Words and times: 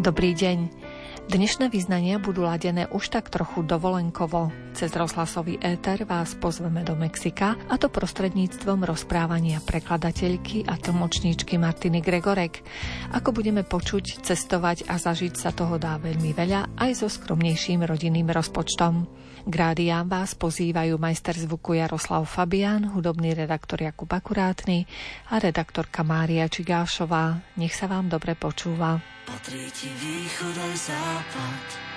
Dobrý 0.00 0.32
deň. 0.32 0.72
Dnešné 1.28 1.68
vyznania 1.68 2.16
budú 2.16 2.48
ladené 2.48 2.88
už 2.88 3.12
tak 3.12 3.28
trochu 3.28 3.60
dovolenkovo. 3.60 4.48
Cez 4.80 4.96
rozhlasový 4.96 5.60
éter 5.60 6.08
vás 6.08 6.32
pozveme 6.32 6.80
do 6.80 6.96
Mexika 6.96 7.52
a 7.68 7.76
to 7.76 7.92
prostredníctvom 7.92 8.88
rozprávania 8.88 9.60
prekladateľky 9.60 10.64
a 10.64 10.80
tlmočníčky 10.80 11.60
Martiny 11.60 12.00
Gregorek. 12.00 12.64
Ako 13.12 13.36
budeme 13.36 13.60
počuť, 13.60 14.24
cestovať 14.24 14.88
a 14.88 14.96
zažiť 14.96 15.36
sa 15.36 15.52
toho 15.52 15.76
dá 15.76 16.00
veľmi 16.00 16.32
veľa 16.32 16.80
aj 16.80 16.96
so 16.96 17.12
skromnejším 17.12 17.84
rodinným 17.84 18.32
rozpočtom. 18.32 19.04
K 19.44 19.52
rádiám 19.52 20.08
vás 20.08 20.32
pozývajú 20.32 20.96
majster 20.96 21.36
zvuku 21.36 21.76
Jaroslav 21.76 22.24
Fabian, 22.24 22.88
hudobný 22.88 23.36
redaktor 23.36 23.84
Jakub 23.84 24.08
Akurátny 24.08 24.88
a 25.28 25.36
redaktorka 25.36 26.00
Mária 26.08 26.48
Čigášová. 26.48 27.36
Nech 27.60 27.76
sa 27.76 27.84
vám 27.84 28.08
dobre 28.08 28.32
počúva. 28.32 28.96
Patrí 29.28 29.68
ti 29.76 29.92
východ 29.92 30.56
aj 30.56 30.74
západ 30.88 31.89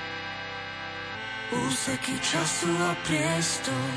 Úseky 1.54 2.18
času 2.20 2.74
a 2.82 2.98
priestor. 3.06 3.94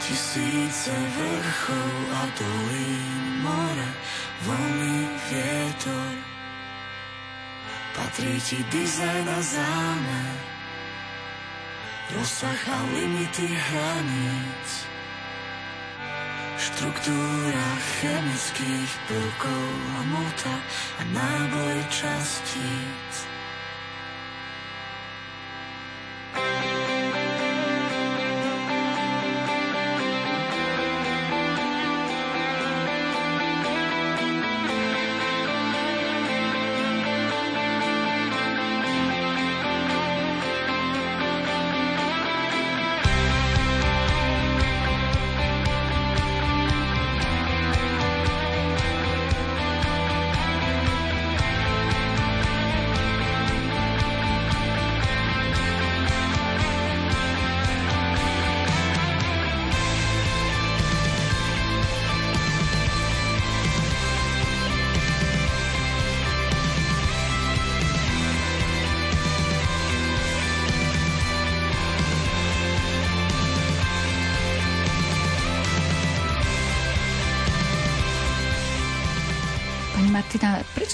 Tisíce 0.00 0.90
vrchov 0.90 1.92
a 2.16 2.22
dolín 2.32 3.44
More, 3.44 3.90
vlny, 4.42 4.96
vietor. 5.28 6.12
Patrí 7.92 8.40
ti 8.40 8.64
dizajn 8.72 9.28
a 9.28 9.40
zámer 9.44 10.36
Rozsah 12.12 12.62
a 12.72 12.78
limity 12.88 13.48
hraníc 13.52 14.70
Štruktúra 16.56 17.68
chemických 18.00 18.92
prvkov 19.08 19.68
a 19.98 20.00
mota 20.08 20.56
a 21.00 21.02
náboj 21.10 21.78
častíc. 21.90 23.31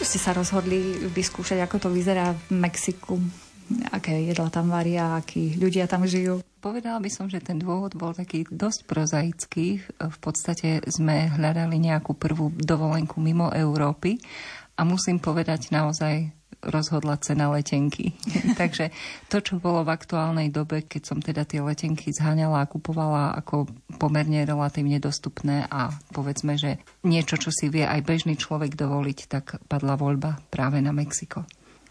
Ste 0.05 0.19
sa 0.21 0.35
rozhodli 0.35 1.09
vyskúšať, 1.11 1.63
ako 1.65 1.87
to 1.87 1.89
vyzerá 1.91 2.35
v 2.35 2.61
Mexiku? 2.61 3.17
Aké 3.93 4.17
jedla 4.25 4.49
tam 4.49 4.73
varia, 4.73 5.19
akí 5.19 5.59
ľudia 5.61 5.85
tam 5.85 6.09
žijú? 6.09 6.41
Povedala 6.59 6.99
by 6.99 7.11
som, 7.13 7.31
že 7.31 7.39
ten 7.39 7.61
dôvod 7.61 7.95
bol 7.95 8.17
taký 8.17 8.43
dosť 8.49 8.89
prozaický. 8.89 9.79
V 9.99 10.19
podstate 10.19 10.83
sme 10.89 11.31
hľadali 11.31 11.79
nejakú 11.79 12.17
prvú 12.17 12.51
dovolenku 12.57 13.21
mimo 13.21 13.53
Európy 13.53 14.19
a 14.79 14.87
musím 14.87 15.19
povedať 15.19 15.75
naozaj 15.75 16.38
rozhodla 16.63 17.21
cena 17.23 17.51
letenky. 17.51 18.15
Takže 18.61 18.91
to, 19.31 19.39
čo 19.39 19.63
bolo 19.63 19.87
v 19.87 19.95
aktuálnej 19.95 20.49
dobe, 20.51 20.83
keď 20.85 21.03
som 21.03 21.19
teda 21.23 21.47
tie 21.47 21.63
letenky 21.63 22.11
zháňala 22.11 22.67
a 22.67 22.71
kupovala 22.71 23.35
ako 23.39 23.71
pomerne 23.99 24.43
relatívne 24.43 24.99
dostupné 24.99 25.67
a 25.71 25.95
povedzme, 26.11 26.59
že 26.59 26.83
niečo, 27.07 27.39
čo 27.39 27.55
si 27.55 27.71
vie 27.71 27.87
aj 27.87 28.03
bežný 28.03 28.35
človek 28.35 28.75
dovoliť, 28.75 29.19
tak 29.31 29.63
padla 29.71 29.95
voľba 29.95 30.43
práve 30.51 30.83
na 30.83 30.91
Mexiko. 30.91 31.47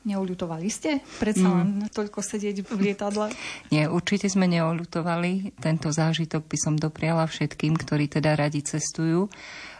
Neuľutovali 0.07 0.71
ste? 0.71 1.03
Predsa 1.19 1.51
len 1.51 1.83
mm. 1.83 1.91
toľko 1.91 2.23
sedieť 2.23 2.63
v 2.63 2.79
lietadle? 2.79 3.27
Nie, 3.75 3.91
určite 3.91 4.31
sme 4.31 4.47
neuľutovali. 4.47 5.59
Tento 5.59 5.91
zážitok 5.91 6.47
by 6.47 6.57
som 6.57 6.73
dopriala 6.79 7.27
všetkým, 7.27 7.75
ktorí 7.75 8.07
teda 8.07 8.39
radi 8.39 8.63
cestujú. 8.63 9.27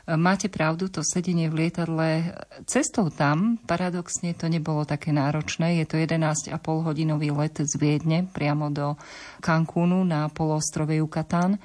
Máte 0.08 0.48
pravdu, 0.48 0.88
to 0.88 1.04
sedenie 1.04 1.52
v 1.52 1.68
lietadle 1.68 2.32
cestou 2.64 3.12
tam, 3.12 3.60
paradoxne 3.68 4.32
to 4.32 4.48
nebolo 4.48 4.88
také 4.88 5.12
náročné. 5.12 5.84
Je 5.84 5.86
to 5.86 6.00
11,5 6.00 6.56
hodinový 6.64 7.36
let 7.36 7.60
z 7.60 7.76
Viedne 7.76 8.24
priamo 8.24 8.72
do 8.72 8.96
Cancúnu 9.44 10.08
na 10.08 10.32
poloostrove 10.32 10.96
Yucatán 10.96 11.60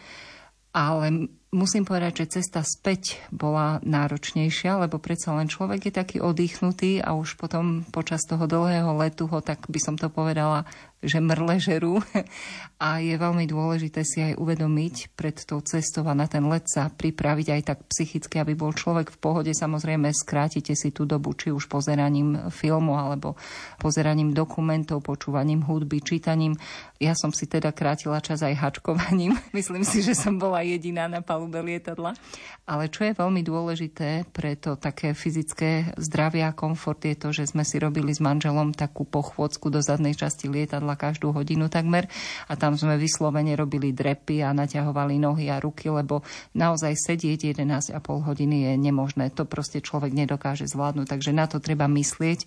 ale 0.72 1.28
musím 1.52 1.84
povedať, 1.84 2.24
že 2.24 2.40
cesta 2.40 2.64
späť 2.64 3.20
bola 3.28 3.78
náročnejšia, 3.84 4.80
lebo 4.80 4.96
predsa 4.96 5.36
len 5.36 5.52
človek 5.52 5.92
je 5.92 5.92
taký 5.92 6.16
oddychnutý 6.24 7.04
a 7.04 7.12
už 7.12 7.36
potom 7.36 7.84
počas 7.92 8.24
toho 8.24 8.48
dlhého 8.48 8.96
letu 8.96 9.28
ho, 9.28 9.38
tak 9.44 9.68
by 9.68 9.78
som 9.78 10.00
to 10.00 10.08
povedala, 10.08 10.64
že 11.02 11.18
mrle 11.18 11.58
žerú 11.58 11.98
a 12.82 13.02
je 13.02 13.14
veľmi 13.18 13.44
dôležité 13.50 14.06
si 14.06 14.22
aj 14.22 14.38
uvedomiť 14.38 15.18
pred 15.18 15.34
tou 15.42 15.58
cestou 15.62 16.06
a 16.06 16.14
na 16.14 16.30
ten 16.30 16.46
let 16.46 16.70
sa 16.70 16.86
pripraviť 16.88 17.48
aj 17.58 17.62
tak 17.66 17.78
psychicky, 17.90 18.38
aby 18.38 18.54
bol 18.54 18.70
človek 18.70 19.10
v 19.10 19.18
pohode. 19.18 19.50
Samozrejme, 19.50 20.14
skrátite 20.14 20.78
si 20.78 20.94
tú 20.94 21.02
dobu, 21.02 21.34
či 21.34 21.50
už 21.50 21.66
pozeraním 21.66 22.50
filmu 22.54 22.94
alebo 22.94 23.34
pozeraním 23.82 24.30
dokumentov, 24.30 25.02
počúvaním 25.02 25.66
hudby, 25.66 25.98
čítaním. 26.02 26.54
Ja 27.02 27.18
som 27.18 27.34
si 27.34 27.50
teda 27.50 27.74
krátila 27.74 28.22
čas 28.22 28.46
aj 28.46 28.54
hačkovaním. 28.54 29.34
Myslím 29.58 29.82
si, 29.82 30.06
že 30.06 30.14
som 30.14 30.38
bola 30.38 30.62
jediná 30.62 31.10
na 31.10 31.18
palube 31.18 31.58
lietadla. 31.58 32.14
Ale 32.62 32.86
čo 32.86 33.02
je 33.02 33.18
veľmi 33.18 33.42
dôležité 33.42 34.30
pre 34.30 34.54
to 34.54 34.78
také 34.78 35.18
fyzické 35.18 35.98
zdravie 35.98 36.46
a 36.46 36.54
komfort 36.54 37.02
je 37.02 37.18
to, 37.18 37.34
že 37.34 37.50
sme 37.50 37.66
si 37.66 37.82
robili 37.82 38.14
s 38.14 38.22
manželom 38.22 38.70
takú 38.70 39.02
pochôdzku 39.02 39.66
do 39.66 39.82
zadnej 39.82 40.14
časti 40.14 40.46
lietadla 40.46 40.91
chodila 40.92 41.12
každú 41.12 41.32
hodinu 41.32 41.68
takmer 41.68 42.08
a 42.48 42.56
tam 42.56 42.76
sme 42.76 43.00
vyslovene 43.00 43.56
robili 43.56 43.92
drepy 43.92 44.44
a 44.44 44.52
naťahovali 44.52 45.16
nohy 45.18 45.48
a 45.48 45.60
ruky, 45.60 45.88
lebo 45.88 46.22
naozaj 46.52 46.94
sedieť 46.94 47.56
11,5 47.56 47.96
hodiny 48.04 48.68
je 48.68 48.72
nemožné. 48.76 49.32
To 49.34 49.48
proste 49.48 49.80
človek 49.80 50.12
nedokáže 50.12 50.68
zvládnuť, 50.68 51.06
takže 51.08 51.32
na 51.32 51.48
to 51.48 51.58
treba 51.58 51.88
myslieť. 51.88 52.44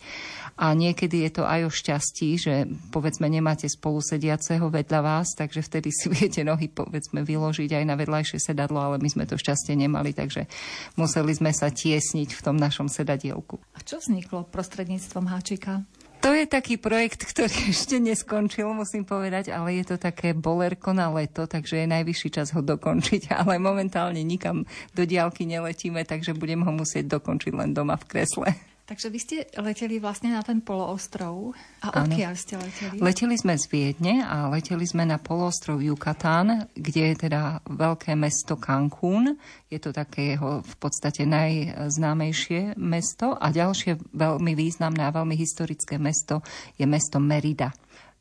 A 0.55 0.71
niekedy 0.71 1.27
je 1.27 1.41
to 1.41 1.43
aj 1.43 1.67
o 1.67 1.71
šťastí, 1.71 2.29
že 2.39 2.53
povedzme 2.93 3.27
nemáte 3.27 3.67
spolusediaceho 3.67 4.71
vedľa 4.71 4.99
vás, 5.01 5.27
takže 5.35 5.65
vtedy 5.65 5.89
si 5.91 6.07
viete 6.15 6.45
nohy 6.45 6.69
povedzme 6.69 7.25
vyložiť 7.25 7.81
aj 7.81 7.83
na 7.83 7.95
vedľajšie 7.97 8.39
sedadlo, 8.39 8.79
ale 8.79 9.01
my 9.01 9.09
sme 9.09 9.25
to 9.27 9.35
šťastie 9.35 9.73
nemali, 9.75 10.13
takže 10.13 10.47
museli 10.95 11.33
sme 11.33 11.51
sa 11.51 11.73
tiesniť 11.73 12.29
v 12.31 12.41
tom 12.43 12.55
našom 12.55 12.87
sedadielku. 12.87 13.59
A 13.75 13.83
čo 13.83 13.99
vzniklo 13.99 14.47
prostredníctvom 14.47 15.25
háčika? 15.27 15.83
To 16.25 16.33
je 16.33 16.49
taký 16.49 16.81
projekt, 16.81 17.21
ktorý 17.21 17.69
ešte 17.77 18.01
neskončil, 18.01 18.65
musím 18.73 19.05
povedať, 19.05 19.53
ale 19.53 19.77
je 19.77 19.93
to 19.93 20.01
také 20.01 20.33
bolerko 20.33 20.89
na 20.89 21.13
leto, 21.13 21.45
takže 21.45 21.85
je 21.85 21.93
najvyšší 21.93 22.29
čas 22.33 22.49
ho 22.57 22.65
dokončiť, 22.65 23.29
ale 23.45 23.61
momentálne 23.61 24.25
nikam 24.25 24.65
do 24.97 25.05
diálky 25.05 25.45
neletíme, 25.45 26.01
takže 26.01 26.33
budem 26.33 26.65
ho 26.65 26.71
musieť 26.73 27.21
dokončiť 27.21 27.53
len 27.53 27.77
doma 27.77 27.93
v 28.01 28.09
kresle. 28.09 28.57
Takže 28.85 29.09
vy 29.09 29.17
ste 29.17 29.37
leteli 29.57 29.97
vlastne 29.97 30.29
na 30.29 30.45
ten 30.45 30.61
poloostrov. 30.61 31.57
A 31.81 32.05
odkiaľ 32.05 32.37
ste 32.37 32.53
leteli? 32.53 33.01
Leteli 33.01 33.33
sme 33.33 33.57
z 33.57 33.65
Viedne 33.65 34.21
a 34.21 34.45
leteli 34.45 34.85
sme 34.85 35.09
na 35.09 35.17
poloostrov 35.17 35.81
Yucatán, 35.81 36.69
kde 36.77 37.13
je 37.13 37.15
teda 37.25 37.65
veľké 37.65 38.13
mesto 38.13 38.61
Cancún. 38.61 39.41
Je 39.73 39.81
to 39.81 39.89
také 39.89 40.37
jeho 40.37 40.61
v 40.61 40.75
podstate 40.77 41.25
najznámejšie 41.25 42.77
mesto. 42.77 43.33
A 43.33 43.49
ďalšie 43.49 43.97
veľmi 44.13 44.53
významné 44.53 45.01
a 45.01 45.15
veľmi 45.17 45.33
historické 45.33 45.97
mesto 45.97 46.45
je 46.77 46.85
mesto 46.85 47.17
Merida. 47.17 47.73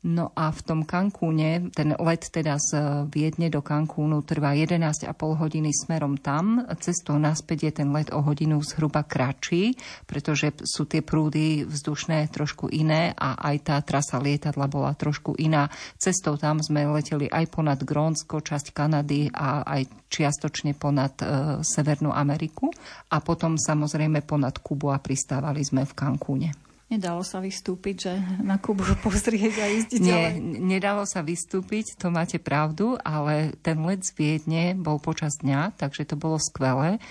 No 0.05 0.29
a 0.37 0.53
v 0.53 0.61
tom 0.61 0.79
Cancúne, 0.85 1.73
ten 1.73 1.97
let 1.97 2.29
teda 2.29 2.61
z 2.61 2.77
Viedne 3.09 3.49
do 3.49 3.65
Cancúnu 3.65 4.21
trvá 4.21 4.53
11,5 4.53 5.09
hodiny 5.17 5.73
smerom 5.73 6.21
tam. 6.21 6.61
Cestou 6.77 7.17
naspäť 7.17 7.65
je 7.65 7.71
ten 7.81 7.89
let 7.89 8.13
o 8.13 8.21
hodinu 8.21 8.61
zhruba 8.61 9.01
kratší, 9.01 9.73
pretože 10.05 10.61
sú 10.61 10.85
tie 10.85 11.01
prúdy 11.01 11.65
vzdušné 11.65 12.29
trošku 12.29 12.69
iné 12.69 13.17
a 13.17 13.33
aj 13.49 13.55
tá 13.65 13.81
trasa 13.81 14.21
lietadla 14.21 14.69
bola 14.69 14.93
trošku 14.93 15.41
iná. 15.41 15.73
Cestou 15.97 16.37
tam 16.37 16.61
sme 16.61 16.85
leteli 16.85 17.25
aj 17.25 17.49
ponad 17.49 17.81
Grónsko, 17.81 18.45
časť 18.45 18.77
Kanady 18.77 19.33
a 19.33 19.65
aj 19.65 19.89
čiastočne 20.05 20.77
ponad 20.77 21.17
e, 21.17 21.25
Severnú 21.65 22.13
Ameriku 22.13 22.69
a 23.09 23.17
potom 23.25 23.57
samozrejme 23.57 24.21
ponad 24.21 24.61
Kubu 24.61 24.93
a 24.93 25.01
pristávali 25.01 25.65
sme 25.65 25.81
v 25.81 25.97
Cancúne. 25.97 26.64
Nedalo 26.85 27.25
sa 27.25 27.41
vystúpiť, 27.41 27.95
že 27.97 28.13
na 28.45 28.61
Kubu 28.61 28.85
pozrieť 29.01 29.57
a 29.57 29.65
ísť 29.73 29.97
Nie, 30.05 30.37
nedalo 30.37 31.01
sa 31.09 31.25
vystúpiť, 31.25 31.97
to 31.97 32.13
máte 32.13 32.37
pravdu, 32.37 32.93
ale 33.01 33.57
ten 33.65 33.81
let 33.81 34.05
z 34.05 34.13
Viedne 34.13 34.77
bol 34.77 35.01
počas 35.01 35.33
dňa, 35.41 35.73
takže 35.81 36.05
to 36.05 36.13
bolo 36.13 36.37
skvelé 36.37 37.01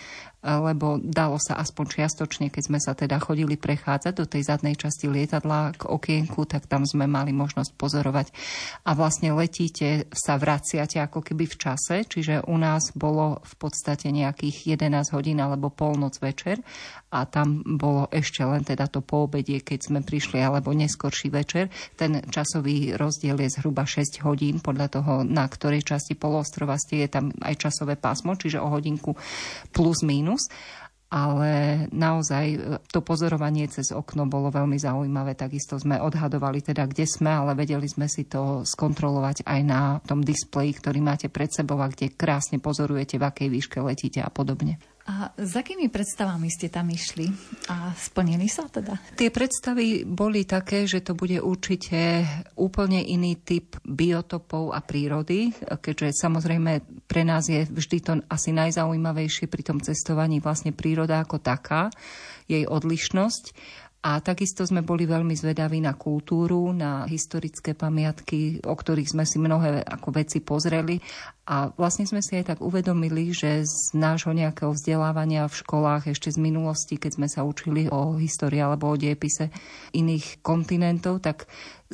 lebo 0.44 1.00
dalo 1.00 1.40
sa 1.40 1.56
aspoň 1.56 1.84
čiastočne, 1.88 2.52
keď 2.52 2.62
sme 2.68 2.78
sa 2.78 2.92
teda 2.92 3.16
chodili 3.16 3.56
prechádzať 3.56 4.12
do 4.12 4.28
tej 4.28 4.44
zadnej 4.44 4.76
časti 4.76 5.08
lietadla 5.08 5.72
k 5.72 5.88
okienku, 5.88 6.44
tak 6.44 6.68
tam 6.68 6.84
sme 6.84 7.08
mali 7.08 7.32
možnosť 7.32 7.72
pozorovať. 7.80 8.28
A 8.84 8.92
vlastne 8.92 9.32
letíte, 9.32 10.04
sa 10.12 10.36
vraciate 10.36 11.00
ako 11.00 11.24
keby 11.24 11.48
v 11.48 11.56
čase, 11.56 11.96
čiže 12.04 12.44
u 12.44 12.60
nás 12.60 12.92
bolo 12.92 13.40
v 13.40 13.54
podstate 13.56 14.12
nejakých 14.12 14.76
11 14.76 15.16
hodín 15.16 15.40
alebo 15.40 15.72
polnoc 15.72 16.20
večer 16.20 16.60
a 17.14 17.24
tam 17.30 17.62
bolo 17.62 18.10
ešte 18.10 18.42
len 18.42 18.66
teda 18.66 18.90
to 18.90 18.98
poobedie, 18.98 19.62
keď 19.62 19.78
sme 19.86 20.00
prišli, 20.02 20.42
alebo 20.42 20.74
neskorší 20.74 21.30
večer. 21.30 21.70
Ten 21.94 22.26
časový 22.26 22.98
rozdiel 22.98 23.38
je 23.38 23.54
zhruba 23.54 23.86
6 23.86 24.26
hodín, 24.26 24.58
podľa 24.58 24.98
toho, 24.98 25.12
na 25.22 25.46
ktorej 25.46 25.86
časti 25.86 26.18
poloostrova 26.18 26.74
ste, 26.74 27.06
je 27.06 27.08
tam 27.08 27.30
aj 27.38 27.54
časové 27.70 27.94
pásmo, 27.94 28.34
čiže 28.34 28.58
o 28.58 28.66
hodinku 28.66 29.14
plus 29.70 30.02
minus 30.02 30.33
mínus, 30.34 30.50
ale 31.14 31.86
naozaj 31.94 32.46
e, 32.50 32.58
to 32.90 32.98
pozorovanie 32.98 33.70
cez 33.70 33.94
okno 33.94 34.26
bolo 34.26 34.50
veľmi 34.50 34.74
zaujímavé. 34.74 35.38
Takisto 35.38 35.78
sme 35.78 36.02
odhadovali 36.02 36.58
teda, 36.58 36.90
kde 36.90 37.06
sme, 37.06 37.30
ale 37.30 37.54
vedeli 37.54 37.86
sme 37.86 38.10
si 38.10 38.26
to 38.26 38.66
skontrolovať 38.66 39.46
aj 39.46 39.60
na 39.62 40.02
tom 40.02 40.26
displeji, 40.26 40.74
ktorý 40.74 40.98
máte 40.98 41.30
pred 41.30 41.54
sebou 41.54 41.78
a 41.78 41.86
kde 41.86 42.10
krásne 42.10 42.58
pozorujete, 42.58 43.22
v 43.22 43.30
akej 43.30 43.48
výške 43.48 43.78
letíte 43.78 44.26
a 44.26 44.30
podobne. 44.32 44.82
A 45.04 45.28
s 45.36 45.52
akými 45.52 45.92
predstavami 45.92 46.48
ste 46.48 46.72
tam 46.72 46.88
išli? 46.88 47.28
A 47.68 47.92
splnili 47.92 48.48
sa 48.48 48.64
teda? 48.72 48.96
Tie 49.12 49.28
predstavy 49.28 50.08
boli 50.08 50.48
také, 50.48 50.88
že 50.88 51.04
to 51.04 51.12
bude 51.12 51.36
určite 51.44 52.24
úplne 52.56 53.04
iný 53.04 53.36
typ 53.44 53.76
biotopov 53.84 54.72
a 54.72 54.80
prírody, 54.80 55.52
keďže 55.60 56.24
samozrejme 56.24 57.04
pre 57.04 57.20
nás 57.20 57.44
je 57.52 57.68
vždy 57.68 57.98
to 58.00 58.12
asi 58.32 58.56
najzaujímavejšie 58.56 59.44
pri 59.44 59.62
tom 59.62 59.78
cestovaní 59.84 60.40
vlastne 60.40 60.72
príroda 60.72 61.20
ako 61.20 61.36
taká, 61.36 61.92
jej 62.48 62.64
odlišnosť. 62.64 63.52
A 64.04 64.20
takisto 64.20 64.68
sme 64.68 64.84
boli 64.84 65.08
veľmi 65.08 65.32
zvedaví 65.32 65.80
na 65.80 65.96
kultúru, 65.96 66.76
na 66.76 67.08
historické 67.08 67.72
pamiatky, 67.72 68.60
o 68.60 68.76
ktorých 68.76 69.16
sme 69.16 69.24
si 69.24 69.40
mnohé 69.40 69.80
ako 69.80 70.08
veci 70.12 70.44
pozreli 70.44 71.00
a 71.44 71.68
vlastne 71.76 72.08
sme 72.08 72.24
si 72.24 72.40
aj 72.40 72.56
tak 72.56 72.58
uvedomili, 72.64 73.28
že 73.28 73.68
z 73.68 73.92
nášho 73.92 74.32
nejakého 74.32 74.72
vzdelávania 74.72 75.44
v 75.44 75.60
školách 75.60 76.08
ešte 76.08 76.32
z 76.32 76.40
minulosti, 76.40 76.96
keď 76.96 77.20
sme 77.20 77.28
sa 77.28 77.44
učili 77.44 77.84
o 77.92 78.16
histórii 78.16 78.64
alebo 78.64 78.88
o 78.88 78.96
diepise 78.96 79.52
iných 79.92 80.40
kontinentov, 80.40 81.20
tak 81.20 81.44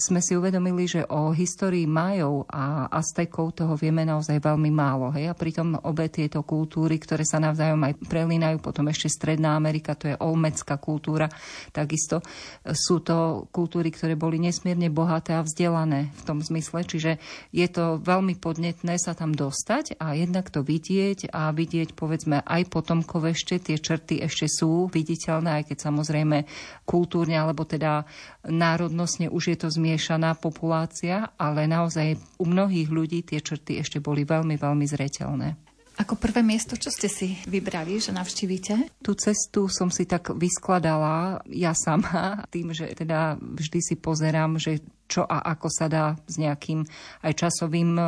sme 0.00 0.24
si 0.24 0.32
uvedomili, 0.32 0.88
že 0.88 1.04
o 1.12 1.34
histórii 1.34 1.84
Majov 1.84 2.48
a 2.48 2.88
Aztekov 2.88 3.52
toho 3.52 3.76
vieme 3.76 4.06
naozaj 4.06 4.40
veľmi 4.40 4.72
málo. 4.72 5.12
Hej? 5.12 5.28
A 5.28 5.36
pritom 5.36 5.76
obe 5.82 6.08
tieto 6.08 6.40
kultúry, 6.46 6.96
ktoré 6.96 7.26
sa 7.26 7.36
navzájom 7.42 7.82
aj 7.84 7.98
prelínajú, 8.08 8.62
potom 8.64 8.88
ešte 8.88 9.12
Stredná 9.12 9.58
Amerika, 9.58 9.98
to 9.98 10.08
je 10.08 10.16
olmecká 10.16 10.80
kultúra, 10.80 11.28
takisto 11.74 12.24
sú 12.70 13.04
to 13.04 13.50
kultúry, 13.52 13.92
ktoré 13.92 14.16
boli 14.16 14.40
nesmierne 14.40 14.88
bohaté 14.88 15.36
a 15.36 15.44
vzdelané 15.44 16.14
v 16.16 16.22
tom 16.22 16.40
zmysle, 16.40 16.86
čiže 16.86 17.20
je 17.52 17.66
to 17.68 18.00
veľmi 18.00 18.40
podnetné 18.40 18.96
sa 18.96 19.12
tam 19.12 19.36
dostať 19.40 19.96
a 19.96 20.12
jednak 20.12 20.52
to 20.52 20.60
vidieť 20.60 21.32
a 21.32 21.48
vidieť 21.48 21.96
povedzme 21.96 22.44
aj 22.44 22.68
potomkov 22.68 23.32
ešte, 23.32 23.56
tie 23.56 23.80
črty 23.80 24.20
ešte 24.20 24.44
sú 24.44 24.92
viditeľné, 24.92 25.64
aj 25.64 25.72
keď 25.72 25.78
samozrejme 25.88 26.44
kultúrne 26.84 27.40
alebo 27.40 27.64
teda 27.64 28.04
národnostne 28.44 29.32
už 29.32 29.56
je 29.56 29.56
to 29.56 29.68
zmiešaná 29.72 30.36
populácia, 30.36 31.32
ale 31.40 31.64
naozaj 31.64 32.20
u 32.36 32.44
mnohých 32.44 32.92
ľudí 32.92 33.24
tie 33.24 33.40
črty 33.40 33.80
ešte 33.80 34.04
boli 34.04 34.28
veľmi, 34.28 34.60
veľmi 34.60 34.84
zreteľné. 34.84 35.70
Ako 36.00 36.16
prvé 36.16 36.40
miesto, 36.40 36.80
čo 36.80 36.88
ste 36.88 37.12
si 37.12 37.36
vybrali, 37.44 38.00
že 38.00 38.16
navštívite? 38.16 39.04
Tú 39.04 39.12
cestu 39.20 39.68
som 39.68 39.92
si 39.92 40.08
tak 40.08 40.32
vyskladala 40.32 41.44
ja 41.52 41.76
sama, 41.76 42.40
tým, 42.54 42.72
že 42.72 42.92
teda 42.96 43.36
vždy 43.36 43.80
si 43.84 43.94
pozerám, 44.00 44.56
že 44.56 44.80
čo 45.10 45.26
a 45.26 45.42
ako 45.42 45.66
sa 45.66 45.90
dá 45.90 46.14
s 46.30 46.38
nejakým 46.38 46.86
aj 47.26 47.32
časovým 47.34 47.98
e, 47.98 48.02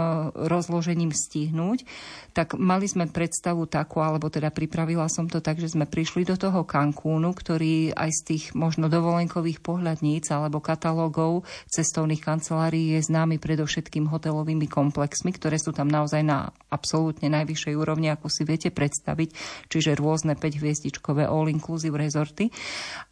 rozložením 0.46 1.10
stihnúť, 1.10 1.82
tak 2.30 2.54
mali 2.54 2.86
sme 2.86 3.10
predstavu 3.10 3.66
takú, 3.66 3.98
alebo 3.98 4.30
teda 4.30 4.54
pripravila 4.54 5.10
som 5.10 5.26
to 5.26 5.42
tak, 5.42 5.58
že 5.58 5.74
sme 5.74 5.90
prišli 5.90 6.22
do 6.22 6.38
toho 6.38 6.62
Cancúnu, 6.62 7.34
ktorý 7.34 7.90
aj 7.92 8.10
z 8.14 8.20
tých 8.22 8.44
možno 8.54 8.86
dovolenkových 8.86 9.58
pohľadníc 9.58 10.30
alebo 10.30 10.62
katalógov 10.62 11.42
cestovných 11.68 12.22
kancelárií 12.22 12.94
je 12.96 13.10
známy 13.10 13.42
predovšetkým 13.42 14.06
hotelovými 14.06 14.70
komplexmi, 14.70 15.34
ktoré 15.34 15.58
sú 15.58 15.74
tam 15.74 15.90
naozaj 15.90 16.22
na 16.22 16.54
absolútne 16.70 17.26
najvyššej 17.32 17.74
úrovni, 17.74 18.08
ako 18.14 18.30
si 18.30 18.46
viete 18.46 18.70
predstaviť, 18.70 19.34
čiže 19.68 19.98
rôzne 19.98 20.38
5-hviezdičkové 20.38 21.26
all-inclusive 21.26 21.98
rezorty. 21.98 22.54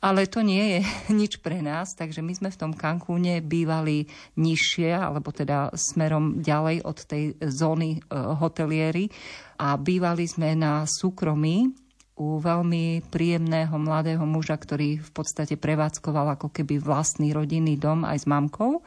Ale 0.00 0.30
to 0.30 0.46
nie 0.46 0.78
je 0.78 0.80
nič 1.20 1.42
pre 1.42 1.64
nás, 1.64 1.96
takže 1.98 2.22
my 2.22 2.32
sme 2.36 2.48
v 2.52 2.60
tom 2.60 2.72
Cancúne 2.76 3.40
bývali 3.40 3.79
bývali 3.80 4.04
nižšie, 4.36 4.92
alebo 4.92 5.32
teda 5.32 5.72
smerom 5.72 6.44
ďalej 6.44 6.84
od 6.84 6.98
tej 7.08 7.24
zóny 7.40 7.96
e, 7.96 8.00
hoteliery 8.12 9.08
a 9.56 9.80
bývali 9.80 10.28
sme 10.28 10.52
na 10.52 10.84
súkromí 10.84 11.72
u 12.20 12.36
veľmi 12.36 13.08
príjemného 13.08 13.72
mladého 13.80 14.20
muža, 14.28 14.60
ktorý 14.60 15.00
v 15.00 15.10
podstate 15.16 15.56
prevádzkoval 15.56 16.36
ako 16.36 16.52
keby 16.52 16.76
vlastný 16.76 17.32
rodinný 17.32 17.80
dom 17.80 18.04
aj 18.04 18.20
s 18.20 18.26
mamkou. 18.28 18.84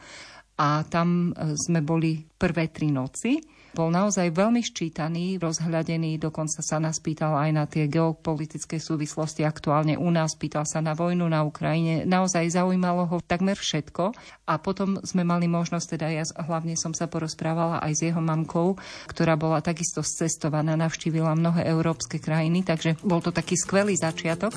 A 0.54 0.86
tam 0.86 1.34
e, 1.34 1.58
sme 1.58 1.82
boli 1.82 2.22
prvé 2.38 2.70
tri 2.70 2.94
noci 2.94 3.42
bol 3.74 3.90
naozaj 3.90 4.30
veľmi 4.30 4.62
ščítaný, 4.62 5.42
rozhľadený, 5.42 6.22
dokonca 6.22 6.62
sa 6.62 6.78
nás 6.78 7.02
pýtal 7.02 7.34
aj 7.34 7.50
na 7.50 7.64
tie 7.66 7.90
geopolitické 7.90 8.78
súvislosti 8.78 9.42
aktuálne 9.42 9.98
u 9.98 10.08
nás, 10.14 10.38
pýtal 10.38 10.62
sa 10.62 10.78
na 10.78 10.94
vojnu 10.94 11.26
na 11.26 11.42
Ukrajine. 11.42 12.06
Naozaj 12.06 12.54
zaujímalo 12.54 13.10
ho 13.10 13.18
takmer 13.18 13.58
všetko. 13.58 14.14
A 14.46 14.54
potom 14.62 15.02
sme 15.02 15.26
mali 15.26 15.50
možnosť, 15.50 15.98
teda 15.98 16.06
ja 16.14 16.24
hlavne 16.46 16.78
som 16.78 16.94
sa 16.94 17.10
porozprávala 17.10 17.82
aj 17.82 17.92
s 17.98 18.00
jeho 18.06 18.22
mamkou, 18.22 18.78
ktorá 19.10 19.34
bola 19.34 19.58
takisto 19.58 20.06
cestovaná, 20.06 20.78
navštívila 20.78 21.34
mnohé 21.34 21.66
európske 21.66 22.22
krajiny, 22.22 22.62
takže 22.62 22.94
bol 23.02 23.18
to 23.18 23.34
taký 23.34 23.58
skvelý 23.58 23.98
začiatok. 23.98 24.54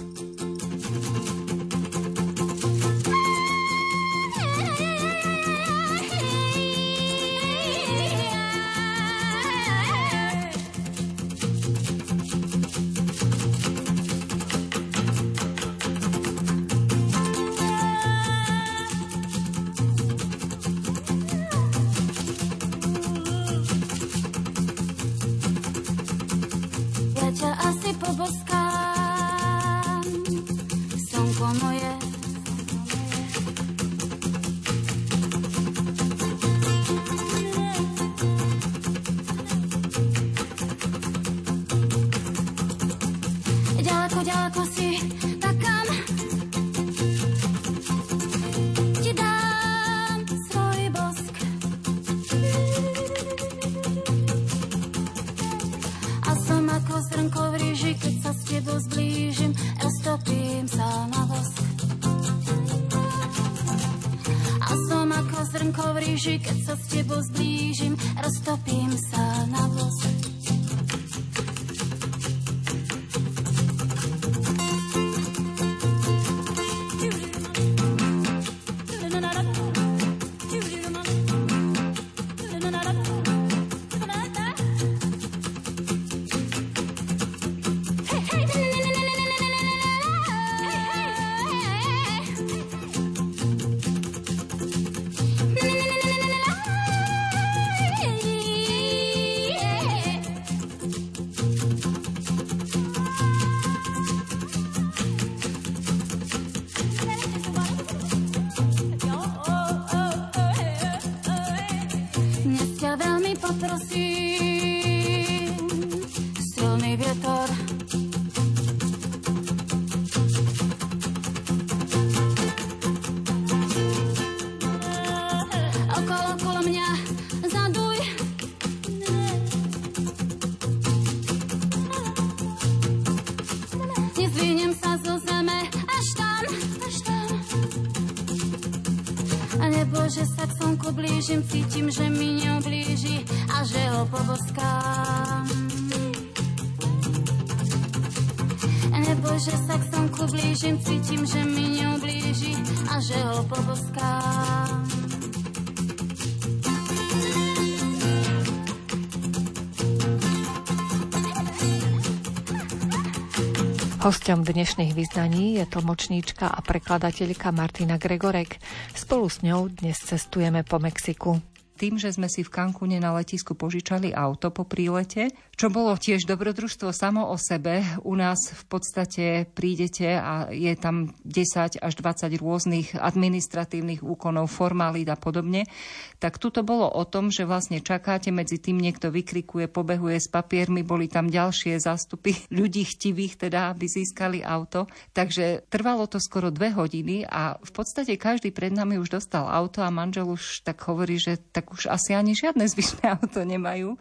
Hosťom 164.08 164.48
dnešných 164.48 164.96
vyznaní 164.96 165.60
je 165.60 165.68
tlmočníčka 165.68 166.48
a 166.48 166.64
prekladateľka 166.64 167.52
Martina 167.52 168.00
Gregorek. 168.00 168.56
Spolu 168.96 169.28
s 169.28 169.44
ňou 169.44 169.68
dnes 169.68 170.00
cestujeme 170.00 170.64
po 170.64 170.80
Mexiku 170.80 171.44
tým, 171.78 172.02
že 172.02 172.10
sme 172.10 172.26
si 172.26 172.42
v 172.42 172.50
Cancúne 172.50 172.98
na 172.98 173.14
letisku 173.14 173.54
požičali 173.54 174.10
auto 174.10 174.50
po 174.50 174.66
prílete, 174.66 175.30
čo 175.54 175.70
bolo 175.70 175.94
tiež 175.94 176.26
dobrodružstvo 176.26 176.90
samo 176.90 177.30
o 177.30 177.38
sebe. 177.38 177.86
U 178.02 178.18
nás 178.18 178.50
v 178.50 178.64
podstate 178.66 179.46
prídete 179.46 180.18
a 180.18 180.50
je 180.50 180.74
tam 180.74 181.14
10 181.22 181.78
až 181.78 181.94
20 181.94 182.34
rôznych 182.42 182.98
administratívnych 182.98 184.02
úkonov, 184.02 184.50
formalít 184.50 185.14
a 185.14 185.16
podobne. 185.16 185.70
Tak 186.18 186.42
tuto 186.42 186.66
bolo 186.66 186.90
o 186.90 187.06
tom, 187.06 187.30
že 187.30 187.46
vlastne 187.46 187.78
čakáte, 187.78 188.34
medzi 188.34 188.58
tým 188.58 188.82
niekto 188.82 189.14
vykrikuje, 189.14 189.70
pobehuje 189.70 190.18
s 190.18 190.26
papiermi, 190.26 190.82
boli 190.82 191.06
tam 191.06 191.30
ďalšie 191.30 191.78
zástupy 191.78 192.34
ľudí 192.58 192.84
chtivých, 192.86 193.48
teda 193.48 193.74
aby 193.74 193.86
získali 193.86 194.42
auto. 194.42 194.90
Takže 195.14 195.70
trvalo 195.70 196.10
to 196.10 196.18
skoro 196.18 196.50
dve 196.50 196.74
hodiny 196.74 197.24
a 197.30 197.62
v 197.62 197.72
podstate 197.72 198.18
každý 198.18 198.50
pred 198.50 198.74
nami 198.74 198.98
už 198.98 199.14
dostal 199.14 199.46
auto 199.46 199.86
a 199.86 199.94
manžel 199.94 200.26
už 200.26 200.66
tak 200.66 200.82
hovorí, 200.90 201.22
že 201.22 201.38
tak 201.38 201.70
už 201.70 201.90
asi 201.90 202.18
ani 202.18 202.34
žiadne 202.34 202.66
zvyšné 202.66 203.06
auto 203.22 203.46
nemajú 203.46 203.98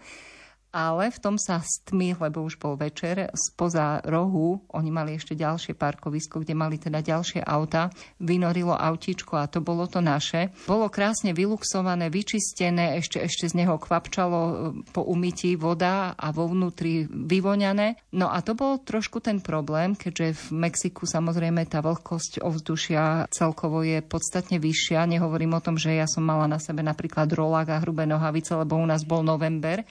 ale 0.77 1.09
v 1.09 1.19
tom 1.25 1.41
sa 1.41 1.65
stmy, 1.65 2.21
lebo 2.21 2.45
už 2.45 2.61
bol 2.61 2.77
večer, 2.77 3.33
spoza 3.33 4.05
rohu, 4.05 4.61
oni 4.77 4.93
mali 4.93 5.17
ešte 5.17 5.33
ďalšie 5.33 5.73
parkovisko, 5.73 6.45
kde 6.45 6.53
mali 6.53 6.77
teda 6.77 7.01
ďalšie 7.01 7.41
auta, 7.41 7.89
vynorilo 8.21 8.77
autíčko 8.77 9.41
a 9.41 9.49
to 9.49 9.65
bolo 9.65 9.89
to 9.89 10.05
naše. 10.05 10.53
Bolo 10.69 10.93
krásne 10.93 11.33
vyluxované, 11.33 12.13
vyčistené, 12.13 13.01
ešte, 13.01 13.25
ešte 13.25 13.49
z 13.49 13.65
neho 13.65 13.81
kvapčalo 13.81 14.41
e, 14.45 14.55
po 14.93 15.01
umytí 15.09 15.57
voda 15.57 16.13
a 16.13 16.29
vo 16.29 16.45
vnútri 16.53 17.09
vyvoňané. 17.09 18.13
No 18.13 18.29
a 18.29 18.45
to 18.45 18.53
bol 18.53 18.77
trošku 18.77 19.25
ten 19.25 19.41
problém, 19.41 19.97
keďže 19.97 20.53
v 20.53 20.69
Mexiku 20.69 21.09
samozrejme 21.09 21.65
tá 21.65 21.81
vlhkosť 21.81 22.45
ovzdušia 22.45 23.33
celkovo 23.33 23.81
je 23.81 24.05
podstatne 24.05 24.61
vyššia. 24.61 25.09
Nehovorím 25.09 25.57
o 25.57 25.65
tom, 25.65 25.81
že 25.81 25.97
ja 25.97 26.05
som 26.05 26.21
mala 26.21 26.45
na 26.45 26.61
sebe 26.61 26.85
napríklad 26.85 27.33
rolák 27.33 27.73
a 27.73 27.81
hrubé 27.81 28.05
nohavice, 28.05 28.53
lebo 28.53 28.77
u 28.77 28.85
nás 28.85 29.07
bol 29.09 29.25
november. 29.25 29.87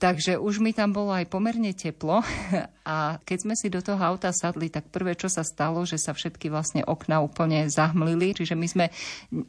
Takže 0.00 0.40
už 0.40 0.64
mi 0.64 0.72
tam 0.72 0.96
bolo 0.96 1.12
aj 1.12 1.28
pomerne 1.28 1.76
teplo 1.76 2.24
a 2.88 3.20
keď 3.20 3.38
sme 3.44 3.52
si 3.52 3.68
do 3.68 3.84
toho 3.84 4.00
auta 4.00 4.32
sadli, 4.32 4.72
tak 4.72 4.88
prvé, 4.88 5.12
čo 5.12 5.28
sa 5.28 5.44
stalo, 5.44 5.84
že 5.84 6.00
sa 6.00 6.16
všetky 6.16 6.48
vlastne 6.48 6.80
okna 6.88 7.20
úplne 7.20 7.68
zahmlili, 7.68 8.32
čiže 8.32 8.56
my 8.56 8.64
sme 8.64 8.86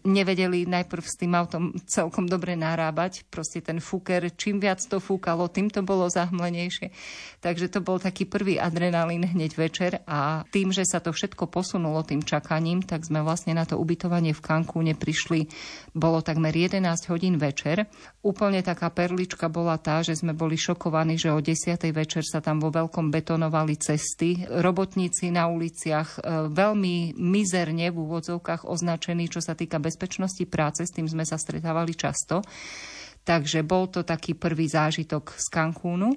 nevedeli 0.03 0.67
najprv 0.67 1.03
s 1.07 1.15
tým 1.15 1.39
autom 1.39 1.71
celkom 1.87 2.27
dobre 2.27 2.59
narábať. 2.59 3.23
Proste 3.31 3.63
ten 3.63 3.79
fúker, 3.79 4.27
čím 4.35 4.59
viac 4.59 4.83
to 4.83 4.99
fúkalo, 4.99 5.47
tým 5.47 5.71
to 5.71 5.87
bolo 5.87 6.11
zahmlenejšie. 6.11 6.91
Takže 7.41 7.73
to 7.73 7.81
bol 7.81 7.97
taký 7.97 8.29
prvý 8.29 8.61
adrenalín 8.61 9.25
hneď 9.25 9.57
večer 9.57 10.05
a 10.05 10.45
tým, 10.53 10.69
že 10.69 10.85
sa 10.85 11.01
to 11.01 11.09
všetko 11.09 11.49
posunulo 11.49 12.05
tým 12.05 12.21
čakaním, 12.21 12.85
tak 12.85 13.01
sme 13.01 13.25
vlastne 13.25 13.57
na 13.57 13.65
to 13.65 13.81
ubytovanie 13.81 14.29
v 14.29 14.45
Cancúne 14.45 14.93
prišli, 14.93 15.49
bolo 15.97 16.21
takmer 16.21 16.53
11 16.53 16.85
hodín 17.09 17.41
večer. 17.41 17.89
Úplne 18.21 18.61
taká 18.61 18.93
perlička 18.93 19.49
bola 19.49 19.81
tá, 19.81 20.05
že 20.05 20.13
sme 20.13 20.37
boli 20.37 20.53
šokovaní, 20.53 21.17
že 21.17 21.33
o 21.33 21.41
10. 21.41 21.81
večer 21.89 22.21
sa 22.21 22.45
tam 22.45 22.61
vo 22.61 22.69
veľkom 22.69 23.09
betonovali 23.09 23.73
cesty. 23.73 24.45
Robotníci 24.45 25.33
na 25.33 25.49
uliciach 25.49 26.21
e, 26.21 26.45
veľmi 26.53 27.17
mizerne 27.17 27.89
v 27.89 27.97
úvodzovkách 28.05 28.69
označení, 28.69 29.25
čo 29.25 29.41
sa 29.41 29.57
týka 29.57 29.81
bezpečnosti 29.81 30.45
práce, 30.45 30.85
s 30.85 30.93
tým 30.93 31.09
sme 31.09 31.25
sa 31.25 31.41
stretávali 31.41 31.97
často. 31.97 32.45
Takže 33.25 33.65
bol 33.65 33.89
to 33.89 34.05
taký 34.05 34.37
prvý 34.37 34.69
zážitok 34.69 35.33
z 35.41 35.45
Cancúnu. 35.49 36.13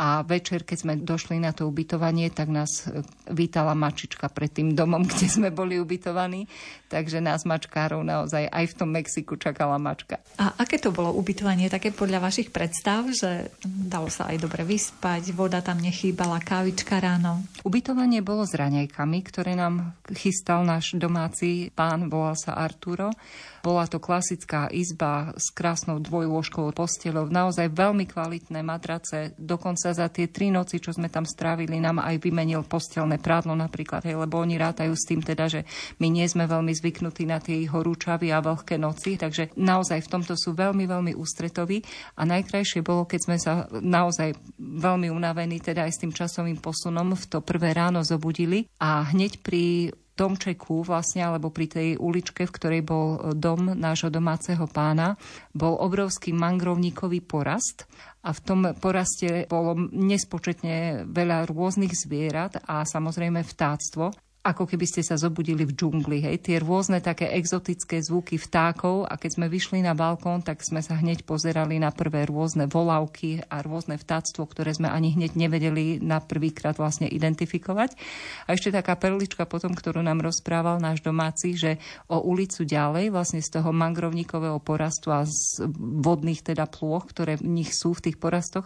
A 0.00 0.24
večer, 0.24 0.64
keď 0.64 0.78
sme 0.80 0.94
došli 0.96 1.36
na 1.36 1.52
to 1.52 1.68
ubytovanie, 1.68 2.32
tak 2.32 2.48
nás 2.48 2.88
e, 2.88 3.04
vítala 3.28 3.76
mačička 3.76 4.32
pred 4.32 4.48
tým 4.48 4.72
domom, 4.72 5.04
kde 5.10 5.28
sme 5.28 5.52
boli 5.52 5.76
ubytovaní. 5.76 6.48
Takže 6.88 7.20
nás 7.20 7.44
mačkárov 7.44 8.00
naozaj 8.00 8.48
aj 8.48 8.64
v 8.64 8.76
tom 8.80 8.88
Mexiku 8.96 9.36
čakala 9.36 9.76
mačka. 9.76 10.16
A 10.40 10.56
aké 10.56 10.80
to 10.80 10.88
bolo 10.88 11.12
ubytovanie? 11.12 11.68
Také 11.68 11.92
podľa 11.92 12.24
vašich 12.24 12.48
predstav, 12.48 13.12
že 13.12 13.52
dalo 13.62 14.08
sa 14.08 14.32
aj 14.32 14.40
dobre 14.40 14.64
vyspať, 14.64 15.36
voda 15.36 15.60
tam 15.60 15.78
nechýbala, 15.78 16.40
kávička 16.40 16.96
ráno? 16.96 17.44
Ubytovanie 17.62 18.24
bolo 18.24 18.48
s 18.48 18.56
raňajkami, 18.56 19.18
ktoré 19.28 19.52
nám 19.52 19.92
chystal 20.16 20.64
náš 20.64 20.96
domáci 20.96 21.68
pán, 21.76 22.08
volal 22.08 22.40
sa 22.40 22.56
Arturo. 22.56 23.12
Bola 23.60 23.84
to 23.84 24.00
klasická 24.00 24.72
izba 24.72 25.36
s 25.36 25.52
krásnou 25.52 26.00
dvojložkovou 26.00 26.72
postelou, 26.72 27.28
naozaj 27.28 27.68
veľmi 27.72 28.08
kvalitné 28.08 28.64
matrace. 28.64 29.36
Dokonca 29.36 29.92
za 29.92 30.08
tie 30.08 30.32
tri 30.32 30.48
noci, 30.48 30.80
čo 30.80 30.96
sme 30.96 31.12
tam 31.12 31.28
strávili, 31.28 31.76
nám 31.76 32.00
aj 32.00 32.16
vymenil 32.24 32.64
postelné 32.64 33.20
prádlo 33.20 33.52
napríklad, 33.52 34.04
hej, 34.08 34.16
lebo 34.16 34.40
oni 34.40 34.56
rátajú 34.56 34.96
s 34.96 35.04
tým 35.04 35.20
teda, 35.20 35.52
že 35.52 35.60
my 36.00 36.08
nie 36.08 36.24
sme 36.24 36.48
veľmi 36.48 36.72
zvyknutí 36.72 37.28
na 37.28 37.36
tie 37.36 37.60
horúčavy 37.68 38.32
a 38.32 38.40
vlhké 38.40 38.80
noci, 38.80 39.20
takže 39.20 39.52
naozaj 39.60 40.04
v 40.04 40.12
tomto 40.12 40.34
sú 40.40 40.56
veľmi, 40.56 40.88
veľmi 40.88 41.12
ústretoví. 41.12 41.84
A 42.16 42.24
najkrajšie 42.24 42.80
bolo, 42.80 43.04
keď 43.04 43.20
sme 43.20 43.36
sa 43.36 43.68
naozaj 43.70 44.34
veľmi 44.58 45.12
unavení, 45.12 45.60
teda 45.60 45.84
aj 45.84 45.92
s 45.92 46.00
tým 46.00 46.12
časovým 46.16 46.58
posunom 46.58 47.12
v 47.12 47.24
to 47.28 47.38
prvé 47.44 47.76
ráno 47.76 48.00
zobudili 48.00 48.64
a 48.80 49.04
hneď 49.12 49.44
pri 49.44 49.92
domčeku 50.20 50.84
vlastne, 50.84 51.24
alebo 51.24 51.48
pri 51.48 51.66
tej 51.72 51.88
uličke, 51.96 52.44
v 52.44 52.52
ktorej 52.52 52.82
bol 52.84 53.32
dom 53.32 53.72
nášho 53.72 54.12
domáceho 54.12 54.68
pána, 54.68 55.16
bol 55.56 55.80
obrovský 55.80 56.36
mangrovníkový 56.36 57.24
porast 57.24 57.88
a 58.20 58.36
v 58.36 58.40
tom 58.44 58.60
poraste 58.76 59.48
bolo 59.48 59.72
nespočetne 59.80 61.08
veľa 61.08 61.48
rôznych 61.48 61.96
zvierat 61.96 62.60
a 62.68 62.84
samozrejme 62.84 63.40
vtáctvo 63.40 64.29
ako 64.40 64.64
keby 64.64 64.88
ste 64.88 65.04
sa 65.04 65.20
zobudili 65.20 65.68
v 65.68 65.76
džungli. 65.76 66.24
Hej. 66.24 66.48
Tie 66.48 66.56
rôzne 66.64 67.04
také 67.04 67.28
exotické 67.36 68.00
zvuky 68.00 68.40
vtákov 68.40 69.04
a 69.04 69.20
keď 69.20 69.36
sme 69.36 69.46
vyšli 69.52 69.84
na 69.84 69.92
balkón, 69.92 70.40
tak 70.40 70.64
sme 70.64 70.80
sa 70.80 70.96
hneď 70.96 71.28
pozerali 71.28 71.76
na 71.76 71.92
prvé 71.92 72.24
rôzne 72.24 72.64
volávky 72.64 73.44
a 73.52 73.60
rôzne 73.60 74.00
vtáctvo, 74.00 74.48
ktoré 74.48 74.72
sme 74.72 74.88
ani 74.88 75.12
hneď 75.12 75.36
nevedeli 75.36 76.00
na 76.00 76.24
prvýkrát 76.24 76.72
vlastne 76.80 77.04
identifikovať. 77.04 77.92
A 78.48 78.56
ešte 78.56 78.72
taká 78.72 78.96
perlička 78.96 79.44
potom, 79.44 79.76
ktorú 79.76 80.00
nám 80.00 80.24
rozprával 80.24 80.80
náš 80.80 81.04
domáci, 81.04 81.52
že 81.52 81.76
o 82.08 82.24
ulicu 82.24 82.64
ďalej, 82.64 83.12
vlastne 83.12 83.44
z 83.44 83.60
toho 83.60 83.76
mangrovníkového 83.76 84.56
porastu 84.64 85.12
a 85.12 85.28
z 85.28 85.68
vodných 85.76 86.40
teda 86.40 86.64
plôch, 86.64 87.12
ktoré 87.12 87.36
v 87.36 87.60
nich 87.60 87.76
sú 87.76 87.92
v 87.92 88.08
tých 88.08 88.16
porastoch, 88.16 88.64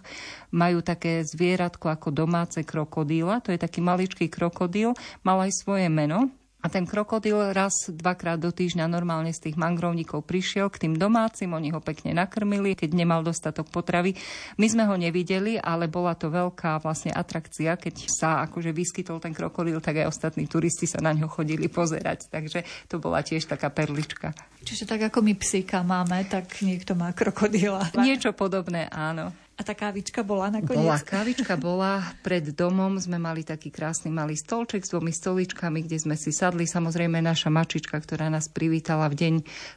majú 0.55 0.87
také 0.87 1.27
zvieratko 1.27 1.91
ako 1.91 2.15
domáce 2.15 2.63
krokodíla. 2.63 3.43
To 3.43 3.51
je 3.51 3.59
taký 3.59 3.83
maličký 3.83 4.31
krokodíl, 4.31 4.95
mal 5.27 5.43
aj 5.43 5.64
svoje 5.65 5.89
meno. 5.89 6.29
A 6.65 6.73
ten 6.73 6.89
krokodil 6.89 7.53
raz, 7.53 7.93
dvakrát 7.93 8.41
do 8.41 8.49
týždňa 8.49 8.89
normálne 8.89 9.37
z 9.37 9.49
tých 9.49 9.61
mangrovníkov 9.61 10.25
prišiel 10.25 10.73
k 10.73 10.89
tým 10.89 10.95
domácim, 10.97 11.53
oni 11.53 11.69
ho 11.69 11.81
pekne 11.85 12.17
nakrmili, 12.17 12.73
keď 12.73 12.97
nemal 12.97 13.21
dostatok 13.21 13.69
potravy. 13.69 14.17
My 14.57 14.73
sme 14.73 14.89
ho 14.89 14.97
nevideli, 14.97 15.61
ale 15.61 15.93
bola 15.93 16.17
to 16.17 16.33
veľká 16.33 16.81
vlastne 16.81 17.13
atrakcia, 17.13 17.77
keď 17.77 18.09
sa 18.09 18.41
akože 18.49 18.73
vyskytol 18.73 19.21
ten 19.21 19.37
krokodil, 19.37 19.77
tak 19.85 20.01
aj 20.01 20.09
ostatní 20.09 20.49
turisti 20.49 20.89
sa 20.89 21.05
na 21.05 21.13
ňo 21.13 21.29
chodili 21.29 21.69
pozerať. 21.69 22.33
Takže 22.33 22.65
to 22.89 22.97
bola 22.97 23.21
tiež 23.21 23.45
taká 23.45 23.69
perlička. 23.69 24.33
Čiže 24.65 24.89
tak 24.89 25.13
ako 25.13 25.21
my 25.21 25.37
psíka 25.37 25.85
máme, 25.85 26.25
tak 26.33 26.49
niekto 26.65 26.97
má 26.97 27.13
krokodila. 27.13 27.93
Niečo 27.93 28.33
podobné, 28.33 28.89
áno. 28.89 29.37
A 29.55 29.63
tá 29.63 29.71
kávička 29.71 30.27
bola 30.27 30.51
nakoniec? 30.51 30.83
Bola, 30.83 30.99
kávička 30.99 31.55
bola. 31.55 32.03
Pred 32.27 32.59
domom 32.59 32.99
sme 32.99 33.23
mali 33.23 33.47
taký 33.47 33.71
krásny 33.71 34.11
malý 34.11 34.35
stolček 34.35 34.83
s 34.83 34.91
dvomi 34.91 35.15
stoličkami, 35.15 35.87
kde 35.87 36.03
sme 36.03 36.19
si 36.19 36.35
sadli. 36.35 36.67
Samozrejme 36.67 37.23
naša 37.23 37.55
mačička, 37.55 37.95
ktorá 38.03 38.27
nás 38.27 38.51
privítala 38.51 39.07
v 39.07 39.15
deň 39.15 39.35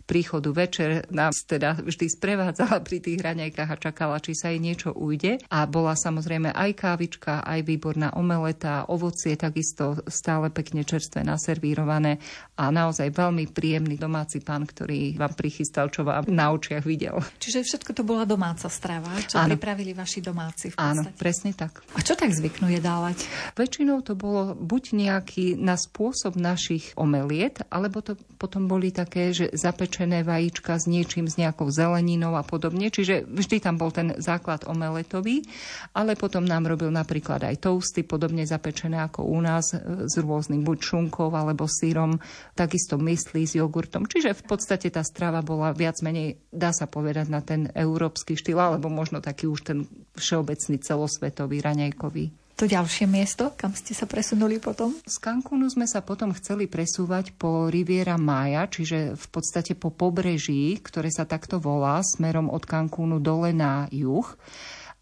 príchodu 0.09 0.49
večer, 0.49 1.05
nás 1.13 1.45
teda 1.45 1.77
vždy 1.77 2.09
sprevádzala 2.09 2.81
pri 2.81 2.97
tých 3.05 3.21
hraňajkách 3.21 3.69
a 3.69 3.77
čakala, 3.77 4.17
či 4.17 4.33
sa 4.33 4.49
jej 4.49 4.57
niečo 4.57 4.97
ujde. 4.97 5.45
A 5.53 5.69
bola 5.69 5.93
samozrejme 5.93 6.57
aj 6.57 6.71
kávička, 6.73 7.45
aj 7.45 7.61
výborná 7.61 8.17
omeleta, 8.17 8.89
ovocie 8.89 9.37
takisto 9.37 10.01
stále 10.09 10.49
pekne 10.49 10.81
čerstvé 10.89 11.21
naservírované 11.21 12.17
a 12.57 12.73
naozaj 12.73 13.13
veľmi 13.13 13.53
príjemný 13.53 14.01
domáci 14.01 14.41
pán, 14.41 14.65
ktorý 14.65 15.13
vám 15.21 15.37
prichystal, 15.37 15.93
čo 15.93 16.01
vám 16.01 16.25
na 16.33 16.49
očiach 16.49 16.81
videl. 16.81 17.21
Čiže 17.37 17.61
všetko 17.61 17.93
to 17.93 18.01
bola 18.01 18.25
domáca 18.25 18.65
strava, 18.73 19.13
čo 19.21 19.37
Áno 19.37 19.53
pripravili 19.67 19.91
vaši 19.91 20.23
domáci. 20.23 20.71
V 20.71 20.79
Áno, 20.79 21.03
presne 21.19 21.51
tak. 21.51 21.83
A 21.91 21.99
čo 21.99 22.15
tak 22.15 22.31
zvyknú 22.31 22.71
jedávať? 22.71 23.27
Väčšinou 23.59 23.99
to 23.99 24.15
bolo 24.15 24.55
buď 24.55 24.95
nejaký 24.95 25.59
na 25.59 25.75
spôsob 25.75 26.39
našich 26.39 26.95
omeliet, 26.95 27.67
alebo 27.67 27.99
to 27.99 28.15
potom 28.39 28.71
boli 28.71 28.95
také, 28.95 29.35
že 29.35 29.51
zapečené 29.51 30.23
vajíčka 30.23 30.79
s 30.79 30.87
niečím, 30.87 31.27
s 31.27 31.35
nejakou 31.35 31.67
zeleninou 31.67 32.39
a 32.39 32.47
podobne. 32.47 32.87
Čiže 32.87 33.27
vždy 33.27 33.59
tam 33.59 33.75
bol 33.75 33.91
ten 33.91 34.15
základ 34.23 34.63
omeletový, 34.63 35.43
ale 35.91 36.15
potom 36.15 36.47
nám 36.47 36.71
robil 36.71 36.87
napríklad 36.87 37.43
aj 37.43 37.67
toasty, 37.67 38.07
podobne 38.07 38.47
zapečené 38.47 39.03
ako 39.03 39.27
u 39.27 39.43
nás, 39.43 39.75
e, 39.75 40.07
s 40.07 40.15
rôznym 40.15 40.63
buď 40.63 40.79
šunkou 40.79 41.27
alebo 41.35 41.67
sírom, 41.67 42.23
takisto 42.55 42.95
myslí 42.95 43.43
s 43.43 43.59
jogurtom. 43.59 44.07
Čiže 44.07 44.31
v 44.31 44.43
podstate 44.47 44.87
tá 44.87 45.03
strava 45.03 45.43
bola 45.43 45.75
viac 45.75 45.99
menej, 45.99 46.39
dá 46.55 46.71
sa 46.71 46.87
povedať, 46.87 47.27
na 47.27 47.43
ten 47.43 47.67
európsky 47.75 48.39
štýl, 48.39 48.61
alebo 48.61 48.87
možno 48.87 49.19
taký 49.19 49.49
už 49.49 49.56
ten 49.63 49.87
všeobecný 50.17 50.77
celosvetový 50.81 51.61
raňajkový. 51.61 52.47
To 52.57 52.65
ďalšie 52.65 53.05
miesto, 53.05 53.53
kam 53.53 53.77
ste 53.77 53.93
sa 53.93 54.09
presunuli 54.09 54.57
potom? 54.57 54.89
Z 55.05 55.21
Cancúnu 55.21 55.69
sme 55.69 55.85
sa 55.85 56.01
potom 56.01 56.33
chceli 56.33 56.65
presúvať 56.65 57.37
po 57.37 57.69
Riviera 57.69 58.17
Maya, 58.17 58.65
čiže 58.65 59.13
v 59.13 59.25
podstate 59.29 59.77
po 59.77 59.93
pobreží, 59.93 60.81
ktoré 60.81 61.13
sa 61.13 61.29
takto 61.29 61.61
volá, 61.61 62.01
smerom 62.01 62.49
od 62.49 62.65
Cancúnu 62.65 63.21
dole 63.21 63.53
na 63.53 63.85
juh. 63.93 64.25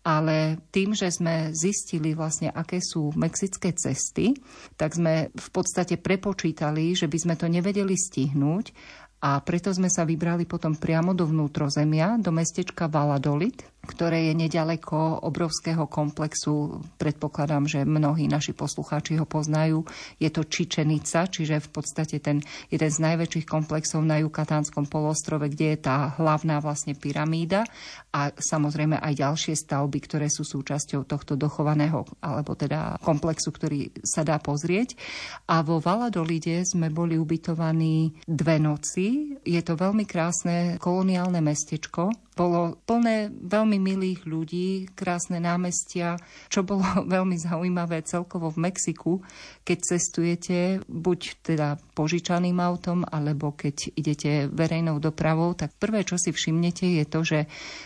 Ale 0.03 0.59
tým, 0.75 0.99
že 0.99 1.07
sme 1.07 1.55
zistili 1.55 2.11
vlastne, 2.11 2.51
aké 2.51 2.83
sú 2.83 3.15
mexické 3.15 3.71
cesty, 3.71 4.35
tak 4.75 4.91
sme 4.91 5.31
v 5.31 5.47
podstate 5.55 5.95
prepočítali, 5.95 6.91
že 6.91 7.07
by 7.07 7.17
sme 7.23 7.35
to 7.39 7.47
nevedeli 7.47 7.95
stihnúť 7.95 8.75
a 9.25 9.41
preto 9.41 9.73
sme 9.73 9.89
sa 9.89 10.05
vybrali 10.05 10.45
potom 10.45 10.77
priamo 10.77 11.17
do 11.17 11.25
vnútrozemia, 11.25 12.21
do 12.21 12.29
mestečka 12.29 12.85
Valladolid, 12.85 13.63
ktoré 13.85 14.29
je 14.29 14.33
nedaleko 14.35 15.21
obrovského 15.23 15.85
komplexu. 15.85 16.81
Predpokladám, 16.97 17.69
že 17.69 17.87
mnohí 17.87 18.25
naši 18.27 18.51
poslucháči 18.51 19.15
ho 19.21 19.29
poznajú. 19.29 19.85
Je 20.17 20.27
to 20.33 20.43
Čičenica, 20.43 21.29
čiže 21.29 21.61
v 21.61 21.69
podstate 21.69 22.17
ten 22.19 22.41
jeden 22.67 22.91
z 22.91 22.97
najväčších 22.99 23.45
komplexov 23.45 24.01
na 24.01 24.19
Jukatánskom 24.19 24.89
polostrove, 24.89 25.47
kde 25.47 25.77
je 25.77 25.79
tá 25.85 26.17
hlavná 26.17 26.57
vlastne 26.59 26.97
pyramída 26.97 27.63
a 28.09 28.33
samozrejme 28.33 28.97
aj 28.99 29.13
ďalšie 29.21 29.53
stavby, 29.53 29.99
ktoré 30.03 30.27
sú 30.27 30.41
súčasťou 30.41 31.05
tohto 31.05 31.37
dochovaného, 31.37 32.03
alebo 32.19 32.57
teda 32.57 32.97
komplexu, 33.05 33.53
ktorý 33.53 33.93
sa 34.01 34.25
dá 34.25 34.41
pozrieť. 34.41 34.97
A 35.51 35.61
vo 35.61 35.77
Valadolide 35.77 36.65
sme 36.65 36.89
boli 36.89 37.19
ubytovaní 37.19 38.17
dve 38.25 38.57
noci. 38.57 39.37
Je 39.45 39.61
to 39.61 39.77
veľmi 39.77 40.07
krásne 40.07 40.81
koloniálne 40.81 41.43
mestečko, 41.43 42.24
bolo 42.35 42.77
plné 42.83 43.31
veľmi 43.31 43.79
milých 43.79 44.27
ľudí, 44.27 44.91
krásne 44.91 45.39
námestia, 45.39 46.19
čo 46.51 46.67
bolo 46.67 46.83
veľmi 47.15 47.39
zaujímavé 47.39 48.03
celkovo 48.03 48.51
v 48.51 48.69
Mexiku, 48.69 49.23
keď 49.63 49.77
cestujete 49.95 50.57
buď 50.85 51.19
teda 51.41 51.79
požičaným 51.95 52.59
autom, 52.59 53.07
alebo 53.07 53.55
keď 53.55 53.95
idete 53.95 54.31
verejnou 54.51 54.99
dopravou, 54.99 55.55
tak 55.55 55.73
prvé, 55.79 56.03
čo 56.03 56.19
si 56.19 56.35
všimnete, 56.35 57.01
je 57.01 57.05
to, 57.07 57.19
že 57.23 57.39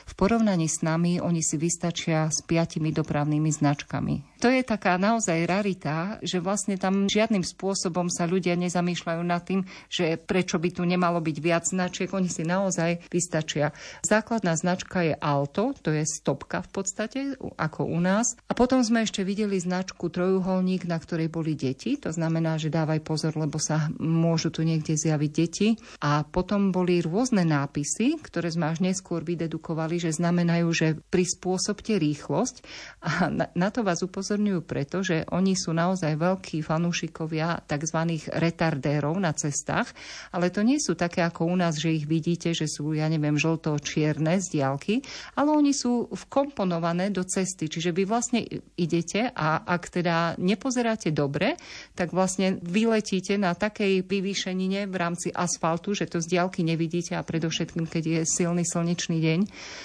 v 0.05 0.13
porovnaní 0.17 0.65
s 0.65 0.81
nami 0.81 1.21
oni 1.21 1.45
si 1.45 1.55
vystačia 1.55 2.27
s 2.27 2.41
piatimi 2.45 2.89
dopravnými 2.89 3.49
značkami. 3.53 4.28
To 4.39 4.47
je 4.47 4.63
taká 4.63 4.95
naozaj 4.95 5.43
rarita, 5.43 6.15
že 6.23 6.39
vlastne 6.39 6.79
tam 6.79 7.11
žiadnym 7.11 7.43
spôsobom 7.43 8.07
sa 8.07 8.23
ľudia 8.23 8.55
nezamýšľajú 8.55 9.21
nad 9.27 9.43
tým, 9.43 9.67
že 9.91 10.15
prečo 10.15 10.55
by 10.55 10.69
tu 10.71 10.87
nemalo 10.87 11.19
byť 11.19 11.37
viac 11.43 11.67
značiek. 11.67 12.07
Oni 12.15 12.31
si 12.31 12.47
naozaj 12.47 13.11
vystačia. 13.11 13.75
Základná 13.99 14.55
značka 14.55 15.03
je 15.03 15.11
Alto, 15.19 15.75
to 15.83 15.91
je 15.91 16.07
stopka 16.07 16.63
v 16.63 16.69
podstate, 16.71 17.19
ako 17.59 17.83
u 17.91 17.99
nás. 17.99 18.39
A 18.47 18.55
potom 18.55 18.79
sme 18.79 19.03
ešte 19.03 19.27
videli 19.27 19.59
značku 19.59 20.07
trojuholník, 20.07 20.87
na 20.87 20.95
ktorej 21.03 21.27
boli 21.27 21.59
deti. 21.59 21.99
To 21.99 22.15
znamená, 22.15 22.55
že 22.55 22.71
dávaj 22.71 23.03
pozor, 23.03 23.35
lebo 23.35 23.59
sa 23.59 23.91
môžu 23.99 24.55
tu 24.55 24.63
niekde 24.63 24.95
zjaviť 24.95 25.31
deti. 25.35 25.75
A 25.99 26.23
potom 26.23 26.71
boli 26.71 27.03
rôzne 27.03 27.43
nápisy, 27.43 28.23
ktoré 28.23 28.55
sme 28.55 28.71
až 28.71 28.87
neskôr 28.87 29.19
vydedukovali, 29.19 29.99
že 29.99 30.15
znamenajú, 30.15 30.67
že 30.71 30.87
prispôsobte 31.11 31.99
rýchlosť. 31.99 32.63
A 33.03 33.27
na, 33.51 33.67
to 33.67 33.83
vás 33.83 33.99
upozorňujem 33.99 34.28
upozorňujú 34.29 34.61
preto, 34.61 35.01
že 35.01 35.25
oni 35.33 35.57
sú 35.57 35.73
naozaj 35.73 36.13
veľkí 36.13 36.61
fanúšikovia 36.61 37.65
tzv. 37.65 37.97
retardérov 38.29 39.17
na 39.17 39.33
cestách, 39.33 39.89
ale 40.29 40.53
to 40.53 40.61
nie 40.61 40.77
sú 40.77 40.93
také 40.93 41.25
ako 41.25 41.49
u 41.49 41.57
nás, 41.57 41.81
že 41.81 41.97
ich 41.97 42.05
vidíte, 42.05 42.53
že 42.53 42.69
sú, 42.69 42.93
ja 42.93 43.09
neviem, 43.09 43.41
žlto-čierne 43.41 44.37
z 44.37 44.61
diálky, 44.61 45.01
ale 45.33 45.49
oni 45.49 45.73
sú 45.73 46.13
vkomponované 46.13 47.09
do 47.09 47.25
cesty, 47.25 47.73
čiže 47.73 47.89
vy 47.89 48.05
vlastne 48.05 48.45
idete 48.77 49.33
a 49.33 49.65
ak 49.65 49.97
teda 49.97 50.37
nepozeráte 50.37 51.09
dobre, 51.09 51.57
tak 51.97 52.13
vlastne 52.13 52.61
vyletíte 52.61 53.33
na 53.41 53.57
takej 53.57 54.05
vyvýšenine 54.05 54.85
v 54.85 54.93
rámci 54.93 55.33
asfaltu, 55.33 55.97
že 55.97 56.05
to 56.05 56.21
z 56.21 56.37
diálky 56.37 56.61
nevidíte 56.61 57.17
a 57.17 57.25
predovšetkým, 57.25 57.89
keď 57.89 58.03
je 58.05 58.21
silný 58.29 58.61
slnečný 58.61 59.17
deň. 59.17 59.39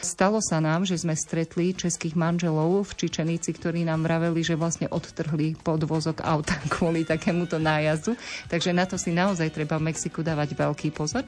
Stalo 0.04 0.44
sa 0.44 0.61
nám, 0.61 0.85
že 0.85 1.00
sme 1.00 1.16
stretli 1.16 1.72
českých 1.72 2.12
manželov 2.12 2.92
v 2.92 3.09
Čičenici, 3.09 3.57
ktorí 3.57 3.88
nám 3.88 4.04
vraveli, 4.04 4.34
hovorili, 4.35 4.51
že 4.51 4.59
vlastne 4.59 4.90
odtrhli 4.90 5.55
podvozok 5.62 6.27
auta 6.27 6.59
kvôli 6.75 7.07
takémuto 7.07 7.62
nájazdu. 7.62 8.18
Takže 8.51 8.75
na 8.75 8.83
to 8.83 8.99
si 8.99 9.14
naozaj 9.14 9.55
treba 9.55 9.79
v 9.79 9.94
Mexiku 9.94 10.27
dávať 10.27 10.59
veľký 10.59 10.90
pozor. 10.90 11.23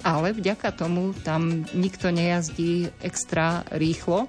Ale 0.00 0.32
vďaka 0.32 0.72
tomu 0.72 1.12
tam 1.20 1.68
nikto 1.76 2.08
nejazdí 2.08 2.88
extra 3.04 3.60
rýchlo 3.76 4.24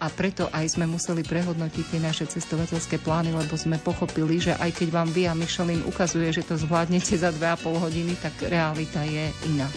a 0.00 0.12
preto 0.12 0.52
aj 0.52 0.76
sme 0.76 0.84
museli 0.84 1.24
prehodnotiť 1.24 1.84
tie 1.88 2.00
naše 2.04 2.24
cestovateľské 2.28 3.00
plány, 3.00 3.32
lebo 3.32 3.56
sme 3.56 3.80
pochopili, 3.80 4.36
že 4.40 4.52
aj 4.60 4.76
keď 4.76 4.88
vám 4.92 5.08
via 5.08 5.32
Michelin 5.32 5.80
ukazuje, 5.88 6.28
že 6.36 6.44
to 6.44 6.60
zvládnete 6.60 7.16
za 7.16 7.32
2,5 7.32 7.64
hodiny, 7.80 8.12
tak 8.20 8.32
realita 8.44 9.00
je 9.08 9.28
iná. 9.48 9.68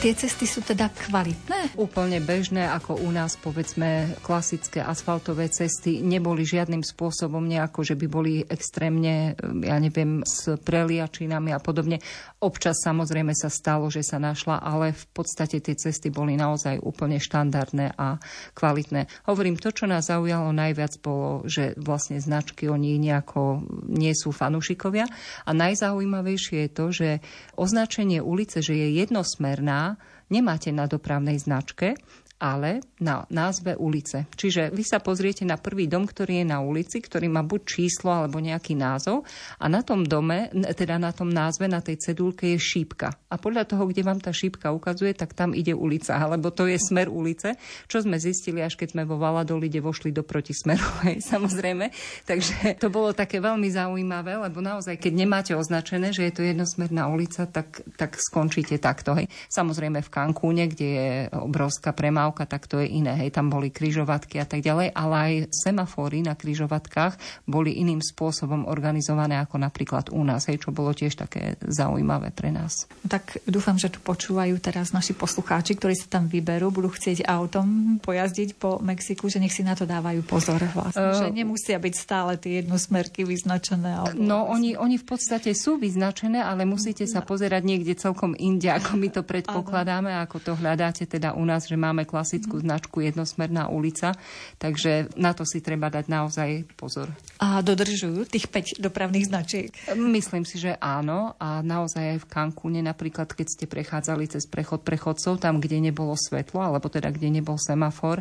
Tie 0.00 0.16
cesty 0.16 0.48
sú 0.48 0.64
teda 0.64 0.88
kvalitné? 0.88 1.76
Úplne 1.76 2.24
bežné, 2.24 2.64
ako 2.64 3.04
u 3.04 3.12
nás, 3.12 3.36
povedzme, 3.36 4.16
klasické 4.24 4.80
asfaltové 4.80 5.52
cesty 5.52 6.00
neboli 6.00 6.48
žiadnym 6.48 6.80
spôsobom 6.80 7.44
nejako, 7.44 7.84
že 7.84 7.94
by 8.00 8.06
boli 8.08 8.40
extrémne, 8.48 9.36
ja 9.62 9.78
neviem, 9.78 10.26
s 10.26 10.50
preliačinami 10.58 11.54
a 11.54 11.62
podobne. 11.62 12.02
Občas 12.42 12.82
samozrejme 12.82 13.30
sa 13.38 13.46
stalo, 13.46 13.86
že 13.86 14.02
sa 14.02 14.18
našla, 14.18 14.58
ale 14.58 14.90
v 14.90 15.04
podstate 15.14 15.62
tie 15.62 15.78
cesty 15.78 16.10
boli 16.10 16.34
naozaj 16.34 16.82
úplne 16.82 17.22
štandardné 17.22 17.94
a 17.94 18.18
kvalitné. 18.58 19.06
Hovorím, 19.30 19.54
to, 19.54 19.70
čo 19.70 19.86
nás 19.86 20.10
zaujalo 20.10 20.50
najviac, 20.50 20.98
bolo, 20.98 21.46
že 21.46 21.78
vlastne 21.78 22.18
značky 22.18 22.66
oni 22.66 22.98
nejako 22.98 23.62
nie 23.86 24.10
sú 24.18 24.34
fanúšikovia. 24.34 25.06
A 25.46 25.50
najzaujímavejšie 25.54 26.66
je 26.66 26.70
to, 26.74 26.86
že 26.90 27.08
označenie 27.54 28.18
ulice, 28.18 28.58
že 28.58 28.74
je 28.74 28.98
jednosmer 28.98 29.60
čierna 29.60 30.00
nemáte 30.32 30.72
na 30.72 30.88
dopravnej 30.88 31.36
značke, 31.36 32.00
ale 32.40 32.80
na 32.98 33.28
názve 33.28 33.76
ulice. 33.76 34.24
Čiže 34.32 34.72
vy 34.72 34.80
sa 34.80 34.98
pozriete 34.98 35.44
na 35.44 35.60
prvý 35.60 35.86
dom, 35.86 36.08
ktorý 36.08 36.42
je 36.42 36.46
na 36.48 36.64
ulici, 36.64 36.98
ktorý 36.98 37.28
má 37.28 37.44
buď 37.44 37.60
číslo 37.68 38.10
alebo 38.10 38.40
nejaký 38.40 38.74
názov 38.74 39.28
a 39.60 39.68
na 39.68 39.84
tom 39.84 40.02
dome, 40.02 40.48
teda 40.72 40.96
na 40.96 41.12
tom 41.12 41.28
názve, 41.28 41.68
na 41.68 41.84
tej 41.84 42.00
cedulke 42.00 42.56
je 42.56 42.58
šípka. 42.58 43.12
A 43.28 43.36
podľa 43.36 43.68
toho, 43.68 43.84
kde 43.86 44.02
vám 44.02 44.18
tá 44.18 44.32
šípka 44.32 44.72
ukazuje, 44.72 45.12
tak 45.12 45.36
tam 45.36 45.52
ide 45.52 45.76
ulica, 45.76 46.16
alebo 46.16 46.48
to 46.48 46.64
je 46.64 46.80
smer 46.80 47.12
ulice, 47.12 47.60
čo 47.86 48.00
sme 48.00 48.16
zistili, 48.16 48.64
až 48.64 48.80
keď 48.80 48.96
sme 48.96 49.02
vo 49.04 49.20
Valadolide 49.20 49.84
vošli 49.84 50.10
do 50.10 50.24
protismeru, 50.24 50.82
hej, 51.06 51.20
samozrejme. 51.20 51.92
Takže 52.24 52.80
to 52.80 52.88
bolo 52.88 53.12
také 53.12 53.38
veľmi 53.38 53.68
zaujímavé, 53.68 54.40
lebo 54.40 54.64
naozaj, 54.64 54.96
keď 54.96 55.12
nemáte 55.12 55.52
označené, 55.52 56.16
že 56.16 56.24
je 56.24 56.32
to 56.32 56.42
jednosmerná 56.42 57.04
ulica, 57.12 57.44
tak, 57.44 57.84
tak 58.00 58.16
skončíte 58.16 58.80
takto. 58.80 59.12
Hej. 59.12 59.28
Samozrejme 59.52 60.00
v 60.00 60.08
Cancúne, 60.08 60.64
kde 60.70 60.88
je 60.88 61.10
obrovská 61.36 61.92
premávka 61.92 62.29
premávka, 62.30 62.46
tak 62.46 62.70
to 62.70 62.78
je 62.78 62.86
iné. 62.86 63.18
Hej, 63.18 63.34
tam 63.34 63.50
boli 63.50 63.74
kryžovatky 63.74 64.38
a 64.38 64.46
tak 64.46 64.62
ďalej, 64.62 64.94
ale 64.94 65.14
aj 65.18 65.32
semafóry 65.50 66.22
na 66.22 66.38
kryžovatkách 66.38 67.18
boli 67.50 67.74
iným 67.82 67.98
spôsobom 67.98 68.70
organizované 68.70 69.42
ako 69.42 69.58
napríklad 69.58 70.14
u 70.14 70.22
nás, 70.22 70.46
hej, 70.46 70.62
čo 70.62 70.70
bolo 70.70 70.94
tiež 70.94 71.18
také 71.18 71.58
zaujímavé 71.66 72.30
pre 72.30 72.54
nás. 72.54 72.86
Tak 73.02 73.42
dúfam, 73.50 73.74
že 73.74 73.90
tu 73.90 73.98
počúvajú 73.98 74.54
teraz 74.62 74.94
naši 74.94 75.12
poslucháči, 75.12 75.74
ktorí 75.74 75.98
sa 75.98 76.06
tam 76.06 76.30
vyberú, 76.30 76.70
budú 76.70 76.94
chcieť 76.94 77.26
autom 77.26 77.98
pojazdiť 77.98 78.54
po 78.56 78.78
Mexiku, 78.78 79.26
že 79.26 79.42
nech 79.42 79.52
si 79.52 79.66
na 79.66 79.74
to 79.74 79.84
dávajú 79.84 80.22
pozor 80.22 80.62
vlastne, 80.70 81.10
uh, 81.10 81.18
že 81.18 81.34
nemusia 81.34 81.82
byť 81.82 81.94
stále 81.98 82.38
tie 82.38 82.62
jednosmerky 82.62 83.26
vyznačené. 83.26 84.06
Alebo 84.06 84.22
no, 84.22 84.46
oni, 84.46 84.78
oni 84.78 84.96
v 84.96 85.06
podstate 85.06 85.50
sú 85.52 85.82
vyznačené, 85.82 86.38
ale 86.38 86.62
musíte 86.62 87.04
sa 87.10 87.24
pozerať 87.26 87.62
niekde 87.66 87.98
celkom 87.98 88.38
inde, 88.38 88.70
ako 88.70 88.94
my 88.94 89.08
to 89.10 89.22
predpokladáme, 89.26 90.14
ako 90.22 90.36
to 90.38 90.52
hľadáte 90.54 91.08
teda 91.08 91.34
u 91.34 91.42
nás, 91.42 91.66
že 91.66 91.74
máme 91.80 92.06
klas 92.06 92.19
klasickú 92.20 92.60
značku 92.60 93.00
jednosmerná 93.00 93.72
ulica, 93.72 94.12
takže 94.60 95.08
na 95.16 95.32
to 95.32 95.48
si 95.48 95.64
treba 95.64 95.88
dať 95.88 96.04
naozaj 96.12 96.68
pozor. 96.76 97.08
A 97.40 97.64
dodržujú 97.64 98.28
tých 98.28 98.52
5 98.52 98.84
dopravných 98.84 99.24
značiek? 99.32 99.72
Myslím 99.96 100.44
si, 100.44 100.60
že 100.60 100.76
áno 100.76 101.32
a 101.40 101.64
naozaj 101.64 102.04
aj 102.12 102.18
v 102.20 102.28
Cancúne 102.28 102.84
napríklad, 102.84 103.32
keď 103.32 103.46
ste 103.48 103.64
prechádzali 103.64 104.28
cez 104.28 104.44
prechod 104.44 104.84
prechodcov, 104.84 105.40
tam, 105.40 105.64
kde 105.64 105.80
nebolo 105.80 106.12
svetlo, 106.12 106.60
alebo 106.60 106.92
teda 106.92 107.08
kde 107.08 107.40
nebol 107.40 107.56
semafor, 107.56 108.20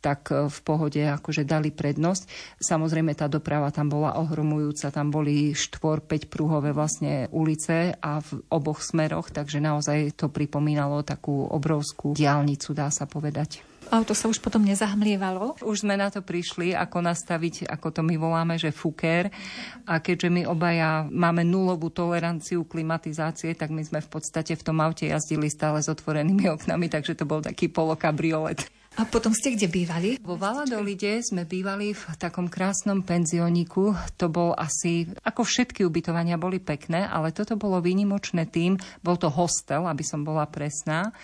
tak 0.00 0.32
e, 0.32 0.48
v 0.48 0.58
pohode 0.64 1.00
akože 1.00 1.44
dali 1.44 1.70
prednosť. 1.70 2.56
Samozrejme 2.58 3.12
tá 3.14 3.28
doprava 3.28 3.68
tam 3.70 3.92
bola 3.92 4.16
ohromujúca, 4.18 4.90
tam 4.90 5.12
boli 5.12 5.52
štvor, 5.52 6.02
5 6.08 6.32
prúhové 6.32 6.72
vlastne 6.72 7.28
ulice 7.30 7.94
a 8.00 8.18
v 8.24 8.40
oboch 8.48 8.80
smeroch, 8.80 9.30
takže 9.30 9.60
naozaj 9.60 10.16
to 10.16 10.32
pripomínalo 10.32 11.04
takú 11.04 11.46
obrovskú 11.46 12.16
diálnicu, 12.16 12.72
dá 12.72 12.88
sa 12.88 13.04
povedať. 13.04 13.70
Auto 13.90 14.14
sa 14.14 14.30
už 14.30 14.38
potom 14.38 14.62
nezahmlievalo? 14.62 15.58
Už 15.66 15.82
sme 15.82 15.98
na 15.98 16.14
to 16.14 16.22
prišli, 16.22 16.78
ako 16.78 17.02
nastaviť, 17.02 17.66
ako 17.66 17.90
to 17.90 18.00
my 18.06 18.14
voláme, 18.14 18.54
že 18.54 18.70
fuker. 18.70 19.26
A 19.82 19.98
keďže 19.98 20.30
my 20.30 20.42
obaja 20.46 21.10
máme 21.10 21.42
nulovú 21.42 21.90
toleranciu 21.90 22.62
klimatizácie, 22.62 23.58
tak 23.58 23.74
my 23.74 23.82
sme 23.82 23.98
v 23.98 24.06
podstate 24.06 24.54
v 24.54 24.62
tom 24.62 24.78
aute 24.78 25.10
jazdili 25.10 25.50
stále 25.50 25.82
s 25.82 25.90
otvorenými 25.90 26.46
oknami, 26.54 26.86
takže 26.86 27.18
to 27.18 27.26
bol 27.26 27.42
taký 27.42 27.66
polokabriolet. 27.66 28.70
A 28.98 29.06
potom 29.06 29.30
ste 29.30 29.54
kde 29.54 29.70
bývali? 29.70 30.18
Vo 30.18 30.34
Valadolide 30.34 31.22
sme 31.22 31.46
bývali 31.46 31.94
v 31.94 32.02
takom 32.18 32.50
krásnom 32.50 33.06
penzioniku. 33.06 33.94
To 34.18 34.26
bol 34.26 34.50
asi, 34.58 35.06
ako 35.22 35.46
všetky 35.46 35.86
ubytovania 35.86 36.34
boli 36.34 36.58
pekné, 36.58 37.06
ale 37.06 37.30
toto 37.30 37.54
bolo 37.54 37.78
výnimočné 37.78 38.50
tým, 38.50 38.74
bol 38.98 39.14
to 39.14 39.30
hostel, 39.30 39.86
aby 39.86 40.02
som 40.02 40.26
bola 40.26 40.42
presná 40.50 41.14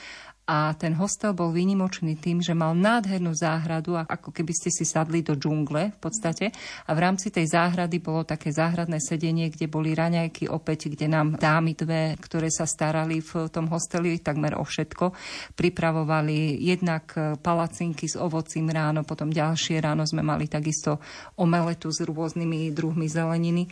a 0.47 0.71
ten 0.79 0.95
hostel 0.95 1.35
bol 1.35 1.51
výnimočný 1.51 2.15
tým, 2.23 2.39
že 2.39 2.55
mal 2.55 2.71
nádhernú 2.79 3.35
záhradu, 3.35 3.99
ako 3.99 4.31
keby 4.31 4.55
ste 4.55 4.71
si 4.71 4.87
sadli 4.87 5.27
do 5.27 5.35
džungle 5.35 5.91
v 5.91 5.99
podstate. 5.99 6.55
A 6.87 6.95
v 6.95 7.03
rámci 7.03 7.35
tej 7.35 7.51
záhrady 7.51 7.99
bolo 7.99 8.23
také 8.23 8.55
záhradné 8.55 9.03
sedenie, 9.03 9.51
kde 9.51 9.67
boli 9.67 9.91
raňajky 9.91 10.47
opäť, 10.47 10.95
kde 10.95 11.11
nám 11.11 11.35
dámy 11.35 11.75
dve, 11.75 12.15
ktoré 12.23 12.47
sa 12.55 12.63
starali 12.63 13.19
v 13.19 13.51
tom 13.51 13.67
hosteli 13.67 14.23
takmer 14.23 14.55
o 14.55 14.63
všetko, 14.63 15.11
pripravovali 15.59 16.63
jednak 16.63 17.11
palacinky 17.43 18.07
s 18.07 18.15
ovocím 18.15 18.71
ráno, 18.71 19.03
potom 19.03 19.35
ďalšie 19.35 19.83
ráno 19.83 20.07
sme 20.07 20.23
mali 20.23 20.47
takisto 20.47 21.03
omeletu 21.43 21.91
s 21.91 22.07
rôznymi 22.07 22.71
druhmi 22.71 23.11
zeleniny 23.11 23.67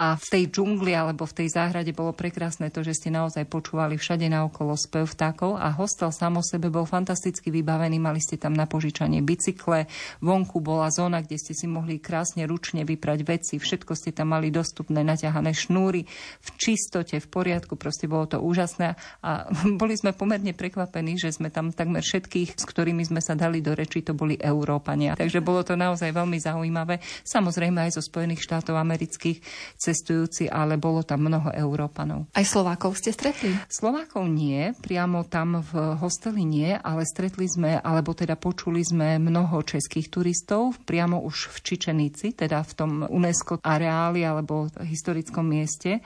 a 0.00 0.16
v 0.16 0.24
tej 0.24 0.44
džungli 0.48 0.96
alebo 0.96 1.28
v 1.28 1.44
tej 1.44 1.48
záhrade 1.52 1.92
bolo 1.92 2.16
prekrásne 2.16 2.72
to, 2.72 2.80
že 2.80 2.96
ste 2.96 3.12
naozaj 3.12 3.44
počúvali 3.44 4.00
všade 4.00 4.24
naokolo 4.32 4.72
spev 4.72 5.04
vtákov 5.04 5.60
a 5.60 5.68
hostel 5.68 6.08
samo 6.08 6.40
sebe 6.40 6.72
bol 6.72 6.88
fantasticky 6.88 7.52
vybavený. 7.52 8.00
Mali 8.00 8.18
ste 8.18 8.40
tam 8.40 8.56
na 8.56 8.64
požičanie 8.64 9.20
bicykle, 9.20 9.86
vonku 10.24 10.64
bola 10.64 10.88
zóna, 10.88 11.20
kde 11.20 11.36
ste 11.36 11.52
si 11.52 11.68
mohli 11.68 12.00
krásne 12.00 12.48
ručne 12.48 12.88
vyprať 12.88 13.20
veci, 13.22 13.54
všetko 13.60 13.92
ste 13.92 14.16
tam 14.16 14.32
mali 14.32 14.48
dostupné, 14.48 15.04
naťahané 15.04 15.52
šnúry 15.52 16.08
v 16.40 16.48
čistote, 16.56 17.20
v 17.20 17.28
poriadku, 17.28 17.76
proste 17.76 18.08
bolo 18.08 18.24
to 18.26 18.40
úžasné 18.40 18.96
a 19.20 19.46
boli 19.80 19.92
sme 19.94 20.16
pomerne 20.16 20.56
prekvapení, 20.56 21.20
že 21.20 21.36
sme 21.36 21.52
tam 21.52 21.68
takmer 21.68 22.00
všetkých, 22.00 22.56
s 22.56 22.64
ktorými 22.64 23.04
sme 23.04 23.20
sa 23.20 23.36
dali 23.36 23.60
do 23.60 23.76
reči, 23.76 24.00
to 24.00 24.16
boli 24.16 24.40
Európania. 24.40 25.14
Takže 25.14 25.44
bolo 25.44 25.60
to 25.62 25.76
naozaj 25.76 26.10
veľmi 26.10 26.40
zaujímavé. 26.40 26.98
Samozrejme 27.28 27.86
aj 27.86 28.00
zo 28.00 28.02
Spojených 28.02 28.40
štátov 28.40 28.74
amerických 28.74 29.38
cestujúci, 29.82 30.46
ale 30.46 30.78
bolo 30.78 31.02
tam 31.02 31.26
mnoho 31.26 31.50
Európanov. 31.50 32.30
Aj 32.30 32.46
Slovákov 32.46 33.02
ste 33.02 33.10
stretli? 33.10 33.50
Slovákov 33.66 34.30
nie, 34.30 34.70
priamo 34.78 35.26
tam 35.26 35.58
v 35.58 35.98
hosteli 35.98 36.46
nie, 36.46 36.70
ale 36.70 37.02
stretli 37.02 37.50
sme, 37.50 37.82
alebo 37.82 38.14
teda 38.14 38.38
počuli 38.38 38.86
sme 38.86 39.18
mnoho 39.18 39.66
českých 39.66 40.14
turistov 40.14 40.78
priamo 40.86 41.26
už 41.26 41.50
v 41.50 41.56
Čičenici, 41.58 42.38
teda 42.38 42.62
v 42.62 42.72
tom 42.78 42.90
UNESCO 43.10 43.58
areáli 43.58 44.22
alebo 44.22 44.70
historickom 44.78 45.42
mieste 45.42 45.98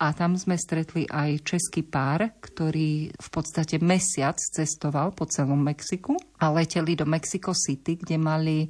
a 0.00 0.16
tam 0.16 0.32
sme 0.40 0.56
stretli 0.56 1.04
aj 1.04 1.44
český 1.44 1.84
pár, 1.84 2.40
ktorý 2.40 3.12
v 3.12 3.28
podstate 3.28 3.76
mesiac 3.84 4.40
cestoval 4.40 5.12
po 5.12 5.28
celom 5.28 5.60
Mexiku 5.60 6.16
a 6.40 6.48
leteli 6.48 6.96
do 6.96 7.04
Mexico 7.04 7.52
City, 7.52 8.00
kde 8.00 8.16
mali 8.16 8.64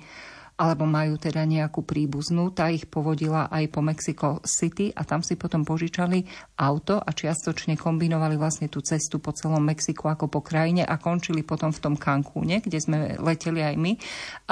alebo 0.60 0.84
majú 0.84 1.16
teda 1.16 1.48
nejakú 1.48 1.80
príbuznú, 1.80 2.52
tá 2.52 2.68
ich 2.68 2.84
povodila 2.84 3.48
aj 3.48 3.64
po 3.72 3.80
Mexico 3.80 4.44
City 4.44 4.92
a 4.92 5.08
tam 5.08 5.24
si 5.24 5.40
potom 5.40 5.64
požičali 5.64 6.28
auto 6.60 7.00
a 7.00 7.08
čiastočne 7.16 7.80
kombinovali 7.80 8.36
vlastne 8.36 8.68
tú 8.68 8.84
cestu 8.84 9.24
po 9.24 9.32
celom 9.32 9.64
Mexiku 9.64 10.12
ako 10.12 10.28
po 10.28 10.44
krajine 10.44 10.84
a 10.84 11.00
končili 11.00 11.40
potom 11.40 11.72
v 11.72 11.80
tom 11.80 11.94
Cancúne, 11.96 12.60
kde 12.60 12.76
sme 12.76 13.16
leteli 13.16 13.64
aj 13.64 13.74
my. 13.80 13.96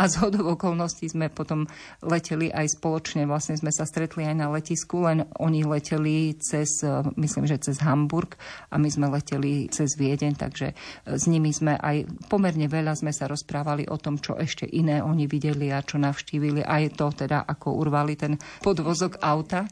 A 0.01 0.09
z 0.09 0.25
hodov 0.25 0.57
okolností 0.57 1.13
sme 1.13 1.29
potom 1.29 1.69
leteli 2.01 2.49
aj 2.49 2.81
spoločne, 2.81 3.29
vlastne 3.29 3.61
sme 3.61 3.69
sa 3.69 3.85
stretli 3.85 4.25
aj 4.25 4.37
na 4.41 4.49
letisku, 4.49 5.05
len 5.05 5.29
oni 5.37 5.69
leteli 5.69 6.33
cez, 6.41 6.81
myslím, 7.21 7.45
že 7.45 7.61
cez 7.69 7.85
Hamburg 7.85 8.41
a 8.73 8.81
my 8.81 8.89
sme 8.89 9.13
leteli 9.13 9.69
cez 9.69 9.93
Viedeň, 10.01 10.41
takže 10.41 10.73
s 11.05 11.29
nimi 11.29 11.53
sme 11.53 11.77
aj 11.77 12.09
pomerne 12.33 12.65
veľa 12.65 12.97
sme 12.97 13.13
sa 13.13 13.29
rozprávali 13.29 13.85
o 13.93 14.01
tom, 14.01 14.17
čo 14.17 14.41
ešte 14.41 14.65
iné 14.65 15.05
oni 15.05 15.29
videli 15.29 15.69
a 15.69 15.85
čo 15.85 15.98
navštívili, 15.99 16.63
aj 16.63 16.95
to 16.95 17.11
teda, 17.13 17.45
ako 17.45 17.77
urvali 17.77 18.15
ten 18.15 18.39
podvozok 18.63 19.19
auta. 19.21 19.67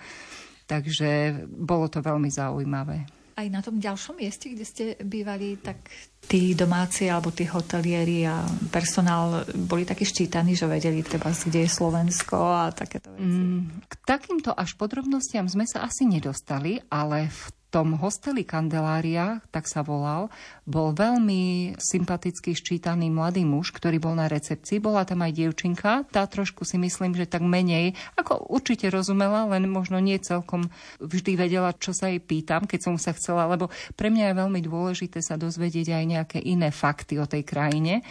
Takže 0.67 1.43
bolo 1.47 1.87
to 1.87 2.03
veľmi 2.03 2.27
zaujímavé. 2.27 3.07
Aj 3.37 3.47
na 3.53 3.61
tom 3.61 3.77
ďalšom 3.77 4.17
mieste, 4.19 4.49
kde 4.51 4.65
ste 4.65 4.85
bývali, 4.99 5.61
tak 5.61 5.79
tí 6.27 6.57
domáci 6.57 7.07
alebo 7.07 7.31
tí 7.31 7.47
hotelieri 7.47 8.27
a 8.27 8.43
personál 8.73 9.47
boli 9.55 9.87
takí 9.87 10.03
ščítaní, 10.03 10.59
že 10.59 10.67
vedeli 10.67 11.05
treba, 11.07 11.31
kde 11.31 11.69
je 11.69 11.71
Slovensko 11.71 12.37
a 12.41 12.75
takéto 12.75 13.15
veci? 13.15 13.29
Mm, 13.29 13.87
k 13.87 13.95
takýmto 14.03 14.51
až 14.57 14.75
podrobnostiam 14.75 15.47
sme 15.47 15.69
sa 15.69 15.87
asi 15.87 16.09
nedostali, 16.09 16.83
ale 16.91 17.31
v 17.31 17.41
tom 17.71 17.99
hosteli 17.99 18.47
Kandelária, 18.47 19.43
tak 19.51 19.67
sa 19.67 19.83
volal, 19.83 20.31
bol 20.65 20.95
veľmi 20.95 21.75
sympatický, 21.77 22.55
ščítaný 22.55 23.11
mladý 23.11 23.43
muž, 23.43 23.75
ktorý 23.75 23.99
bol 23.99 24.15
na 24.15 24.31
recepcii. 24.31 24.79
Bola 24.79 25.03
tam 25.03 25.27
aj 25.27 25.35
dievčinka, 25.35 26.07
tá 26.09 26.25
trošku 26.25 26.63
si 26.63 26.79
myslím, 26.79 27.13
že 27.19 27.27
tak 27.27 27.43
menej, 27.43 27.99
ako 28.15 28.49
určite 28.49 28.89
rozumela, 28.89 29.51
len 29.51 29.67
možno 29.67 29.99
nie 29.99 30.17
celkom 30.23 30.71
vždy 31.03 31.33
vedela, 31.35 31.75
čo 31.75 31.91
sa 31.91 32.09
jej 32.09 32.23
pýtam, 32.23 32.65
keď 32.65 32.81
som 32.87 32.95
sa 32.97 33.13
chcela, 33.13 33.51
lebo 33.51 33.69
pre 33.99 34.09
mňa 34.09 34.33
je 34.33 34.41
veľmi 34.41 34.61
dôležité 34.63 35.19
sa 35.21 35.35
dozvedieť 35.35 35.93
aj 35.93 36.05
nejaké 36.07 36.39
iné 36.41 36.71
fakty 36.71 37.19
o 37.19 37.27
tej 37.27 37.43
krajine. 37.43 38.07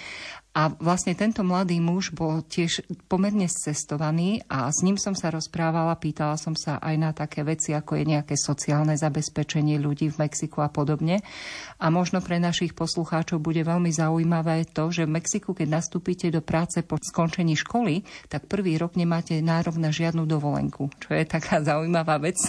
A 0.55 0.71
vlastne 0.71 1.11
tento 1.19 1.43
mladý 1.43 1.83
muž 1.83 2.15
bol 2.15 2.39
tiež 2.39 2.87
pomerne 3.11 3.43
cestovaný 3.51 4.39
a 4.47 4.71
s 4.71 4.87
ním 4.87 4.95
som 4.95 5.11
sa 5.11 5.27
rozprávala, 5.27 5.99
pýtala 5.99 6.39
som 6.39 6.55
sa 6.55 6.79
aj 6.79 6.95
na 6.95 7.11
také 7.11 7.43
veci, 7.43 7.75
ako 7.75 7.99
je 7.99 8.15
nejaké 8.15 8.39
sociálne 8.39 8.95
zabezpečenie 8.95 9.75
ľudí 9.75 10.07
v 10.15 10.23
Mexiku 10.23 10.63
a 10.63 10.71
podobne. 10.71 11.19
A 11.83 11.91
možno 11.91 12.23
pre 12.23 12.39
našich 12.39 12.71
poslucháčov 12.71 13.43
bude 13.43 13.67
veľmi 13.67 13.91
zaujímavé 13.91 14.71
to, 14.71 14.95
že 14.95 15.03
v 15.03 15.19
Mexiku, 15.19 15.51
keď 15.51 15.75
nastúpite 15.75 16.31
do 16.31 16.39
práce 16.39 16.79
po 16.87 16.95
skončení 17.03 17.59
školy, 17.59 18.07
tak 18.31 18.47
prvý 18.47 18.79
rok 18.79 18.95
nemáte 18.95 19.35
nárok 19.43 19.75
na 19.75 19.91
žiadnu 19.91 20.23
dovolenku, 20.23 20.87
čo 21.03 21.11
je 21.19 21.27
taká 21.27 21.59
zaujímavá 21.67 22.15
vec. 22.23 22.39